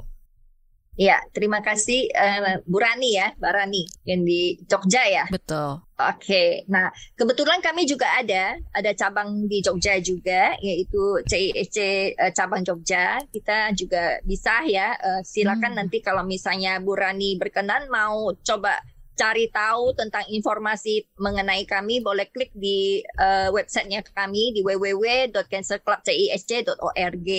Ya, 0.99 1.24
terima 1.32 1.63
kasih 1.63 2.11
uh, 2.11 2.59
Bu 2.67 2.84
Rani 2.84 3.15
ya, 3.15 3.32
Mbak 3.39 3.53
Rani 3.55 3.84
yang 4.03 4.28
di 4.28 4.59
Jogja 4.67 5.07
ya. 5.07 5.24
Betul. 5.32 5.80
Oke, 5.95 6.67
nah 6.67 6.91
kebetulan 7.15 7.63
kami 7.63 7.88
juga 7.88 8.11
ada, 8.11 8.59
ada 8.76 8.91
cabang 8.91 9.47
di 9.47 9.63
Jogja 9.63 10.01
juga, 10.03 10.59
yaitu 10.59 11.24
CISC 11.24 11.78
uh, 11.80 12.28
eh, 12.28 12.32
cabang 12.36 12.67
Jogja. 12.67 13.24
Kita 13.32 13.72
juga 13.72 14.19
bisa 14.28 14.67
ya, 14.67 14.91
uh, 14.99 15.22
silakan 15.24 15.74
hmm. 15.74 15.80
nanti 15.80 16.03
kalau 16.03 16.28
misalnya 16.28 16.84
Bu 16.84 16.91
Rani 16.93 17.39
berkenan 17.39 17.88
mau 17.88 18.36
coba 18.43 18.84
cari 19.22 19.53
tahu 19.53 19.93
tentang 19.93 20.26
informasi 20.34 21.05
mengenai 21.22 21.69
kami, 21.69 22.01
boleh 22.01 22.26
klik 22.34 22.49
di 22.57 23.05
uh, 23.22 23.53
websitenya 23.53 24.01
kami 24.01 24.57
di 24.57 24.65
www.cancerclubcisc.org. 24.65 27.30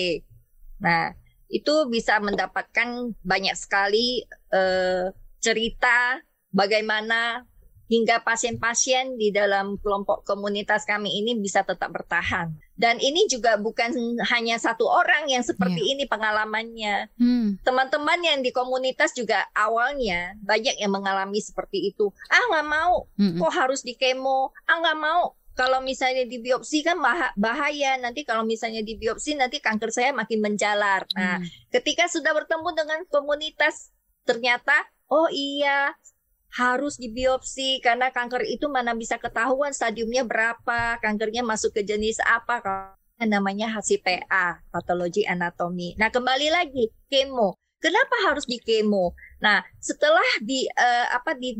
Nah, 0.79 1.11
itu 1.51 1.75
bisa 1.91 2.23
mendapatkan 2.23 3.11
banyak 3.19 3.51
sekali 3.59 4.23
uh, 4.55 5.11
cerita 5.43 6.23
bagaimana 6.55 7.43
hingga 7.91 8.23
pasien-pasien 8.23 9.19
di 9.19 9.35
dalam 9.35 9.75
kelompok 9.83 10.23
komunitas 10.23 10.87
kami 10.87 11.19
ini 11.19 11.35
bisa 11.35 11.67
tetap 11.67 11.91
bertahan. 11.91 12.62
Dan 12.73 12.97
ini 12.97 13.29
juga 13.29 13.55
bukan 13.61 13.93
hanya 14.33 14.57
satu 14.57 14.89
orang 14.89 15.29
yang 15.29 15.45
seperti 15.45 15.81
yeah. 15.81 15.91
ini 15.93 16.03
pengalamannya. 16.09 16.95
Hmm. 17.21 17.61
Teman-teman 17.61 18.19
yang 18.25 18.39
di 18.41 18.49
komunitas 18.49 19.13
juga 19.13 19.45
awalnya 19.53 20.33
banyak 20.41 20.81
yang 20.81 20.89
mengalami 20.89 21.37
seperti 21.37 21.93
itu. 21.93 22.09
Ah 22.33 22.43
nggak 22.49 22.67
mau, 22.67 23.05
hmm. 23.17 23.37
kok 23.37 23.53
harus 23.53 23.85
di 23.85 23.93
kemo? 23.93 24.49
Ah 24.65 24.81
nggak 24.81 24.99
mau, 24.99 25.37
kalau 25.53 25.85
misalnya 25.85 26.25
di 26.25 26.41
biopsi 26.41 26.81
kan 26.81 26.97
bahaya 27.37 27.97
nanti 28.01 28.25
kalau 28.25 28.41
misalnya 28.41 28.81
di 28.81 28.97
biopsi 28.97 29.37
nanti 29.37 29.61
kanker 29.61 29.93
saya 29.93 30.09
makin 30.09 30.41
menjalar. 30.41 31.05
Nah, 31.13 31.37
hmm. 31.37 31.69
ketika 31.69 32.09
sudah 32.09 32.33
bertemu 32.33 32.69
dengan 32.73 32.99
komunitas 33.09 33.93
ternyata 34.25 34.73
oh 35.13 35.29
iya 35.29 35.93
harus 36.53 37.01
dibiopsi 37.01 37.81
karena 37.81 38.13
kanker 38.13 38.45
itu 38.45 38.69
mana 38.69 38.93
bisa 38.93 39.17
ketahuan 39.17 39.73
stadiumnya 39.73 40.21
berapa, 40.21 41.01
kankernya 41.01 41.41
masuk 41.41 41.73
ke 41.73 41.81
jenis 41.81 42.21
apa 42.21 42.61
namanya 43.25 43.73
HCPA, 43.73 44.61
patologi 44.69 45.25
anatomi. 45.25 45.97
Nah, 45.97 46.13
kembali 46.13 46.53
lagi 46.53 46.93
kemo. 47.09 47.57
Kenapa 47.81 48.15
harus 48.29 48.45
di 48.45 48.61
kemo? 48.61 49.11
Nah, 49.41 49.65
setelah 49.81 50.23
di 50.39 50.63
uh, 50.71 51.07
apa 51.11 51.35
di 51.35 51.57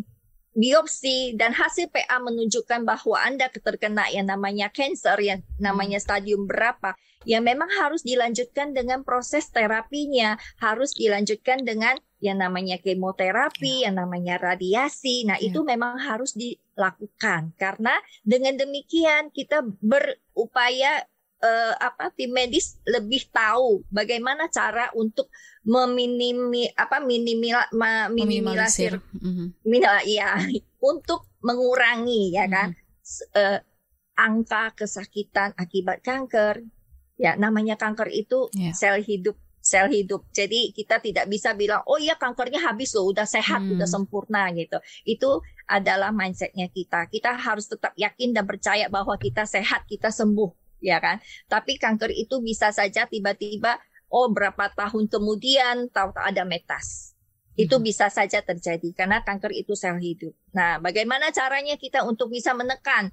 biopsi 0.54 1.34
dan 1.34 1.54
hasil 1.54 1.90
PA 1.90 2.22
menunjukkan 2.22 2.86
bahwa 2.86 3.18
Anda 3.22 3.50
terkena 3.50 4.10
yang 4.14 4.30
namanya 4.30 4.70
cancer, 4.70 5.18
yang 5.22 5.42
namanya 5.58 5.98
hmm. 5.98 6.06
stadium 6.06 6.46
berapa, 6.46 6.94
yang 7.26 7.44
memang 7.44 7.70
harus 7.80 8.06
dilanjutkan 8.06 8.72
dengan 8.72 9.02
proses 9.02 9.50
terapinya, 9.50 10.38
harus 10.62 10.94
dilanjutkan 10.96 11.66
dengan 11.66 11.98
yang 12.24 12.40
namanya 12.40 12.80
kemoterapi, 12.80 13.84
ya. 13.84 13.92
yang 13.92 14.00
namanya 14.00 14.40
radiasi. 14.40 15.28
Nah, 15.28 15.40
ya. 15.42 15.52
itu 15.52 15.60
memang 15.66 16.00
harus 16.00 16.32
dilakukan 16.38 17.52
karena 17.60 18.00
dengan 18.24 18.56
demikian 18.56 19.34
kita 19.36 19.66
berupaya 19.84 21.04
uh, 21.44 21.74
apa 21.78 22.10
tim 22.16 22.32
medis 22.32 22.80
lebih 22.88 23.28
tahu 23.30 23.84
bagaimana 23.92 24.48
cara 24.48 24.90
untuk 24.96 25.28
meminimi 25.68 26.72
apa 26.74 27.04
minimil 27.04 27.60
ma, 27.76 28.08
minimalisir 28.08 29.04
mm-hmm. 29.20 29.68
ya 30.08 30.40
untuk 30.92 31.28
mengurangi 31.44 32.32
ya 32.32 32.48
kan 32.48 32.72
mm-hmm. 32.72 33.36
uh, 33.36 33.60
angka 34.16 34.72
kesakitan 34.78 35.52
akibat 35.60 36.00
kanker 36.00 36.64
ya 37.20 37.36
namanya 37.36 37.76
kanker 37.76 38.08
itu 38.10 38.48
yeah. 38.56 38.74
sel 38.74 39.04
hidup 39.04 39.36
sel 39.64 39.88
hidup. 39.88 40.28
Jadi 40.36 40.76
kita 40.76 41.00
tidak 41.00 41.32
bisa 41.32 41.56
bilang, 41.56 41.88
oh 41.88 41.96
iya 41.96 42.20
kankernya 42.20 42.60
habis 42.68 42.92
loh, 42.92 43.08
udah 43.08 43.24
sehat, 43.24 43.64
hmm. 43.64 43.80
udah 43.80 43.88
sempurna 43.88 44.52
gitu. 44.52 44.76
Itu 45.08 45.40
adalah 45.72 46.12
mindsetnya 46.12 46.68
kita. 46.68 47.08
Kita 47.08 47.40
harus 47.40 47.72
tetap 47.72 47.96
yakin 47.96 48.36
dan 48.36 48.44
percaya 48.44 48.92
bahwa 48.92 49.16
kita 49.16 49.48
sehat, 49.48 49.88
kita 49.88 50.12
sembuh 50.12 50.63
ya 50.84 51.00
kan. 51.00 51.24
Tapi 51.48 51.80
kanker 51.80 52.12
itu 52.12 52.44
bisa 52.44 52.76
saja 52.76 53.08
tiba-tiba 53.08 53.80
oh 54.12 54.30
berapa 54.30 54.70
tahun 54.76 55.08
kemudian 55.08 55.88
tahu-tahu 55.90 56.22
ada 56.22 56.44
metas. 56.44 57.16
Itu 57.56 57.80
hmm. 57.80 57.86
bisa 57.88 58.12
saja 58.12 58.44
terjadi 58.44 58.92
karena 58.92 59.24
kanker 59.24 59.56
itu 59.56 59.74
sel 59.74 59.98
hidup. 59.98 60.36
Nah, 60.52 60.84
bagaimana 60.84 61.32
caranya 61.32 61.80
kita 61.80 62.04
untuk 62.04 62.30
bisa 62.30 62.52
menekan 62.52 63.10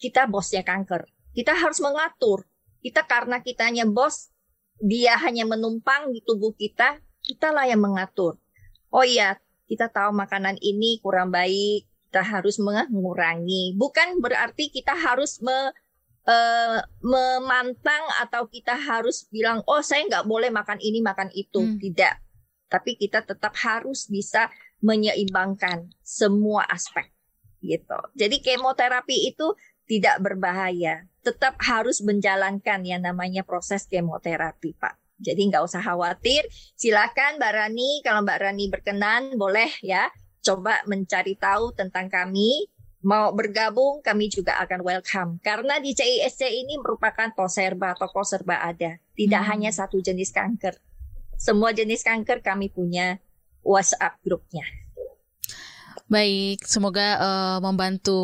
kita 0.00 0.26
bosnya 0.26 0.64
kanker? 0.64 1.04
Kita 1.36 1.54
harus 1.54 1.78
mengatur. 1.78 2.48
Kita 2.82 3.04
karena 3.04 3.42
kitanya 3.42 3.84
bos, 3.86 4.30
dia 4.78 5.18
hanya 5.18 5.42
menumpang 5.46 6.14
di 6.14 6.22
tubuh 6.22 6.54
kita, 6.54 7.02
kitalah 7.22 7.66
yang 7.66 7.82
mengatur. 7.82 8.38
Oh 8.94 9.02
iya, 9.02 9.42
kita 9.66 9.90
tahu 9.90 10.14
makanan 10.14 10.56
ini 10.62 11.02
kurang 11.02 11.34
baik, 11.34 11.84
kita 12.08 12.22
harus 12.22 12.62
mengurangi. 12.62 13.74
Bukan 13.74 14.22
berarti 14.22 14.70
kita 14.70 14.94
harus 14.94 15.42
me 15.42 15.74
uh, 16.28 16.78
memantang 17.00 18.04
atau 18.20 18.44
kita 18.46 18.76
harus 18.76 19.24
bilang 19.32 19.64
oh 19.64 19.80
saya 19.80 20.04
nggak 20.04 20.28
boleh 20.28 20.52
makan 20.52 20.78
ini 20.78 21.00
makan 21.00 21.32
itu. 21.32 21.64
Hmm. 21.64 21.80
tidak. 21.80 22.20
Tapi 22.68 23.00
kita 23.00 23.24
tetap 23.24 23.56
harus 23.64 24.12
bisa 24.12 24.52
menyeimbangkan 24.84 25.88
semua 26.04 26.68
aspek 26.68 27.08
gitu. 27.64 27.98
Jadi 28.14 28.44
kemoterapi 28.44 29.32
itu 29.34 29.56
tidak 29.88 30.20
berbahaya. 30.20 31.08
Tetap 31.24 31.56
harus 31.64 32.04
menjalankan 32.04 32.84
yang 32.84 33.02
namanya 33.02 33.42
proses 33.42 33.88
kemoterapi 33.88 34.76
pak. 34.76 35.00
Jadi 35.18 35.50
nggak 35.50 35.64
usah 35.64 35.82
khawatir. 35.82 36.46
Silakan 36.78 37.42
Mbak 37.42 37.52
Rani 37.56 37.90
kalau 38.06 38.22
Mbak 38.22 38.38
Rani 38.38 38.64
berkenan 38.70 39.22
boleh 39.34 39.72
ya 39.82 40.06
coba 40.44 40.86
mencari 40.86 41.34
tahu 41.34 41.74
tentang 41.74 42.06
kami 42.06 42.70
mau 43.06 43.30
bergabung 43.30 44.02
kami 44.02 44.26
juga 44.26 44.58
akan 44.58 44.82
welcome 44.82 45.30
karena 45.38 45.78
di 45.78 45.94
CISC 45.94 46.50
ini 46.50 46.82
merupakan 46.82 47.30
toserba 47.30 47.94
toko 47.94 48.26
serba 48.26 48.58
ada 48.58 48.98
tidak 49.14 49.42
hmm. 49.44 49.50
hanya 49.54 49.70
satu 49.70 50.02
jenis 50.02 50.34
kanker 50.34 50.74
semua 51.38 51.70
jenis 51.70 52.02
kanker 52.02 52.42
kami 52.42 52.74
punya 52.74 53.22
WhatsApp 53.62 54.18
grupnya 54.26 54.66
Baik, 56.08 56.64
semoga 56.64 57.20
uh, 57.20 57.58
membantu 57.60 58.16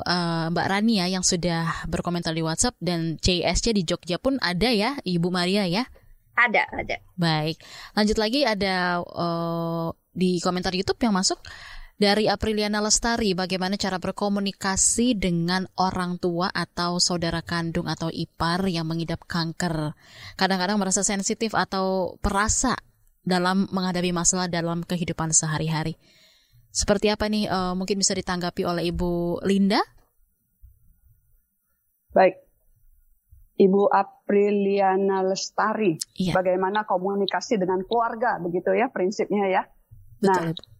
uh, 0.00 0.48
Mbak 0.48 0.66
Rani 0.72 1.04
ya 1.04 1.06
yang 1.12 1.20
sudah 1.20 1.84
berkomentar 1.84 2.32
di 2.32 2.40
WhatsApp 2.40 2.80
dan 2.80 3.20
CISC 3.20 3.76
di 3.76 3.84
Jogja 3.84 4.16
pun 4.16 4.40
ada 4.40 4.72
ya, 4.72 4.96
Ibu 5.04 5.28
Maria 5.28 5.68
ya. 5.68 5.84
Ada, 6.32 6.64
ada. 6.72 6.96
Baik, 7.12 7.60
lanjut 7.92 8.16
lagi 8.16 8.48
ada 8.48 9.04
uh, 9.04 9.92
di 10.16 10.40
komentar 10.40 10.72
YouTube 10.72 10.96
yang 11.04 11.12
masuk 11.12 11.36
dari 11.96 12.28
Apriliana 12.28 12.84
Lestari, 12.84 13.32
bagaimana 13.32 13.80
cara 13.80 13.96
berkomunikasi 13.96 15.16
dengan 15.16 15.64
orang 15.80 16.20
tua 16.20 16.52
atau 16.52 17.00
saudara 17.00 17.40
kandung 17.40 17.88
atau 17.88 18.12
ipar 18.12 18.68
yang 18.68 18.84
mengidap 18.84 19.24
kanker? 19.24 19.96
Kadang-kadang 20.36 20.76
merasa 20.76 21.00
sensitif 21.00 21.56
atau 21.56 22.20
perasa 22.20 22.76
dalam 23.24 23.64
menghadapi 23.72 24.12
masalah 24.12 24.44
dalam 24.44 24.84
kehidupan 24.84 25.32
sehari-hari. 25.32 25.96
Seperti 26.68 27.08
apa 27.08 27.32
nih? 27.32 27.48
Uh, 27.48 27.72
mungkin 27.72 27.96
bisa 27.96 28.12
ditanggapi 28.12 28.68
oleh 28.68 28.92
Ibu 28.92 29.40
Linda? 29.48 29.80
Baik, 32.12 32.36
Ibu 33.56 33.88
Apriliana 33.88 35.24
Lestari, 35.24 35.96
iya. 36.20 36.36
bagaimana 36.36 36.84
komunikasi 36.84 37.56
dengan 37.56 37.80
keluarga, 37.88 38.36
begitu 38.36 38.76
ya 38.76 38.92
prinsipnya 38.92 39.48
ya. 39.48 39.62
Betul. 40.20 40.52
Nah, 40.52 40.75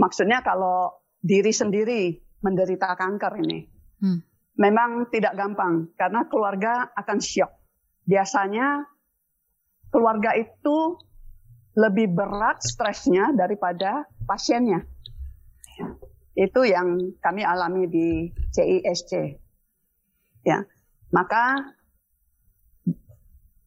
Maksudnya 0.00 0.40
kalau 0.40 0.96
diri 1.20 1.52
sendiri 1.52 2.16
menderita 2.40 2.96
kanker 2.96 3.36
ini, 3.44 3.68
hmm. 4.00 4.18
memang 4.56 5.12
tidak 5.12 5.36
gampang 5.36 5.92
karena 6.00 6.24
keluarga 6.24 6.88
akan 6.96 7.20
syok. 7.20 7.52
Biasanya 8.08 8.88
keluarga 9.92 10.32
itu 10.40 10.96
lebih 11.76 12.16
berat 12.16 12.64
stresnya 12.64 13.36
daripada 13.36 14.08
pasiennya. 14.24 14.88
Itu 16.32 16.64
yang 16.64 17.20
kami 17.20 17.44
alami 17.44 17.84
di 17.84 18.08
CISC. 18.56 19.12
Ya, 20.40 20.64
maka 21.12 21.76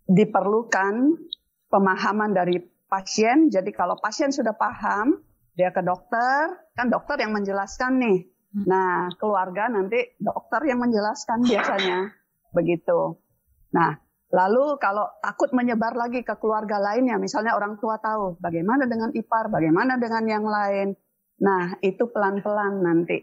diperlukan 0.10 1.22
pemahaman 1.70 2.34
dari 2.34 2.58
pasien. 2.90 3.54
Jadi 3.54 3.70
kalau 3.70 3.98
pasien 4.02 4.34
sudah 4.34 4.58
paham, 4.58 5.22
dia 5.54 5.70
ke 5.70 5.82
dokter, 5.86 6.54
kan 6.74 6.88
dokter 6.89 7.22
yang 7.22 7.34
menjelaskan 7.34 8.01
nih. 8.01 8.18
Hmm. 8.54 8.66
Nah, 8.70 9.10
keluarga 9.18 9.70
nanti 9.70 10.18
dokter 10.22 10.66
yang 10.70 10.82
menjelaskan 10.82 11.45
biasanya 11.45 12.14
begitu. 12.54 13.18
Nah, 13.74 13.97
Lalu 14.34 14.82
kalau 14.82 15.06
takut 15.22 15.54
menyebar 15.54 15.93
lagi 15.93 16.26
ke 16.26 16.34
keluarga 16.41 16.82
lainnya, 16.82 17.22
misalnya 17.22 17.54
orang 17.54 17.78
tua 17.78 18.01
tahu, 18.01 18.41
bagaimana 18.41 18.89
dengan 18.89 19.14
ipar, 19.14 19.54
bagaimana 19.54 20.01
dengan 20.01 20.26
yang 20.26 20.41
lain. 20.41 20.97
Nah, 21.38 21.78
itu 21.86 22.10
pelan-pelan 22.10 22.82
nanti. 22.82 23.22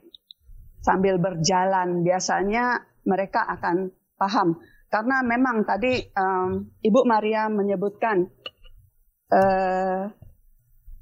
Sambil 0.79 1.19
berjalan, 1.19 2.07
biasanya 2.07 2.79
mereka 3.03 3.43
akan 3.43 3.91
paham. 4.15 4.63
Karena 4.87 5.27
memang 5.27 5.67
tadi 5.67 5.99
um, 6.15 6.79
Ibu 6.79 7.03
Maria 7.03 7.51
menyebutkan, 7.51 8.31
uh, 9.35 10.07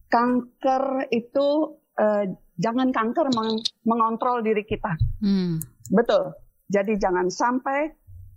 kanker 0.09 1.09
itu, 1.13 1.79
uh, 2.01 2.25
jangan 2.59 2.91
kanker 2.91 3.29
meng 3.33 3.61
mengontrol 3.85 4.43
diri 4.43 4.65
kita. 4.65 4.97
Hmm. 5.23 5.61
Betul. 5.89 6.37
Jadi 6.69 7.01
jangan 7.01 7.33
sampai 7.33 7.93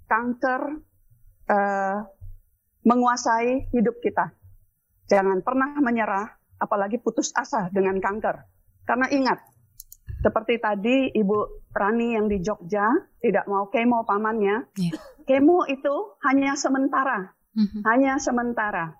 kanker 0.07 0.61
uh, 1.51 1.97
menguasai 2.87 3.71
hidup 3.75 3.99
kita. 3.99 4.31
Jangan 5.11 5.43
pernah 5.43 5.75
menyerah, 5.83 6.27
apalagi 6.55 6.95
putus 7.01 7.35
asa 7.35 7.67
dengan 7.67 7.99
kanker. 7.99 8.47
Karena 8.87 9.11
ingat, 9.11 9.43
seperti 10.23 10.61
tadi 10.61 11.11
Ibu 11.11 11.67
Rani 11.75 12.15
yang 12.15 12.31
di 12.31 12.39
Jogja 12.39 12.87
tidak 13.19 13.45
mau 13.51 13.67
kemo 13.67 14.07
pamannya, 14.07 14.71
yeah. 14.79 14.95
kemo 15.27 15.67
itu 15.67 16.15
hanya 16.23 16.55
sementara, 16.55 17.35
mm-hmm. 17.57 17.81
hanya 17.89 18.21
sementara, 18.21 18.95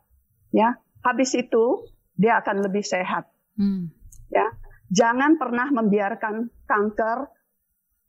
ya. 0.52 0.76
Habis 1.02 1.34
itu 1.34 1.88
dia 2.16 2.42
akan 2.44 2.66
lebih 2.66 2.84
sehat, 2.84 3.30
mm. 3.58 3.90
ya. 4.32 4.48
Jangan 4.92 5.40
pernah 5.40 5.72
membiarkan 5.72 6.68
kanker 6.68 7.20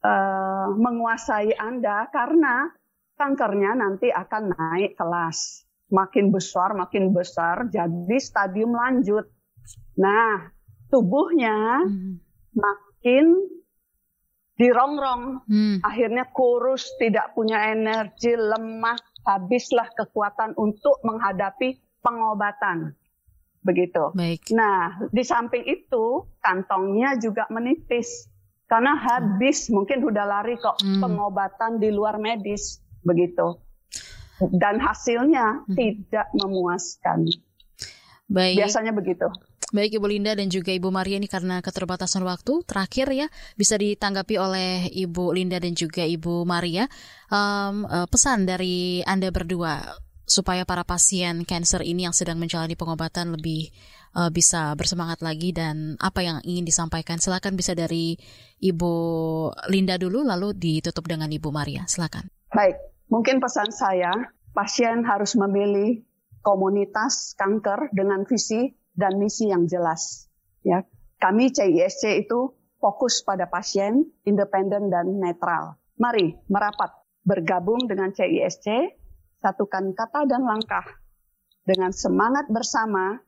uh, 0.02 0.68
menguasai 0.74 1.54
Anda 1.54 2.10
karena 2.10 2.66
kankernya 3.14 3.78
nanti 3.78 4.10
akan 4.10 4.50
naik 4.50 4.98
kelas. 4.98 5.62
Makin 5.92 6.32
besar, 6.32 6.72
makin 6.72 7.12
besar, 7.12 7.68
jadi 7.68 8.16
stadium 8.16 8.72
lanjut. 8.72 9.28
Nah, 10.00 10.48
tubuhnya 10.88 11.84
hmm. 11.84 12.16
makin 12.56 13.26
dirongrong. 14.56 15.44
Hmm. 15.44 15.84
Akhirnya 15.84 16.32
kurus, 16.32 16.96
tidak 16.96 17.36
punya 17.36 17.76
energi, 17.76 18.32
lemah, 18.32 18.96
habislah 19.28 19.92
kekuatan 19.92 20.56
untuk 20.56 20.96
menghadapi 21.04 21.76
pengobatan. 22.00 22.96
Begitu. 23.62 24.10
Baik. 24.12 24.50
Nah, 24.52 25.06
di 25.14 25.22
samping 25.22 25.62
itu, 25.64 26.26
kantongnya 26.42 27.14
juga 27.18 27.46
menipis. 27.48 28.26
Karena 28.66 28.98
habis, 28.98 29.68
hmm. 29.68 29.72
mungkin 29.78 29.98
udah 30.02 30.24
lari 30.26 30.58
kok 30.58 30.82
hmm. 30.82 30.98
pengobatan 30.98 31.78
di 31.78 31.94
luar 31.94 32.18
medis 32.18 32.82
begitu. 33.06 33.62
Dan 34.42 34.82
hasilnya 34.82 35.62
hmm. 35.62 35.76
tidak 35.78 36.26
memuaskan. 36.34 37.30
Baik. 38.26 38.58
Biasanya 38.58 38.90
begitu. 38.90 39.30
Baik 39.72 39.96
Ibu 39.96 40.04
Linda 40.04 40.36
dan 40.36 40.52
juga 40.52 40.68
Ibu 40.68 40.92
Maria 40.92 41.16
ini 41.16 41.24
karena 41.24 41.64
keterbatasan 41.64 42.20
waktu 42.28 42.60
terakhir 42.68 43.08
ya 43.08 43.26
bisa 43.56 43.80
ditanggapi 43.80 44.36
oleh 44.36 44.92
Ibu 44.92 45.32
Linda 45.32 45.56
dan 45.56 45.72
juga 45.72 46.04
Ibu 46.04 46.44
Maria 46.44 46.84
um, 47.32 47.88
uh, 47.88 48.04
pesan 48.04 48.44
dari 48.44 49.00
Anda 49.08 49.32
berdua 49.32 49.80
supaya 50.24 50.62
para 50.62 50.86
pasien 50.86 51.42
cancer 51.44 51.82
ini 51.82 52.06
yang 52.06 52.14
sedang 52.16 52.38
menjalani 52.38 52.78
pengobatan 52.78 53.34
lebih 53.34 53.74
uh, 54.14 54.30
bisa 54.30 54.72
bersemangat 54.78 55.20
lagi 55.20 55.50
dan 55.50 55.98
apa 55.98 56.22
yang 56.22 56.38
ingin 56.46 56.64
disampaikan 56.64 57.18
silakan 57.18 57.58
bisa 57.58 57.74
dari 57.74 58.16
Ibu 58.62 58.94
Linda 59.68 59.98
dulu 59.98 60.22
lalu 60.22 60.54
ditutup 60.54 61.04
dengan 61.10 61.28
Ibu 61.28 61.50
Maria 61.50 61.84
silakan. 61.90 62.30
Baik 62.52 62.92
Mungkin 63.12 63.44
pesan 63.44 63.68
saya, 63.76 64.08
pasien 64.56 65.04
harus 65.04 65.36
memilih 65.36 66.00
komunitas 66.40 67.36
kanker 67.36 67.92
dengan 67.92 68.24
visi 68.24 68.72
dan 68.96 69.20
misi 69.20 69.52
yang 69.52 69.68
jelas. 69.68 70.32
Ya, 70.64 70.88
kami 71.20 71.52
CISC 71.52 72.24
itu 72.24 72.56
fokus 72.80 73.20
pada 73.20 73.52
pasien, 73.52 74.08
independen 74.24 74.88
dan 74.88 75.20
netral. 75.20 75.76
Mari 76.00 76.40
merapat, 76.48 77.04
bergabung 77.20 77.84
dengan 77.84 78.16
CISC, 78.16 78.96
satukan 79.42 79.90
kata 79.92 80.30
dan 80.30 80.46
langkah. 80.46 80.86
Dengan 81.66 81.90
semangat 81.90 82.46
bersama, 82.46 83.18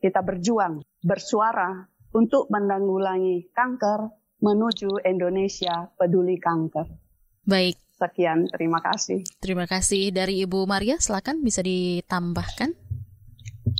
kita 0.00 0.24
berjuang, 0.24 0.80
bersuara 1.04 1.84
untuk 2.16 2.48
menanggulangi 2.48 3.52
kanker 3.52 4.08
menuju 4.40 5.04
Indonesia 5.04 5.92
peduli 5.98 6.40
kanker. 6.40 6.88
Baik, 7.44 7.76
Sekian, 7.96 8.46
terima 8.48 8.78
kasih. 8.78 9.24
Terima 9.40 9.66
kasih 9.66 10.14
dari 10.14 10.44
Ibu 10.44 10.64
Maria, 10.68 10.96
silakan 11.00 11.42
bisa 11.42 11.60
ditambahkan. 11.64 12.72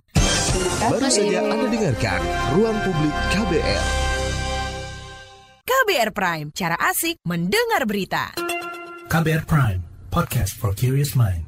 Baru 0.86 1.10
saja 1.10 1.42
Anda 1.42 1.66
dengarkan 1.66 2.20
Ruang 2.54 2.78
Publik 2.86 3.14
KBR. 3.34 3.84
KBR 5.64 6.10
Prime, 6.14 6.48
cara 6.54 6.78
asik 6.78 7.18
mendengar 7.26 7.82
berita. 7.84 8.30
KBR 9.10 9.44
Prime, 9.44 9.82
podcast 10.08 10.54
for 10.54 10.70
curious 10.70 11.18
mind. 11.18 11.43